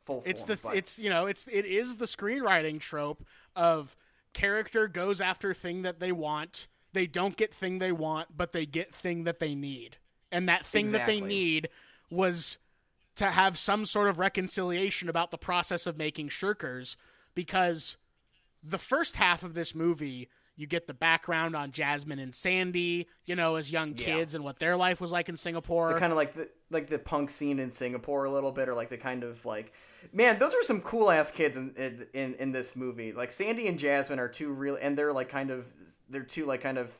[0.04, 0.22] full.
[0.26, 3.24] It's form, the but- it's you know it's it is the screenwriting trope
[3.56, 3.96] of
[4.32, 6.66] character goes after thing that they want.
[6.92, 9.96] They don't get thing they want, but they get thing that they need.
[10.30, 11.68] And that thing that they need
[12.10, 12.58] was
[13.16, 16.96] to have some sort of reconciliation about the process of making shirkers
[17.34, 17.96] because
[18.62, 23.34] the first half of this movie You get the background on Jasmine and Sandi, you
[23.34, 24.04] know, as young Yeah.
[24.04, 25.92] kids and what their life was like in Singapore.
[25.92, 28.74] the kind of like the like the punk scene in Singapore a little bit, or
[28.74, 29.72] like the kind of like,
[30.12, 33.12] man, those are some cool ass kids in, in in in this movie.
[33.12, 35.66] Like Sandi and Jasmine are two real, and they're like kind of
[36.08, 36.92] they're two like kind of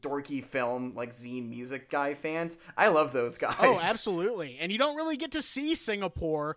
[0.00, 2.58] dorky film like zine music guy fans.
[2.76, 3.56] I love those guys.
[3.60, 4.58] Oh, absolutely.
[4.60, 6.56] And you don't really get to see Singapore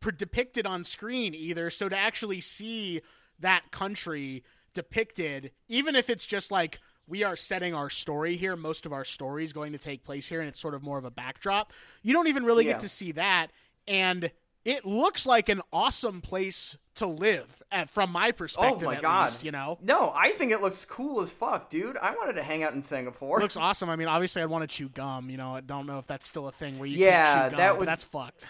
[0.00, 1.70] per- depicted on screen either.
[1.70, 3.00] So to actually see
[3.40, 4.44] that country
[4.74, 9.04] depicted, even if it's just like we are setting our story here, most of our
[9.04, 11.72] story is going to take place here, and it's sort of more of a backdrop,
[12.02, 12.72] you don't even really Yeah.
[12.72, 13.48] get to see that.
[13.86, 14.30] And
[14.68, 18.86] it looks like an awesome place to live, at, from my perspective.
[18.86, 19.30] Oh my god!
[19.30, 19.78] least, you know.
[19.80, 21.96] No, I think it looks cool as fuck, dude.
[21.96, 23.38] I wanted to hang out in Singapore.
[23.38, 23.88] It looks awesome.
[23.88, 25.30] I mean, obviously, I'd want to chew gum.
[25.30, 27.50] You know, I don't know if that's still a thing where you Yeah, can chew
[27.52, 28.46] gum, that would- that's fucked.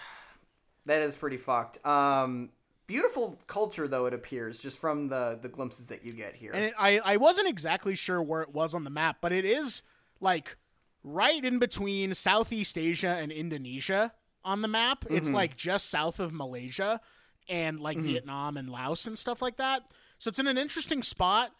[0.87, 1.85] That is pretty fucked.
[1.85, 2.49] Um,
[2.85, 6.51] beautiful culture though it appears just from the the glimpses that you get here.
[6.53, 9.45] And it, I, I wasn't exactly sure where it was on the map, but it
[9.45, 9.83] is
[10.19, 10.57] like
[11.03, 14.13] right in between Southeast Asia and Indonesia
[14.43, 15.05] on the map.
[15.09, 15.35] It's mm-hmm.
[15.35, 16.99] like just south of Malaysia
[17.47, 18.07] and like mm-hmm.
[18.07, 19.83] Vietnam and Laos and stuff like that.
[20.17, 21.51] So it's in an interesting spot.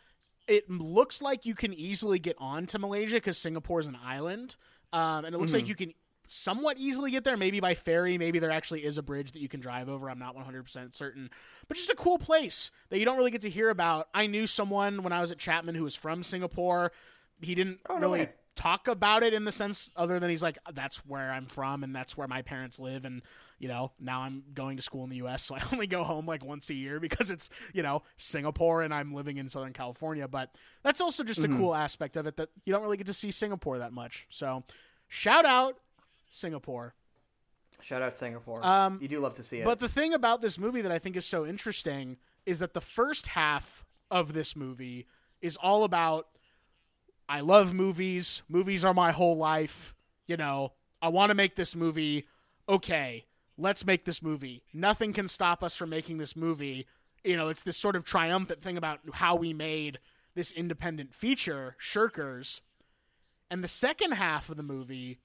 [0.48, 4.56] It looks like you can easily get on to Malaysia because Singapore is an island.
[4.92, 5.70] Um, and it looks like mm-hmm.
[5.70, 5.94] you can
[6.28, 8.18] somewhat easily get there, maybe by ferry.
[8.18, 10.10] Maybe there actually is a bridge that you can drive over.
[10.10, 11.30] I'm not 100% certain.
[11.68, 14.08] But just a cool place that you don't really get to hear about.
[14.14, 16.92] I knew someone when I was at Chapman who was from Singapore.
[17.42, 18.30] He didn't Oh, really.
[18.60, 21.96] Talk about it in the sense other than he's like, that's where I'm from and
[21.96, 23.06] that's where my parents live.
[23.06, 23.22] And,
[23.58, 26.26] you know, now I'm going to school in the U.S., so I only go home
[26.26, 30.28] like once a year because it's, you know, Singapore and I'm living in Southern California.
[30.28, 31.54] But that's also just Mm-hmm.
[31.54, 34.28] a cool aspect of it that you don't really get to see Singapore that much.
[34.30, 34.64] So
[35.08, 35.78] shout out
[36.30, 36.96] Singapore.
[37.82, 38.60] Shout out Singapore.
[38.62, 39.66] Um, you do love to see it.
[39.66, 42.82] But the thing about this movie that I think is so interesting is that the
[42.82, 45.08] first half of this movie
[45.42, 46.28] is all about
[47.30, 48.42] I love movies.
[48.50, 49.94] Movies are my whole life.
[50.28, 52.28] You know, I want to make this movie.
[52.68, 53.26] Okay,
[53.56, 54.64] let's make this movie.
[54.74, 56.88] Nothing can stop us from making this movie.
[57.24, 60.00] You know, it's this sort of triumphant thing about how we made
[60.34, 62.62] this independent feature, Shirkers.
[63.52, 65.20] And the second half of the movie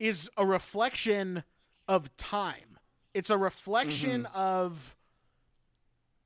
[0.00, 1.44] is a reflection
[1.86, 2.78] of time.
[3.14, 4.36] It's a reflection mm-hmm.
[4.36, 4.96] of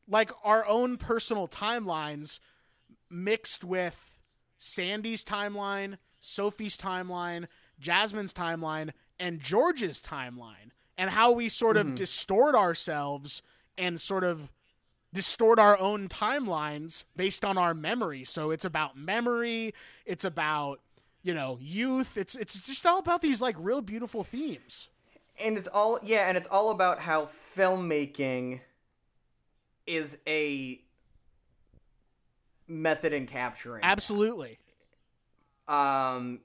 [0.08, 2.38] like our own personal timelines
[3.10, 4.11] mixed with
[4.62, 7.46] Sandi's timeline, Sophie's timeline,
[7.80, 11.96] Jasmine's timeline, and George's timeline, and how we sort of mm-hmm.
[11.96, 13.42] distort ourselves
[13.76, 14.52] and sort of
[15.12, 18.22] distort our own timelines based on our memory.
[18.22, 19.74] So it's about memory,
[20.06, 20.80] it's about
[21.24, 22.16] you know youth.
[22.16, 24.88] It's it's just all about these like real beautiful themes.
[25.40, 28.60] and it's all yeah, and it's all about how filmmaking
[29.88, 30.80] is a
[32.72, 33.84] method in capturing.
[33.84, 34.58] Absolutely.
[35.68, 36.40] um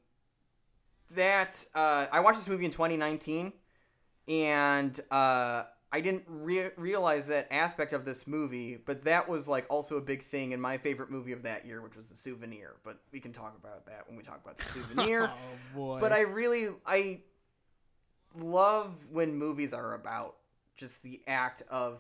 [1.12, 3.54] that uh i watched this movie in 2019
[4.28, 9.66] and uh i didn't re- realize that aspect of this movie but that was like
[9.70, 12.76] also a big thing in my favorite movie of that year which was the souvenir
[12.84, 16.00] but we can talk about that when we talk about the souvenir Oh boy.
[16.02, 17.22] but i really i
[18.38, 20.36] love when movies are about
[20.76, 22.00] just the act of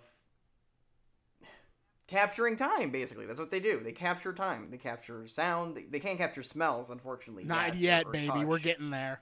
[2.08, 6.00] capturing time basically that's what they do they capture time they capture sound they, they
[6.00, 8.28] can't capture smells unfortunately not yet, yet, baby.
[8.28, 8.46] touch.
[8.46, 9.22] We're getting there.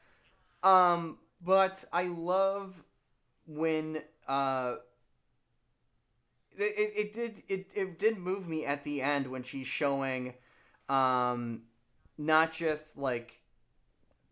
[0.64, 2.84] um but i love
[3.48, 4.76] when uh
[6.58, 10.36] it, it did it, it did move me at the end when she's showing
[10.88, 11.64] um
[12.18, 13.42] not just like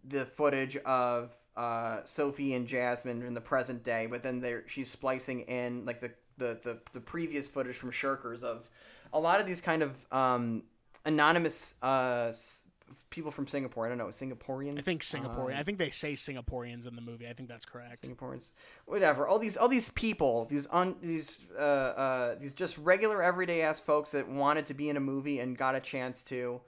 [0.04, 4.90] the footage of uh, Sophie and Jasmine in the present day, but then there she's
[4.90, 8.70] splicing in like the, the, the, the previous footage from Shirkers of
[9.12, 10.64] a lot of these kind of um,
[11.06, 12.62] anonymous uh, s-
[13.10, 13.86] people from Singapore.
[13.86, 14.80] I don't know, Singaporeans.
[14.80, 15.54] I think Singaporean.
[15.54, 17.28] Um, I think they say Singaporeans in the movie.
[17.28, 18.04] I think that's correct.
[18.08, 18.52] Singaporeans,
[18.86, 19.28] whatever.
[19.28, 23.80] All these, all these people, these un, these, uh, uh, these just regular everyday ass
[23.80, 26.62] folks that wanted to be in a movie and got a chance to,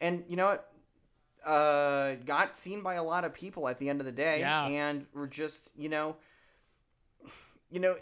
[0.00, 0.70] and you know what,
[1.46, 4.66] uh, got seen by a lot of people at the end of the day, Yeah.
[4.66, 6.16] and were just, you know,
[7.70, 7.96] you know,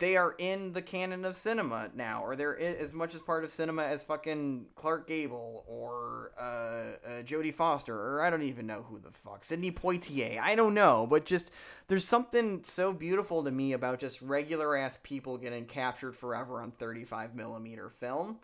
[0.00, 3.50] they are in the canon of cinema now, or they're as much as part of
[3.50, 8.84] cinema as fucking Clark Gable or uh, uh, Jodie Foster, or I don't even know
[8.88, 10.40] who the fuck, Sidney Poitier.
[10.40, 11.52] I don't know, but just
[11.86, 16.72] there's something so beautiful to me about just regular ass people getting captured forever on
[16.72, 18.38] 35 millimeter film.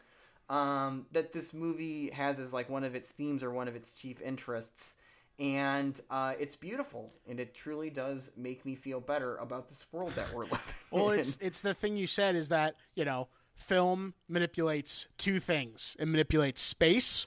[0.48, 3.92] Um, that this movie has as like one of its themes or one of its
[3.92, 4.94] chief interests
[5.38, 10.10] and uh, it's beautiful and it truly does make me feel better about this world
[10.12, 10.58] that we're living
[10.90, 11.20] Well, in.
[11.20, 15.96] it's it's the thing you said is that you know film manipulates two things.
[15.98, 17.26] It manipulates space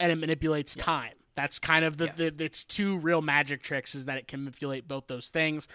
[0.00, 0.84] and it manipulates Yes.
[0.84, 1.12] time.
[1.36, 2.16] That's kind of the, Yes.
[2.16, 5.68] the its two real magic tricks is that it can manipulate both those things.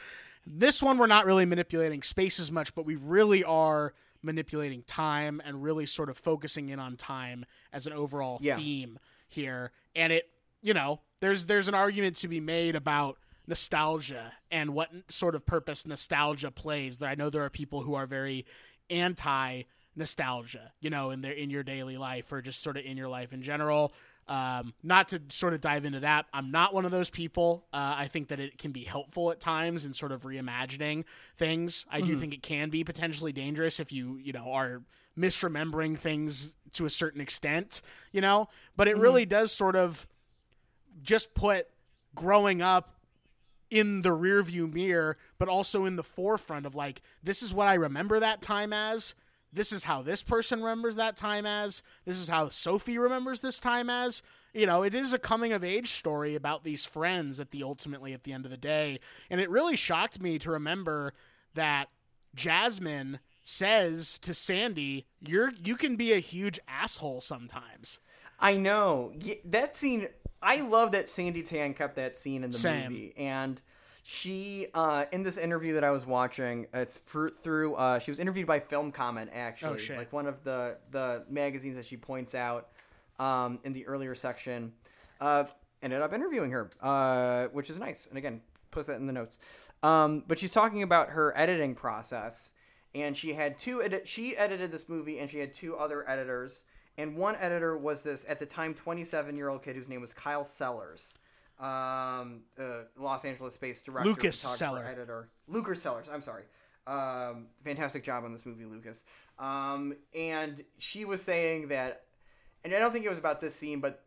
[0.45, 5.41] This one we're not really manipulating space as much, but we really are manipulating time
[5.45, 8.57] and really sort of focusing in on time as an overall Yeah.
[8.57, 9.71] theme here.
[9.95, 10.29] And it,
[10.61, 13.17] you know, there's there's an argument to be made about
[13.47, 16.97] nostalgia and what sort of purpose nostalgia plays.
[16.97, 18.45] That I know there are people who are very
[18.89, 19.63] anti
[19.95, 23.07] nostalgia, you know, in their in your daily life or just sort of in your
[23.07, 23.93] life in general.
[24.27, 27.65] Um, not to sort of dive into that, I'm not one of those people.
[27.73, 31.03] Uh, I think that it can be helpful at times in sort of reimagining
[31.35, 31.85] things.
[31.91, 34.81] I do think it can be potentially dangerous if you, you know, are
[35.19, 37.81] misremembering things to a certain extent,
[38.13, 38.47] you know.
[38.77, 40.07] But it really does sort of
[41.01, 41.67] just put
[42.15, 42.95] growing up
[43.69, 47.73] in the rearview mirror, but also in the forefront of like, this is what I
[47.73, 49.15] remember that time as.
[49.51, 51.83] This is how this person remembers that time as.
[52.05, 54.21] This is how Sophie remembers this time as.
[54.53, 58.13] You know, it is a coming of age story about these friends at the ultimately
[58.13, 58.99] at the end of the day.
[59.29, 61.13] And it really shocked me to remember
[61.55, 61.89] that
[62.35, 67.99] Jasmine says to Sandi, "You're you can be a huge asshole sometimes."
[68.43, 69.13] I know
[69.45, 70.07] that scene.
[70.41, 72.83] I love that Sandi Tan kept that scene in the Same.
[72.91, 73.61] movie, and
[74.03, 77.75] she uh, in this interview that I was watching, it's through.
[77.75, 81.77] Uh, she was interviewed by Film Comment, actually, Oh, like one of the the magazines
[81.77, 82.67] that she points out
[83.17, 84.73] um, in the earlier section.
[85.21, 85.45] Uh,
[85.81, 88.07] ended up interviewing her, uh, which is nice.
[88.07, 88.41] And again,
[88.71, 89.39] post that in the notes.
[89.83, 92.51] Um, but she's talking about her editing process,
[92.93, 93.81] and she had two.
[93.81, 96.65] Edit- she edited this movie, and she had two other editors.
[96.97, 100.13] And one editor was this at the time 27 year old kid whose name was
[100.13, 101.17] Kyle Sellers,
[101.59, 104.85] um, uh, Los Angeles-based director, Lucas photographer, Seller.
[104.85, 106.07] editor, Lucas Sellers.
[106.11, 106.43] I'm sorry.
[106.85, 109.05] Um, fantastic job on this movie, Lucas.
[109.39, 112.03] Um, and she was saying that,
[112.63, 114.03] and I don't think it was about this scene, but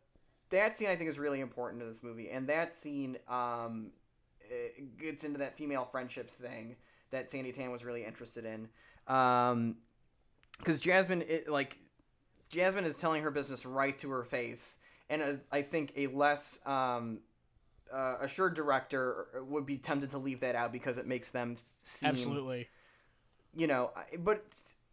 [0.50, 3.90] that scene I think is really important to this movie, and that scene um,
[4.98, 6.76] gets into that female friendship thing
[7.10, 8.68] that Sandi Tan was really interested in.
[9.12, 9.76] Um,
[10.58, 11.76] because Jasmine, it, like,
[12.48, 14.78] Jasmine is telling her business right to her face,
[15.10, 17.20] and uh, I think a less um,
[17.92, 22.10] uh, assured director would be tempted to leave that out because it makes them seem
[22.10, 22.68] Absolutely.
[23.54, 24.44] you know, but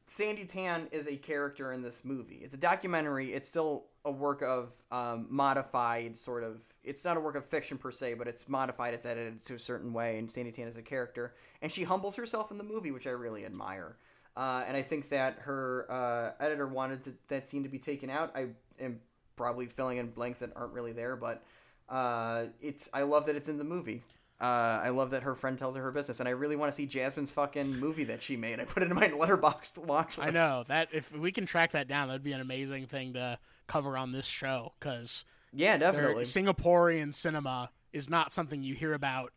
[0.06, 2.40] Sandi Tan is a character in this movie.
[2.44, 3.34] It's a documentary.
[3.34, 6.62] It's still a work of um, modified sort of.
[6.84, 8.94] It's not a work of fiction per se, but it's modified.
[8.94, 12.16] It's edited to a certain way, and Sandi Tan is a character, and she humbles
[12.16, 13.98] herself in the movie, which I really admire.
[14.36, 18.10] Uh, and I think that her uh, editor wanted to, that scene to be taken
[18.10, 18.32] out.
[18.36, 18.48] I
[18.80, 19.00] am
[19.36, 21.44] probably filling in blanks that aren't really there, but
[21.90, 22.90] uh, it's.
[22.94, 24.04] I love that it's in the movie.
[24.42, 26.76] Uh, I love that her friend tells her her business, and I really want to
[26.76, 28.60] see Jasmine's fucking movie that she made.
[28.60, 30.28] I put it in my Letterboxd watch list.
[30.28, 33.40] I know that if we can track that down, that'd be an amazing thing to
[33.68, 35.24] cover on this show because
[35.54, 36.24] Yeah, definitely.
[36.24, 39.32] Singaporean cinema is not something you hear about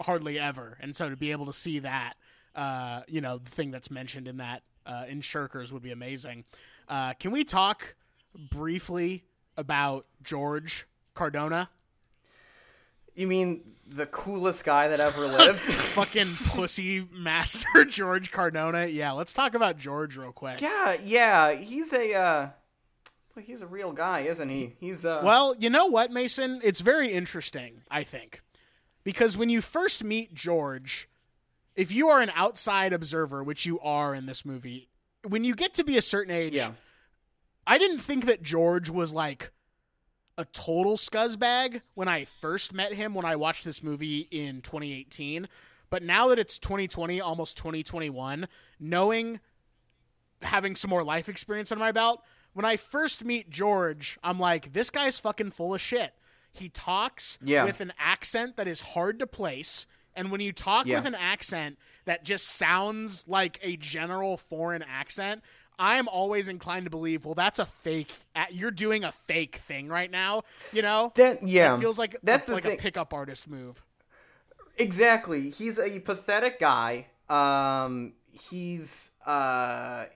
[0.00, 2.14] hardly ever, and so to be able to see that,
[2.54, 6.44] uh, you know, the thing that's mentioned in that uh, in Shirkers would be amazing.
[6.88, 7.94] Uh, can we talk
[8.34, 9.24] briefly
[9.56, 11.68] about George Cardona?
[13.14, 15.60] You mean the coolest guy that ever lived?
[15.60, 18.86] Fucking pussy master George Cardona.
[18.86, 20.60] Yeah, let's talk about George real quick.
[20.60, 21.52] yeah, yeah.
[21.52, 22.14] He's a.
[22.14, 22.48] Uh,
[23.34, 24.74] well, he's a real guy, isn't he?
[24.78, 25.22] He's uh.
[25.24, 26.60] Well, you know what, Mason?
[26.62, 28.42] It's very interesting, I think.
[29.04, 31.07] Because when you first meet George,
[31.78, 34.88] if you are an outside observer, which you are in this movie,
[35.26, 36.72] when you get to be a certain age, Yeah.
[37.66, 39.50] I didn't think that George was like
[40.36, 45.48] a total scuzzbag when I first met him when I watched this movie in 2018.
[45.90, 48.46] But now that it's 2020, almost 2021,
[48.78, 49.40] knowing
[50.42, 52.22] having some more life experience under my belt,
[52.52, 56.14] when I first meet George, I'm like, this guy's fucking full of shit.
[56.52, 57.64] He talks Yeah.
[57.64, 59.86] with an accent that is hard to place.
[60.18, 60.96] And when you talk Yeah.
[60.96, 65.42] with an accent that just sounds like a general foreign accent,
[65.78, 68.10] I'm always inclined to believe, well, that's a fake.
[68.50, 70.42] You're doing a fake thing right now.
[70.72, 71.74] You know, That yeah.
[71.76, 72.78] it feels like that's a, like thing.
[72.78, 73.84] a pickup artist move.
[74.76, 75.50] Exactly.
[75.50, 77.06] He's a pathetic guy.
[77.28, 80.06] Um, he's uh,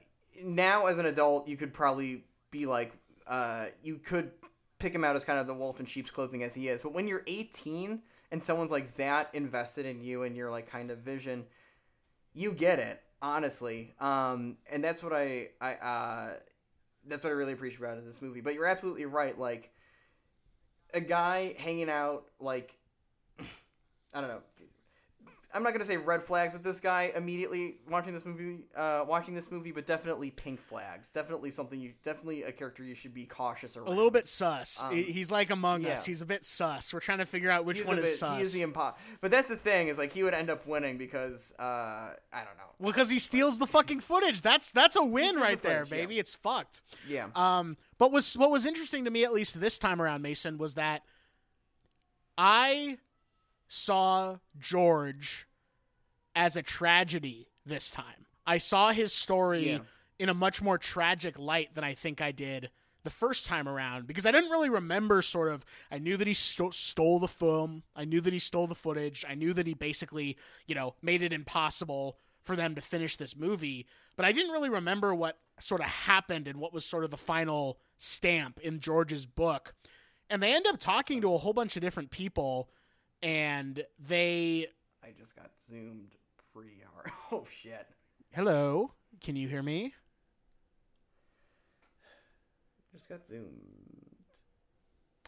[0.43, 2.93] now as an adult, you could probably be like,
[3.27, 4.31] uh, you could
[4.79, 6.83] pick him out as kind of the wolf in sheep's clothing as he is.
[6.83, 8.03] But when you're 18
[8.33, 11.45] and someone's like that invested in you and your like kind of vision,
[12.33, 13.95] you get it honestly.
[14.01, 16.35] Um, and that's what I I uh,
[17.07, 18.41] that's what I really appreciate about this movie.
[18.41, 19.39] But you're absolutely right.
[19.39, 19.71] Like
[20.95, 22.75] a guy hanging out like
[24.15, 24.43] I don't know.
[25.55, 29.35] I'm not gonna say red flags with this guy immediately watching this movie, uh, watching
[29.35, 31.11] this movie, but definitely pink flags.
[31.11, 33.89] Definitely something you, definitely a character you should be cautious around.
[33.89, 34.83] A little bit sus.
[34.83, 35.93] Um, He's like Among yeah.
[35.93, 36.05] Us.
[36.07, 36.95] He's a bit sus.
[36.95, 38.37] We're trying to figure out which He's one a is sus.
[38.37, 40.97] he is the impo- But that's the thing is like he would end up winning
[40.97, 42.71] because uh, I don't know.
[42.79, 44.41] well, because he steals the fucking footage.
[44.43, 46.07] That's that's a win right the there, footage, yeah.
[46.07, 46.19] baby.
[46.19, 46.83] It's fucked.
[47.09, 47.27] Yeah.
[47.35, 50.75] Um, but was what was interesting to me, at least this time around, Mason, was
[50.75, 51.03] that
[52.39, 52.99] I
[53.73, 55.47] saw George
[56.37, 58.27] as a tragedy this time.
[58.47, 59.79] I saw his story Yeah.
[60.19, 62.71] in a much more tragic light than I think I did
[63.03, 66.35] the first time around because I didn't really remember sort of I knew that he
[66.35, 69.75] sto- stole the film, I knew that he stole the footage, I knew that he
[69.75, 70.37] basically,
[70.67, 73.87] you know, made it impossible for them to finish this movie,
[74.17, 77.17] but I didn't really remember what sort of happened and what was sort of the
[77.17, 79.75] final stamp in George's book.
[80.29, 82.69] And they end up talking to a whole bunch of different people
[83.23, 84.67] and they
[85.03, 86.15] I just got zoomed
[86.53, 87.11] pretty hard.
[87.31, 87.87] Oh shit.
[88.33, 88.93] Hello,
[89.23, 89.95] can you hear me?
[92.93, 93.49] Just got zoomed.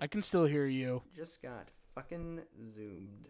[0.01, 1.03] I can still hear you.
[1.17, 2.43] Just got fucking
[2.75, 3.29] zoomed.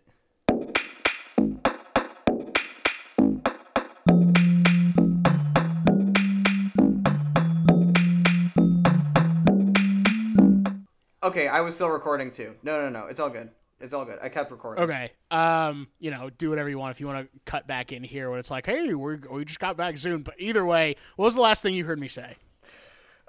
[11.22, 12.54] Okay, I was still recording too.
[12.64, 13.06] No, no, no.
[13.06, 13.50] It's all good.
[13.84, 14.18] It's all good.
[14.22, 14.82] I kept recording.
[14.84, 15.12] Okay.
[15.30, 18.30] Um, you know, do whatever you want if you want to cut back in here
[18.30, 20.22] when it's like, hey, we're, we just got back soon.
[20.22, 22.36] But either way, what was the last thing you heard me say?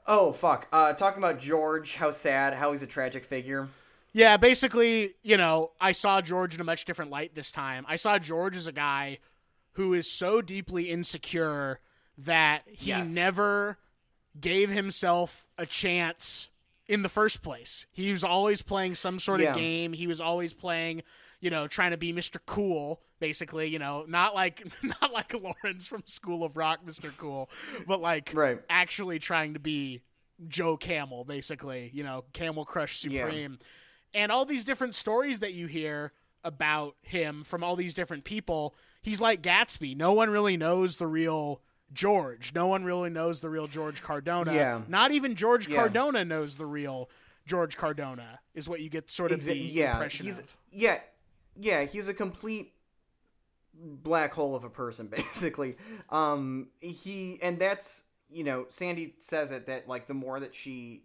[0.07, 0.67] Oh fuck.
[0.71, 3.67] Uh, talking about George, how sad, how he's a tragic figure.
[4.13, 7.85] Yeah, basically, you know, I saw George in a much different light this time.
[7.89, 9.17] I saw George as a guy
[9.73, 11.79] who is so deeply insecure
[12.17, 13.13] that he Yes.
[13.13, 13.77] never
[14.39, 16.49] gave himself a chance
[16.87, 17.85] in the first place.
[17.91, 19.51] He was always playing some sort Yeah.
[19.51, 19.93] of game.
[19.93, 21.01] He was always playing,
[21.41, 22.37] you know, trying to be Mr.
[22.45, 24.63] Cool, basically, you know, not like
[25.01, 27.15] not like Lawrence from School of Rock, Mr.
[27.17, 27.49] Cool,
[27.87, 28.59] but like Right.
[28.69, 30.01] actually trying to be
[30.47, 33.23] Joe Camel, basically, you know, Camel Crush Yeah.
[33.25, 33.59] Supreme.
[34.13, 36.13] And all these different stories that you hear
[36.43, 39.95] about him from all these different people, he's like Gatsby.
[39.97, 41.61] No one really knows the real
[41.95, 42.53] George.
[42.53, 44.53] No one really knows the real George Cardona.
[44.53, 44.81] Yeah.
[44.87, 45.77] Not even George Yeah.
[45.77, 47.09] Cardona knows the real
[47.47, 50.57] George Cardona, is what you get sort of Exa- the yeah, impression he's of.
[50.71, 50.99] yeah,
[51.55, 51.83] yeah.
[51.85, 52.73] He's a complete
[53.73, 55.75] black hole of a person, basically.
[56.09, 61.03] Um, he and that's you know, Sandi says it that like the more that she,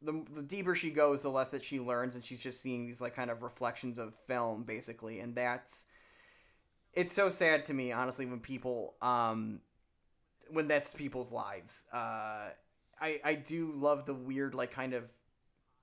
[0.00, 3.00] the the deeper she goes, the less that she learns, and she's just seeing these
[3.00, 5.86] like kind of reflections of film, basically, and that's.
[6.92, 9.60] It's so sad to me, honestly, when people, um,
[10.54, 11.84] when that's people's lives.
[11.92, 12.48] Uh,
[13.00, 15.10] I I do love the weird like kind of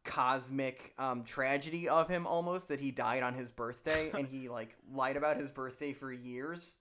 [0.03, 4.75] cosmic um, tragedy of him almost that he died on his birthday and he like
[4.91, 6.77] lied about his birthday for years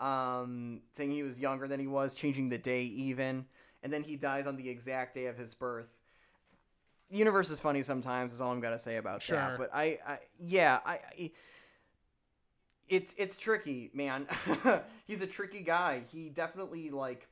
[0.00, 3.46] um, saying he was younger than he was changing the day even
[3.84, 5.96] and then he dies on the exact day of his birth
[7.08, 9.36] the universe is funny sometimes is all i'm gonna say about Sure.
[9.36, 11.30] that but i, I yeah I, I
[12.88, 14.26] it's it's tricky man.
[15.06, 16.02] He's a tricky guy.
[16.12, 17.28] He definitely like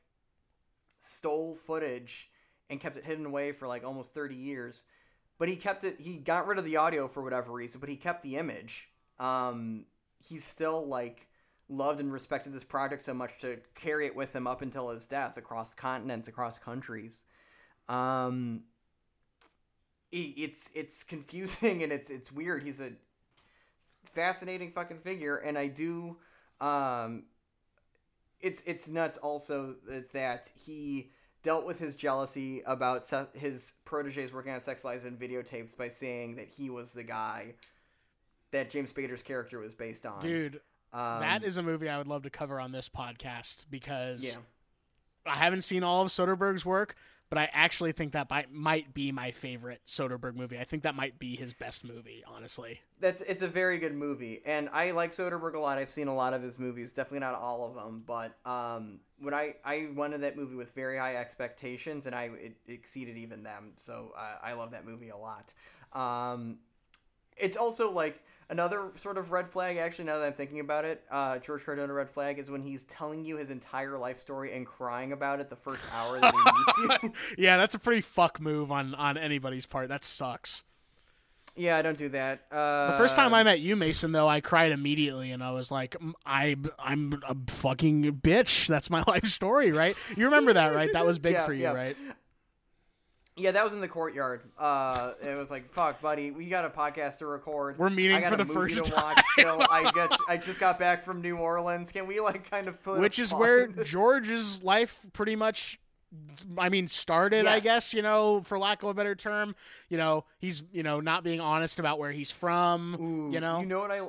[0.99, 2.29] stole footage
[2.69, 4.83] and kept it hidden away for like almost 30 years.
[5.37, 7.95] But he kept it he got rid of the audio for whatever reason but he
[7.95, 8.89] kept the image.
[9.19, 9.85] Um
[10.19, 11.27] he's still like
[11.67, 15.05] loved and respected this project so much to carry it with him up until his
[15.05, 17.25] death across continents across countries.
[17.89, 18.63] Um
[20.11, 22.63] it's it's confusing and it's it's weird.
[22.63, 22.91] He's a
[24.09, 26.17] fascinating fucking figure and i do
[26.61, 27.23] um
[28.41, 31.11] it's it's nuts also that, that he
[31.43, 35.87] dealt with his jealousy about se- his proteges working on sex lies and videotapes by
[35.87, 37.53] saying that he was the guy
[38.51, 40.19] that James Spader's character was based on.
[40.19, 40.59] Dude,
[40.91, 44.41] um, that is a movie I would love to cover on this podcast because yeah,
[45.31, 46.95] I haven't seen all of Soderbergh's work,
[47.29, 50.59] but I actually think that might, might be my favorite Soderbergh movie.
[50.59, 52.81] I think that might be his best movie, honestly.
[52.99, 55.77] that's it's a very good movie, and I like Soderbergh a lot.
[55.77, 59.33] I've seen a lot of his movies, definitely not all of them, but um, when
[59.33, 63.43] I I went to that movie with very high expectations, and I it exceeded even
[63.43, 63.73] them.
[63.77, 65.53] So uh, I love that movie a lot.
[65.93, 66.59] Um,
[67.37, 69.77] it's also like another sort of red flag.
[69.77, 72.83] Actually, now that I'm thinking about it, uh, George Cardona red flag is when he's
[72.85, 76.83] telling you his entire life story and crying about it the first hour that he
[76.87, 77.13] meets you.
[77.43, 79.89] yeah, that's a pretty fuck move on on anybody's part.
[79.89, 80.63] That sucks.
[81.55, 82.45] yeah, I don't do that.
[82.51, 85.71] Uh, The first time I met you, Mason, though, I cried immediately, and I was
[85.71, 88.67] like, "Mm, "I, I'm a fucking bitch.
[88.67, 89.95] That's my life story, right?
[90.17, 90.91] You remember that, right?
[90.91, 91.71] That was big Yeah, for you, yeah.
[91.73, 91.97] right?
[93.37, 94.41] Yeah, that was in the courtyard.
[94.57, 97.77] Uh, it was like, "Fuck, buddy, we got a podcast to record.
[97.77, 99.61] We're meeting I got for the first to time." watch still.
[99.69, 101.91] I get, I just got back from New Orleans.
[101.91, 103.67] Can we like kind of put which is where?
[103.67, 105.79] George's life pretty much
[106.57, 109.55] I mean started, I guess, you know, for lack of a better term.
[109.89, 113.59] You know, he's, you know, not being honest about where he's from, Ooh, you know.
[113.59, 114.01] you know what I?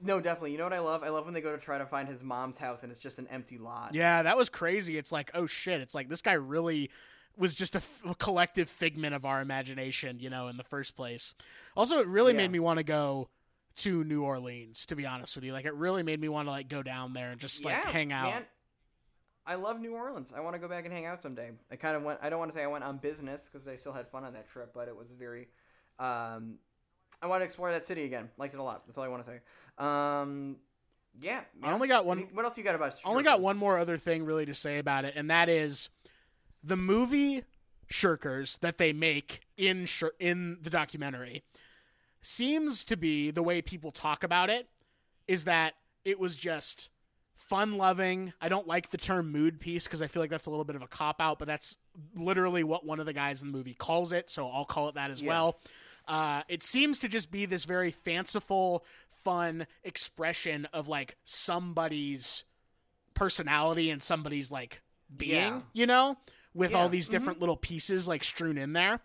[0.00, 0.52] No, definitely.
[0.52, 1.02] You know what I love?
[1.04, 3.18] I love when they go to try to find his mom's house and it's just
[3.18, 3.94] an empty lot.
[3.94, 4.96] Yeah, that was crazy.
[4.96, 6.90] It's like, oh shit, it's like this guy really
[7.36, 10.94] was just a, f- a collective figment of our imagination, you know, in the first
[10.96, 11.34] place.
[11.76, 12.38] Also, it really Yeah.
[12.38, 13.28] made me want to go
[13.76, 15.52] to New Orleans, to be honest with you.
[15.52, 17.90] Like it really made me want to like go down there and just like Yeah,
[17.90, 18.30] hang out.
[18.30, 18.42] Man.
[19.44, 20.32] I love New Orleans.
[20.36, 21.50] I want to go back and hang out someday.
[21.70, 22.20] I kind of went.
[22.22, 24.34] I don't want to say I went on business because I still had fun on
[24.34, 25.48] that trip, but it was very.
[25.98, 26.58] Um,
[27.20, 28.30] I want to explore that city again.
[28.36, 28.86] Liked it a lot.
[28.86, 29.40] That's all I want to say.
[29.84, 30.56] Um,
[31.20, 31.40] yeah.
[31.62, 32.94] I only got one What else you got about?
[33.04, 35.88] I only got one more other thing really to say about it, and that is
[36.62, 37.44] the movie
[37.90, 41.42] Shirkers that they make in Shir- in the documentary
[42.22, 44.68] seems to be the way people talk about it
[45.28, 45.74] is that
[46.04, 46.88] it was just
[47.34, 48.32] fun loving.
[48.40, 50.76] I don't like the term mood piece because I feel like that's a little bit
[50.76, 51.76] of a cop out, but that's
[52.14, 54.94] literally what one of the guys in the movie calls it, so I'll call it
[54.94, 55.28] that as Yeah.
[55.28, 55.58] well.
[56.08, 58.84] Uh, it seems to just be this very fanciful,
[59.24, 62.44] fun expression of like somebody's
[63.14, 64.80] personality and somebody's like
[65.14, 65.60] being, Yeah.
[65.72, 66.16] you know,
[66.54, 67.42] with all these different mm-hmm.
[67.42, 69.00] little pieces like strewn in there.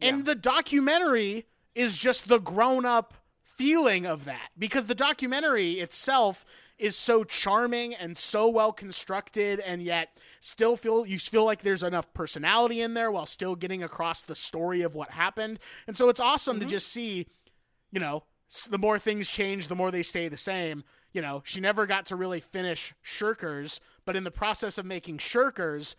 [0.00, 0.08] Yeah.
[0.08, 6.44] And the documentary is just the grown up feeling of that because the documentary itself
[6.78, 11.82] is so charming and so well constructed and yet still feel you feel like there's
[11.82, 15.58] enough personality in there while still getting across the story of what happened.
[15.86, 16.70] And so it's awesome to mm-hmm.
[16.70, 17.26] just see,
[17.90, 18.24] you know,
[18.70, 20.84] the more things change, the more they stay the same.
[21.12, 25.18] You know, she never got to really finish Shirkers, but in the process of making
[25.18, 25.94] Shirkers,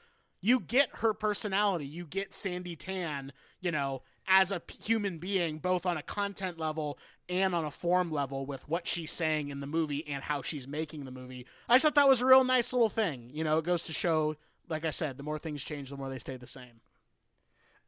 [0.48, 1.86] you get her personality.
[1.86, 6.98] You get Sandi Tan, you know, as a human being, both on a content level
[7.28, 10.66] and on a form level with what she's saying in the movie and how she's
[10.66, 11.46] making the movie.
[11.68, 13.30] I just thought that was a real nice little thing.
[13.34, 14.38] You know, it goes to show,
[14.70, 16.80] like I said, the more things change, the more they stay the same.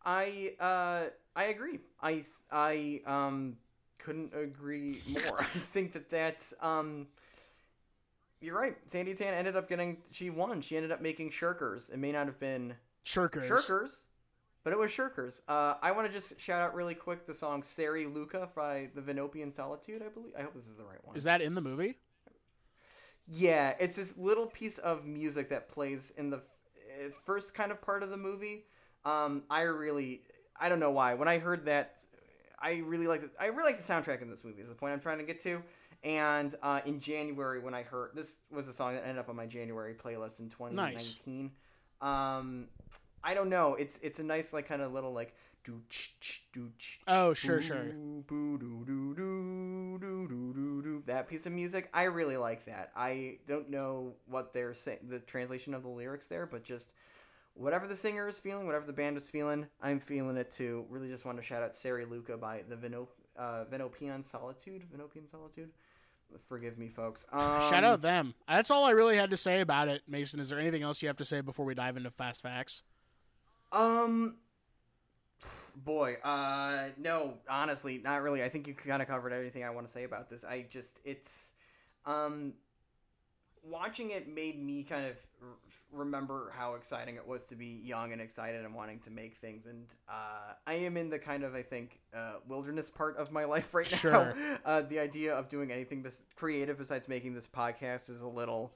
[0.03, 1.80] I uh I agree.
[2.02, 3.56] I I um
[3.99, 5.40] couldn't agree more.
[5.40, 7.07] I think that that's um
[8.41, 8.76] you're right.
[8.88, 10.61] Sandi Tan ended up getting she won.
[10.61, 11.91] She ended up making Shirkers.
[11.91, 12.76] It may not have been
[13.06, 13.48] Shirkers.
[13.48, 14.06] Shirkers,
[14.64, 15.41] but it was Shirkers.
[15.48, 19.02] Uh, I want to just shout out really quick the song "Sari Luca" by the
[19.02, 20.02] Venopian Solitude.
[20.06, 20.34] I believe.
[20.38, 21.16] I hope this is the right one.
[21.16, 21.98] Is that in the movie?
[23.28, 26.41] Yeah, it's this little piece of music that plays in the
[27.03, 28.66] f- first kind of part of the movie.
[29.06, 30.24] Um, I really,
[30.60, 31.14] I don't know why.
[31.14, 31.99] When I heard that,
[32.60, 33.22] I really like.
[33.22, 34.61] The, I really like the soundtrack in this movie.
[34.61, 35.61] Is the point I'm trying to get to.
[36.03, 39.35] And uh, in January, when I heard this was a song that ended up on
[39.35, 41.51] my January playlist in 2019.
[42.01, 42.67] Um,
[43.23, 43.76] I don't know.
[43.76, 46.71] It's it's a nice like kind of little like do ch ch do.
[47.07, 47.84] Oh, sure, sure.
[51.05, 52.91] That piece of music, I really like that.
[52.95, 56.93] I don't know what they're saying, the translation of the lyrics there, but just
[57.55, 60.85] whatever the singer is feeling, whatever the band is feeling, I'm feeling it too.
[60.89, 63.07] Really, just want to shout out Sari Luca by the Veno,
[63.38, 64.84] uh, Venopian Solitude.
[64.95, 65.69] Venopian Solitude.
[66.47, 67.26] Forgive me, folks.
[67.34, 68.34] Um, Shout out them.
[68.47, 70.39] That's all I really had to say about it, Mason.
[70.39, 72.84] Is there anything else you have to say before we dive into fast facts?
[73.72, 74.35] Um,
[75.76, 78.43] boy, uh, no, honestly, not really.
[78.43, 80.43] I think you kind of covered everything I want to say about this.
[80.43, 81.53] I just, it's,
[82.06, 82.53] um,
[83.64, 85.48] watching it made me kind of r-
[85.91, 89.65] remember how exciting it was to be young and excited and wanting to make things.
[89.65, 93.45] And uh, I am in the kind of, I think, uh, wilderness part of my
[93.45, 93.98] life right now.
[93.98, 94.34] Sure.
[94.65, 98.73] Uh, the idea of doing anything bes- creative besides making this podcast is a little,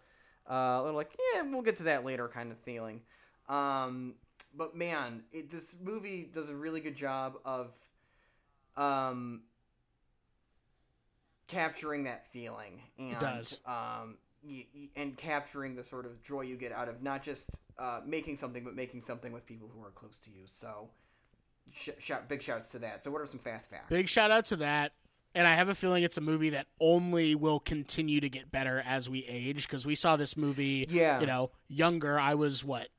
[0.49, 3.01] uh, a little like, yeah, we'll get to that later kind of feeling.
[3.49, 4.15] Um,
[4.55, 7.76] but man, it, this movie does a really good job of
[8.77, 9.41] um,
[11.47, 13.60] capturing that feeling and does.
[13.65, 14.18] um,
[14.95, 18.64] and capturing the sort of joy you get out of not just uh, making something,
[18.64, 20.44] but making something with people who are close to you.
[20.45, 20.90] So,
[21.72, 23.03] sh- shout big shouts to that.
[23.03, 23.90] So, what are some fast facts?
[23.90, 24.94] Big shout out to that.
[25.36, 28.84] And I have a feeling it's a movie that only will continue to get better
[28.86, 31.20] as we age because we saw this movie, Yeah.
[31.20, 32.20] you know, younger.
[32.20, 32.90] I was what,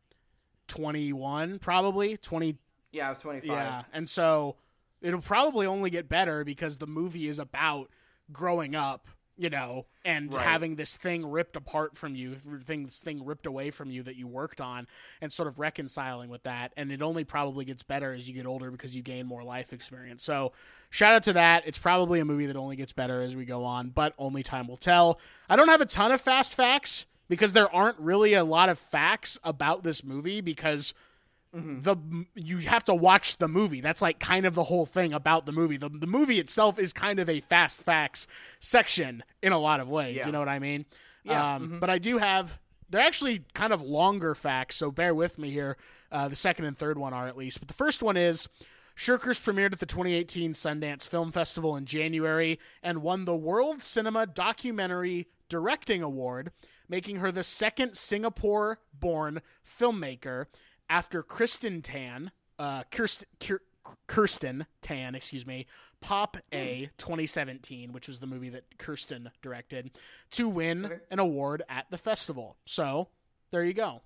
[0.69, 2.57] 21, probably 20.
[2.93, 3.49] yeah, I was twenty five.
[3.51, 3.83] Yeah.
[3.93, 4.57] And so
[5.01, 7.91] it'll probably only get better because the movie is about
[8.33, 10.43] growing up, you know, and Right.
[10.45, 14.17] having this thing ripped apart from you, thing, this thing ripped away from you that
[14.17, 14.87] you worked on,
[15.21, 16.73] and sort of reconciling with that.
[16.77, 19.73] And it only probably gets better as you get older because you gain more life
[19.73, 20.23] experience.
[20.23, 20.53] So,
[20.91, 21.67] shout out to that.
[21.67, 24.69] It's probably a movie that only gets better as we go on, but only time
[24.69, 25.19] will tell.
[25.49, 28.79] I don't have a ton of fast facts because there aren't really a lot of
[28.79, 30.95] facts about this movie because
[31.55, 31.97] the
[32.35, 33.81] you have to watch the movie.
[33.81, 35.77] That's like kind of the whole thing about the movie.
[35.77, 38.27] The the movie itself is kind of a fast facts
[38.61, 40.17] section in a lot of ways.
[40.17, 40.27] Yeah.
[40.27, 40.85] You know what I mean?
[41.23, 42.59] Yeah, Um, But I do have.
[42.91, 45.77] They're actually kind of longer facts, so bear with me here.
[46.13, 48.49] Uh, the second and third one are at least, but the first one is.
[48.97, 54.25] Shirkers premiered at the 2018 Sundance Film Festival in January and won the World Cinema
[54.25, 56.53] Documentary Directing Award,
[56.89, 60.47] making her the second Singapore born filmmaker
[60.89, 63.27] after Kristen Tan, uh, Kirsten,
[64.07, 65.67] Kirsten Tan, excuse me,
[66.01, 69.91] Pop Aye 2017, which was the movie that Kirsten directed,
[70.33, 70.99] to win Okay.
[71.11, 72.57] an award at the festival.
[72.65, 73.09] So
[73.51, 74.03] there you go.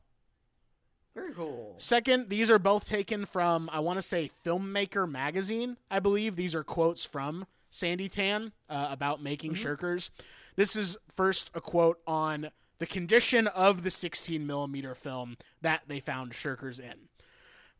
[1.14, 1.74] Very cool.
[1.78, 5.76] Second, these are both taken from, I want to say, Filmmaker Magazine.
[5.90, 10.10] I believe these are quotes from Sandi Tan uh, about making shirkers.
[10.54, 16.00] This is first a quote on the condition of the 16 millimeter film that they
[16.00, 17.08] found shirkers in.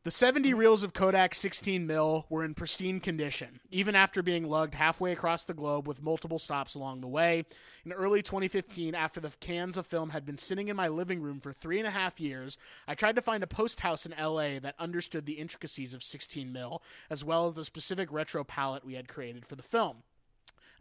[0.04, 4.74] The 70 reels of Kodak 16 mil were in pristine condition, even after being lugged
[4.74, 7.44] halfway across the globe with multiple stops along the way.
[7.84, 11.40] In early 2015, after the cans of film had been sitting in my living room
[11.40, 12.56] for three and a half years,
[12.86, 16.52] I tried to find a post house in LA that understood the intricacies of 16
[16.52, 16.80] mil,
[17.10, 20.04] as well as the specific retro palette we had created for the film.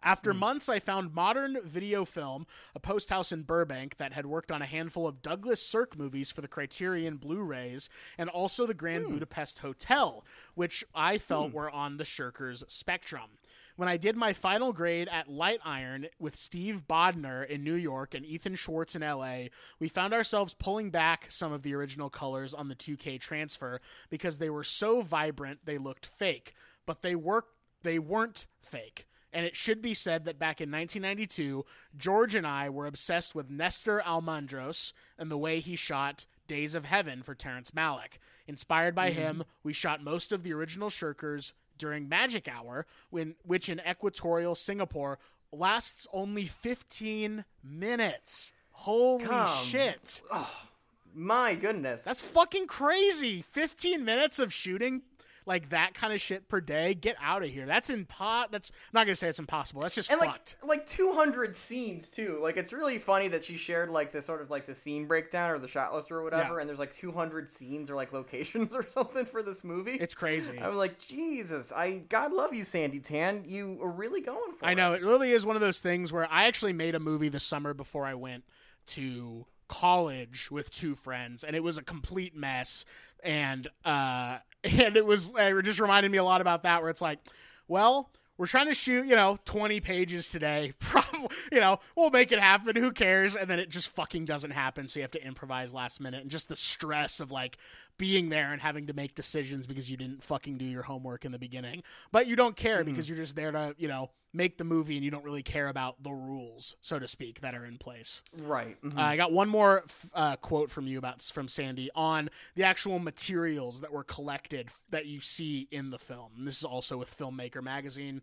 [0.04, 0.40] After hmm.
[0.40, 2.46] months, I found Modern Video Film,
[2.76, 6.32] a post house in Burbank that had worked on a handful of Douglas Sirk movies
[6.32, 9.14] for the Criterion Blu rays, and also the Grand hmm.
[9.14, 10.26] Budapest Hotel,
[10.56, 11.58] which I felt hmm.
[11.58, 13.32] were on the Shirkers spectrum.
[13.78, 18.16] When I did my final grade at Light Iron with Steve Bodner in New York
[18.16, 19.50] and Ethan Schwartz in LA,
[19.80, 23.80] we found ourselves pulling back some of the original colors on the 2K transfer
[24.10, 26.56] because they were so vibrant they looked fake.
[26.88, 27.46] But they were
[27.84, 29.06] they weren't fake.
[29.38, 31.64] And it should be said that back in 1992,
[31.96, 36.86] George and I were obsessed with Nestor Almendros and the way he shot Days of
[36.86, 38.18] Heaven for Terrence Malick.
[38.48, 39.20] Inspired by mm-hmm.
[39.20, 44.56] him, we shot most of the original Shirkers during Magic Hour, when which in equatorial
[44.56, 45.20] Singapore
[45.52, 48.54] lasts only 15 minutes.
[48.72, 50.24] Holy Come shit.
[50.32, 50.68] Oh,
[51.14, 52.04] my goodness.
[52.04, 53.44] That's fucking crazy.
[53.44, 55.04] 15 minutes of shooting
[55.48, 56.94] like that kind of shit per day.
[56.94, 57.66] Get out of here.
[57.66, 59.82] That's impo that's I'm not going to say it's impossible.
[59.82, 60.56] That's just and like fucked.
[60.64, 62.40] like 200 scenes too.
[62.42, 65.52] Like it's really funny that she shared like the sort of like the scene breakdown
[65.52, 66.60] or the shot list or whatever, Yeah.
[66.62, 69.94] and there's like 200 scenes or like locations or something for this movie.
[69.94, 70.60] It's crazy.
[70.60, 73.44] I was like, Jesus, I God love you, Sandi Tan.
[73.48, 74.72] You are really going for I it.
[74.72, 77.30] I know it really is one of those things where I actually made a movie
[77.30, 78.44] this summer before I went
[78.88, 82.86] to college with two friends, and it was a complete mess.
[83.24, 87.02] And uh, and it was it just reminded me a lot about that, where it's
[87.02, 87.20] like,
[87.68, 88.12] well.
[88.40, 90.74] We're trying to shoot, you know, 20 pages today.
[90.80, 92.76] Probably, you know, we'll make it happen.
[92.76, 93.36] Who cares?
[93.36, 94.88] And then it just fucking doesn't happen.
[94.88, 96.22] So you have to improvise last minute.
[96.22, 97.58] And just the stress of like
[97.98, 101.32] being there and having to make decisions because you didn't fucking do your homework in
[101.32, 101.82] the beginning.
[102.12, 105.04] But you don't care because you're just there to, you know, make the movie and
[105.04, 108.22] you don't really care about the rules, so to speak, that are in place.
[108.44, 108.82] Right.
[108.82, 108.98] mhm.
[108.98, 112.64] Uh, I got one more f- uh, quote from you about from Sandi on the
[112.64, 116.32] actual materials that were collected that you see in the film.
[116.38, 118.22] And this is also with Filmmaker magazine.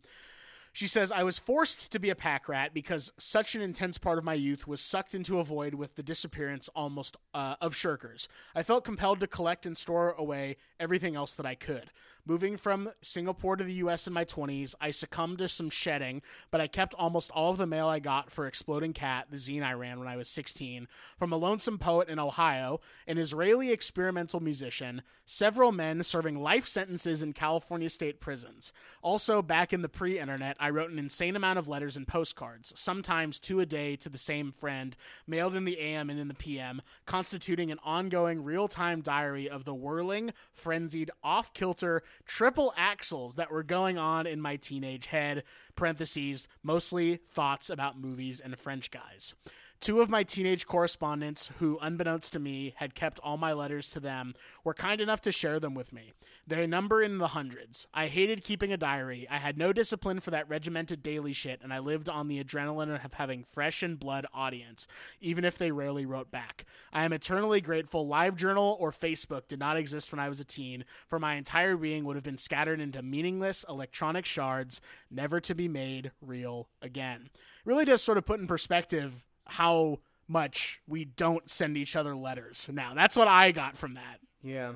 [0.73, 4.19] She says, I was forced to be a pack rat because such an intense part
[4.19, 8.27] of my youth was sucked into a void with the disappearance almost uh, of shirkers.
[8.57, 11.91] I felt compelled to collect and store away everything else that I could.
[12.27, 16.59] Moving from Singapore to the US in my 20s, I succumbed to some shedding, but
[16.59, 19.75] I kept almost all of the mail I got for Exploding Cat, the zine I
[19.75, 20.89] ran when I was 16,
[21.19, 27.21] from a lonesome poet in Ohio, an Israeli experimental musician, several men serving life sentences
[27.21, 28.73] in California state prisons.
[29.03, 32.73] Also, back in the pre internet, I wrote an insane amount of letters and postcards,
[32.75, 34.97] sometimes two a day to the same friend,
[35.27, 39.67] mailed in the AM and in the PM, constituting an ongoing real time diary of
[39.67, 45.45] the whirling, frenzied, off kilter, triple axles that were going on in my teenage head,
[45.77, 49.35] parentheses, mostly thoughts about movies and French guys.
[49.81, 54.01] Two of my teenage correspondents, who, unbeknownst to me, had kept all my letters to
[54.01, 54.35] them,
[54.65, 56.15] were kind enough to share them with me.
[56.47, 57.87] They number in the hundreds.
[57.93, 59.27] I hated keeping a diary.
[59.31, 63.05] I had no discipline for that regimented daily shit, and I lived on the adrenaline
[63.05, 64.87] of having fresh and blood audience,
[65.21, 66.65] even if they rarely wrote back.
[66.93, 70.85] I am eternally grateful LiveJournal or Facebook did not exist when I was a teen,
[71.09, 74.81] for my entire being would have been scattered into meaningless electronic shards,
[75.11, 77.29] never to be made real again.
[77.65, 79.99] Really does sort of put in perspective how
[80.29, 82.95] much we don't send each other letters now.
[82.95, 84.21] That's what I got from that.
[84.43, 84.73] Yeah.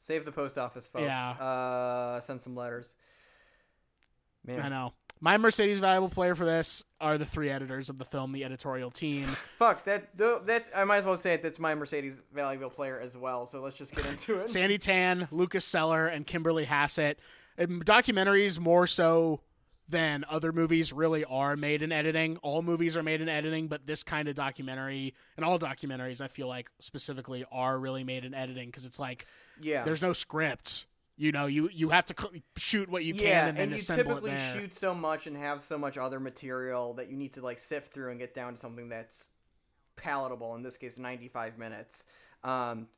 [0.00, 1.04] Save the post office, folks.
[1.04, 1.30] Yeah.
[1.30, 2.96] Uh, send some letters.
[4.46, 4.60] Man.
[4.60, 4.92] I know.
[5.18, 8.90] My Mercedes valuable player for this are the three editors of the film, the editorial
[8.90, 9.22] team.
[9.58, 10.16] Fuck that.
[10.16, 11.42] th- That's I might as well say it.
[11.42, 13.46] That's my Mercedes valuable player as well.
[13.46, 14.50] So let's just get into it.
[14.50, 17.18] Sandy Tan, Lucas Celler, and Kimberly Hassett.
[17.58, 19.40] And documentaries more so
[19.88, 22.36] than other movies really are made in editing.
[22.38, 26.28] All movies are made in editing, but this kind of documentary and all documentaries, I
[26.28, 29.26] feel like specifically, are really made in editing because it's like
[29.60, 29.84] yeah.
[29.84, 30.86] there's no script.
[31.16, 32.14] You know, you you have to
[32.56, 34.60] shoot what you can yeah, and then you assemble typically it there.
[34.60, 37.92] shoot so much and have so much other material that you need to like sift
[37.92, 39.30] through and get down to something that's
[39.96, 40.54] palatable.
[40.56, 42.04] In this case, 95 minutes.
[42.44, 42.88] Um,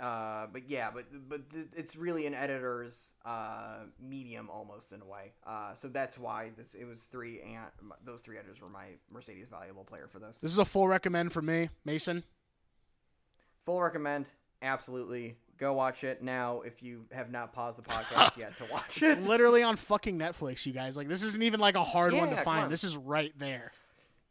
[0.00, 5.04] uh, but yeah, but but th- it's really an editor's uh, medium almost in a
[5.04, 5.32] way.
[5.46, 7.66] Uh, so that's why this it was three and
[8.04, 10.38] those three editors were my Mercedes valuable player for this.
[10.38, 12.24] This is a full recommend for me, Mason.
[13.66, 14.32] Full recommend,
[14.62, 15.36] absolutely.
[15.58, 19.18] Go watch it now if you have not paused the podcast yet to watch it.
[19.18, 20.96] It's literally on fucking Netflix, you guys.
[20.96, 22.64] Like this isn't even like a hard one to find.
[22.64, 22.70] on.
[22.70, 23.72] This is right there.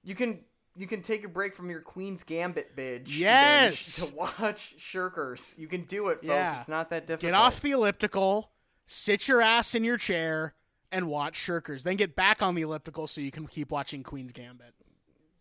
[0.04, 0.40] You can
[0.80, 3.18] you can take a break from your Queen's Gambit bitch.
[3.18, 3.98] Yes!
[3.98, 5.58] to watch Shirkers.
[5.58, 6.26] You can do it, folks.
[6.26, 6.60] Yeah.
[6.60, 7.32] It's not that difficult.
[7.32, 8.52] Get off the elliptical,
[8.88, 10.54] sit your ass in your chair,
[10.92, 11.84] and watch Shirkers.
[11.84, 14.74] Then get back on the elliptical so you can keep watching Queen's Gambit.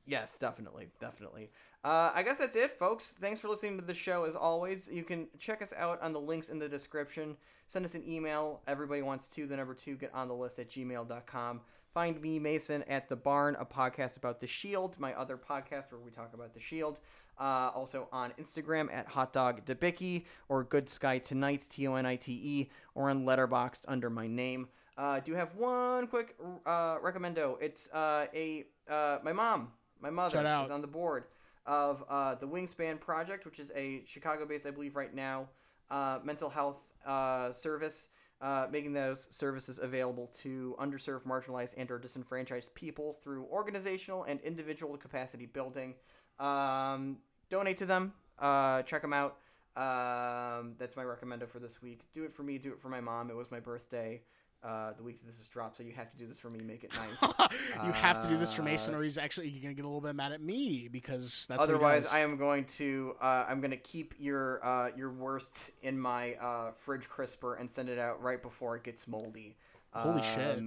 [0.07, 1.51] Yes, definitely, definitely.
[1.85, 3.15] Uh, I guess that's it, folks.
[3.21, 4.25] Thanks for listening to the show.
[4.25, 7.37] As always, you can check us out on the links in the description.
[7.67, 8.63] Send us an email.
[8.67, 11.61] Everybody wants to the number two get on the list at gmail.com.
[11.99, 16.01] Find me, Mason, at the Barn, a podcast about the Shield, my other podcast where
[16.01, 17.01] we talk about the Shield.
[17.41, 22.41] Uh, also on Instagram at hotdogdebicki or Good Sky Tonight, T O N I T
[22.41, 24.69] E, or on Letterboxd under my name.
[24.97, 27.61] Uh, do have one quick uh, recommendo.
[27.61, 31.25] It's uh, a uh, my mom, my mother, is on the board
[31.67, 35.49] of uh, the Wingspan Project, which is a Chicago-based, I believe, right now,
[35.91, 42.73] uh, mental health uh, service, uh, making those services available to underserved, marginalized, and/or disenfranchised
[42.75, 45.95] people through organizational and individual capacity building.
[46.39, 47.19] Um,
[47.51, 48.13] donate to them.
[48.39, 49.39] Uh, check them out.
[49.77, 52.07] Um, that's my recommendo for this week.
[52.13, 52.59] Do it for me.
[52.59, 53.31] Do it for my mom.
[53.31, 54.23] It was my birthday.
[54.65, 56.59] Uh, the week that this is dropped, so you have to do this for me.
[56.61, 57.33] Make it nice.
[57.85, 59.89] you have to do this for Mason, Uh, or he's actually going to get a
[59.89, 62.09] little bit mad at me because that's Otherwise.
[62.13, 66.35] I am going to uh, I'm going to keep your uh, your worst in my
[66.35, 69.57] uh, fridge crisper and send it out right before it gets moldy.
[69.93, 70.59] Holy shit.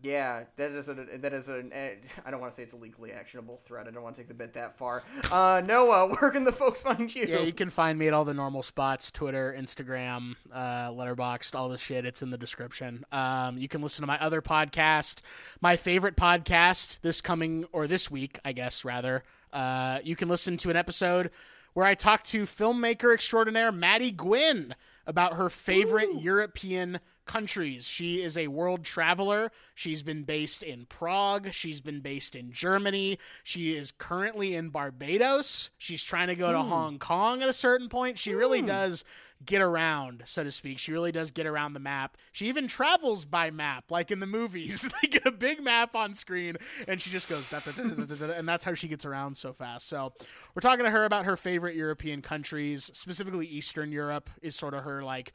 [0.00, 1.94] Yeah, that is a that is an eh,
[2.26, 3.88] I don't want to say it's a legally actionable threat.
[3.88, 5.02] I don't want to take the bit that far.
[5.30, 7.26] Uh, Noah, where can the folks find you?
[7.26, 11.68] Yeah, you can find me at all the normal spots Twitter, Instagram, uh, Letterboxd, all
[11.68, 12.06] the shit.
[12.06, 13.04] It's in the description.
[13.10, 15.22] Um, you can listen to my other podcast,
[15.60, 19.24] my favorite podcast this coming, or this week, I guess, rather.
[19.52, 21.30] Uh, you can listen to an episode
[21.74, 24.74] where I talk to filmmaker extraordinaire Maddie Gwynn
[25.06, 27.86] about her favorite European countries.
[27.86, 29.52] She is a world traveler.
[29.76, 31.52] She's been based in Prague.
[31.52, 33.18] She's been based in Germany.
[33.44, 35.70] She is currently in Barbados.
[35.78, 36.68] She's trying to go to hmm.
[36.68, 38.18] Hong Kong at a certain point.
[38.18, 38.66] She really hmm.
[38.66, 39.04] does
[39.44, 40.78] get around, so to speak.
[40.78, 42.16] She really does get around the map.
[42.32, 44.88] She even travels by map, like in the movies.
[45.02, 46.56] they get a big map on screen,
[46.88, 49.86] and she just goes, da, da, da, and that's how she gets around so fast.
[49.86, 50.12] So,
[50.54, 54.82] we're talking to her about her favorite European countries, specifically Eastern Europe is sort of
[54.84, 55.32] her like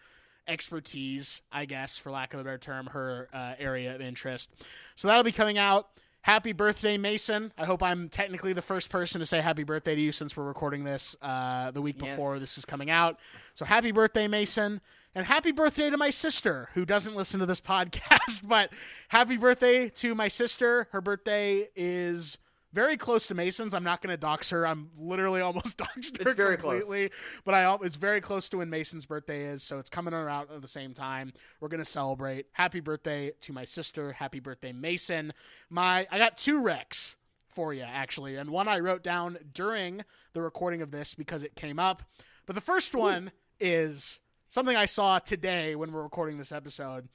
[0.48, 4.50] expertise, I guess, for lack of a better term, her uh, area of interest.
[4.96, 5.90] So that'll be coming out.
[6.22, 7.52] Happy birthday, Mason.
[7.58, 10.46] I hope I'm technically the first person to say happy birthday to you since we're
[10.46, 12.42] recording this uh, the week before Yes.
[12.42, 13.20] this is coming out.
[13.54, 14.80] So happy birthday, Mason.
[15.16, 18.72] And happy birthday to my sister, who doesn't listen to this podcast, but
[19.10, 20.88] happy birthday to my sister.
[20.92, 22.38] Her birthday is
[22.74, 23.74] very close to Mason's.
[23.74, 24.66] I'm not going to dox her.
[24.68, 26.82] I'm literally almost doxed her It's very close.
[26.82, 27.12] completely,
[27.46, 30.62] but I it's very close to when Mason's birthday is, so it's coming around at
[30.62, 31.34] the same time.
[31.60, 32.48] We're going to celebrate.
[32.52, 34.12] Happy birthday to my sister.
[34.14, 35.34] Happy birthday, Mason.
[35.70, 37.16] My I got two recs
[37.48, 41.56] for you actually, and one I wrote down during the recording of this because it
[41.56, 42.02] came up.
[42.46, 44.20] But the first one is
[44.50, 47.08] something I saw today when we're recording this episode.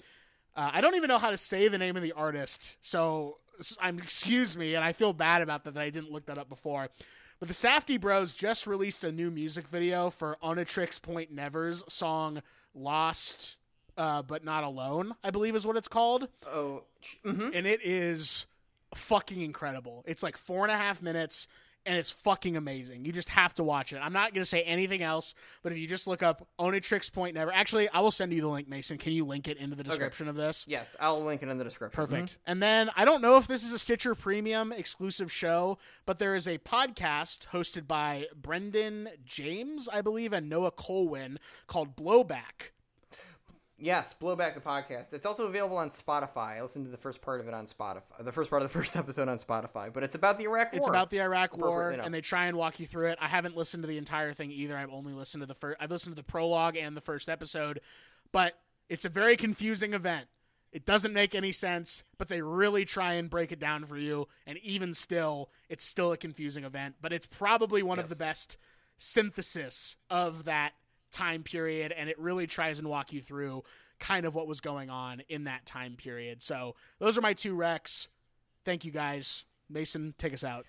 [0.57, 3.39] Uh, I don't even know how to say the name of the artist, so
[3.81, 6.49] I'm excuse me, and I feel bad about that that I didn't look that up
[6.49, 6.89] before.
[7.39, 12.43] But the Safdie Bros just released a new music video for Oneohtrix Point Never's song
[12.75, 13.59] "Lost
[13.97, 16.83] uh, But Not Alone," I believe is what it's called Oh,
[17.25, 17.51] mm-hmm.
[17.55, 18.47] and it is
[18.95, 20.05] fucking incredible.
[20.07, 21.47] It's like four and a half minutes,
[21.89, 23.05] and it's fucking amazing.
[23.05, 23.99] You just have to watch it.
[23.99, 27.53] I'm not gonna say anything else, but if you just look up Oneohtrix Point Never,
[27.53, 28.99] actually, I will send you the link, Mason.
[28.99, 30.65] Can you link it into the description of this?
[30.69, 31.97] yes, I'll link it in the description.
[31.97, 32.33] Perfect.
[32.33, 32.51] Mm-hmm.
[32.51, 36.35] And then I don't know if this is a Stitcher Premium exclusive show, but there
[36.35, 42.73] is a podcast hosted by Brendan James, I believe, and Noah Kulwin called Blowback.
[43.81, 45.13] Yes, Blowback the podcast.
[45.13, 46.59] It's also available on Spotify.
[46.59, 48.03] I listened to the first part of it on Spotify.
[48.25, 49.93] The first part of the first episode on Spotify.
[49.93, 50.79] But it's about the Iraq War.
[50.79, 52.05] It's about the Iraq War, enough.
[52.05, 53.19] and they try and walk you through it.
[53.21, 54.77] I haven't listened to the entire thing either.
[54.77, 55.77] I've only listened to the first.
[55.81, 57.81] I've listened to the prologue and the first episode,
[58.33, 60.27] but it's a very confusing event.
[60.73, 64.27] It doesn't make any sense, but they really try and break it down for you.
[64.47, 66.97] And even still, it's still a confusing event.
[67.01, 68.59] But it's probably one of the best
[68.99, 70.73] synthesis of that
[71.13, 73.63] time period, and it really tries and walk you through
[73.99, 76.43] kind of what was going on in that time period.
[76.43, 78.09] So those are my two recs.
[78.65, 79.45] Thank you guys.
[79.69, 80.67] Mason, take us out.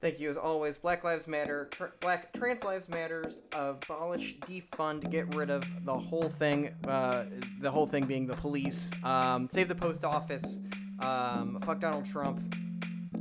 [0.00, 0.76] Thank you as always.
[0.76, 6.28] Black Lives Matter, tr- Black Trans Lives Matters, abolish, defund, get rid of the whole
[6.28, 6.74] thing.
[6.86, 7.24] Uh,
[7.60, 8.92] the whole thing being the police.
[9.02, 10.60] Um, save the post office.
[11.00, 12.54] Um, fuck Donald Trump.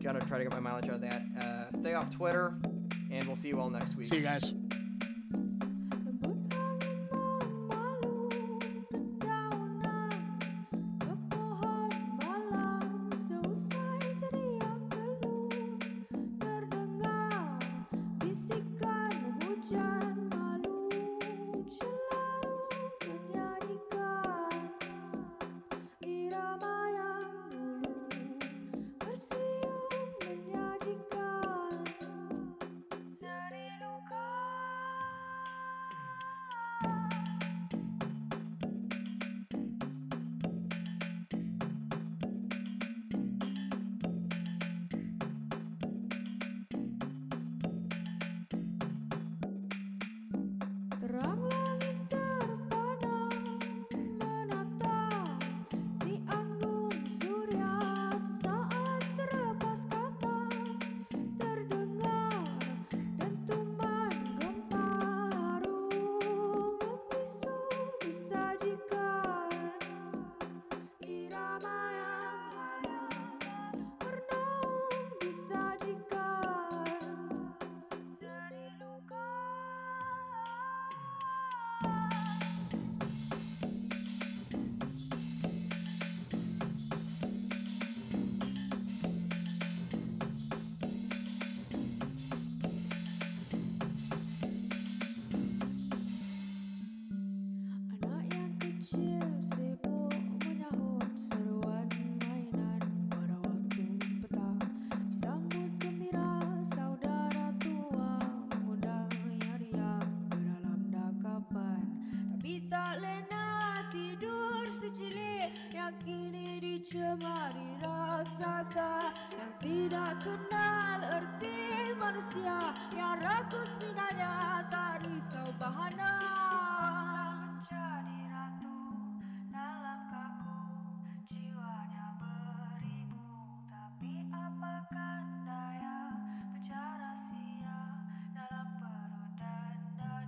[0.01, 1.21] Gonna try to get my mileage out of that.
[1.39, 2.55] Uh, stay off Twitter,
[3.09, 4.09] and we'll see you all next week.
[4.09, 4.53] See you guys.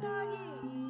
[0.02, 0.85] 大意。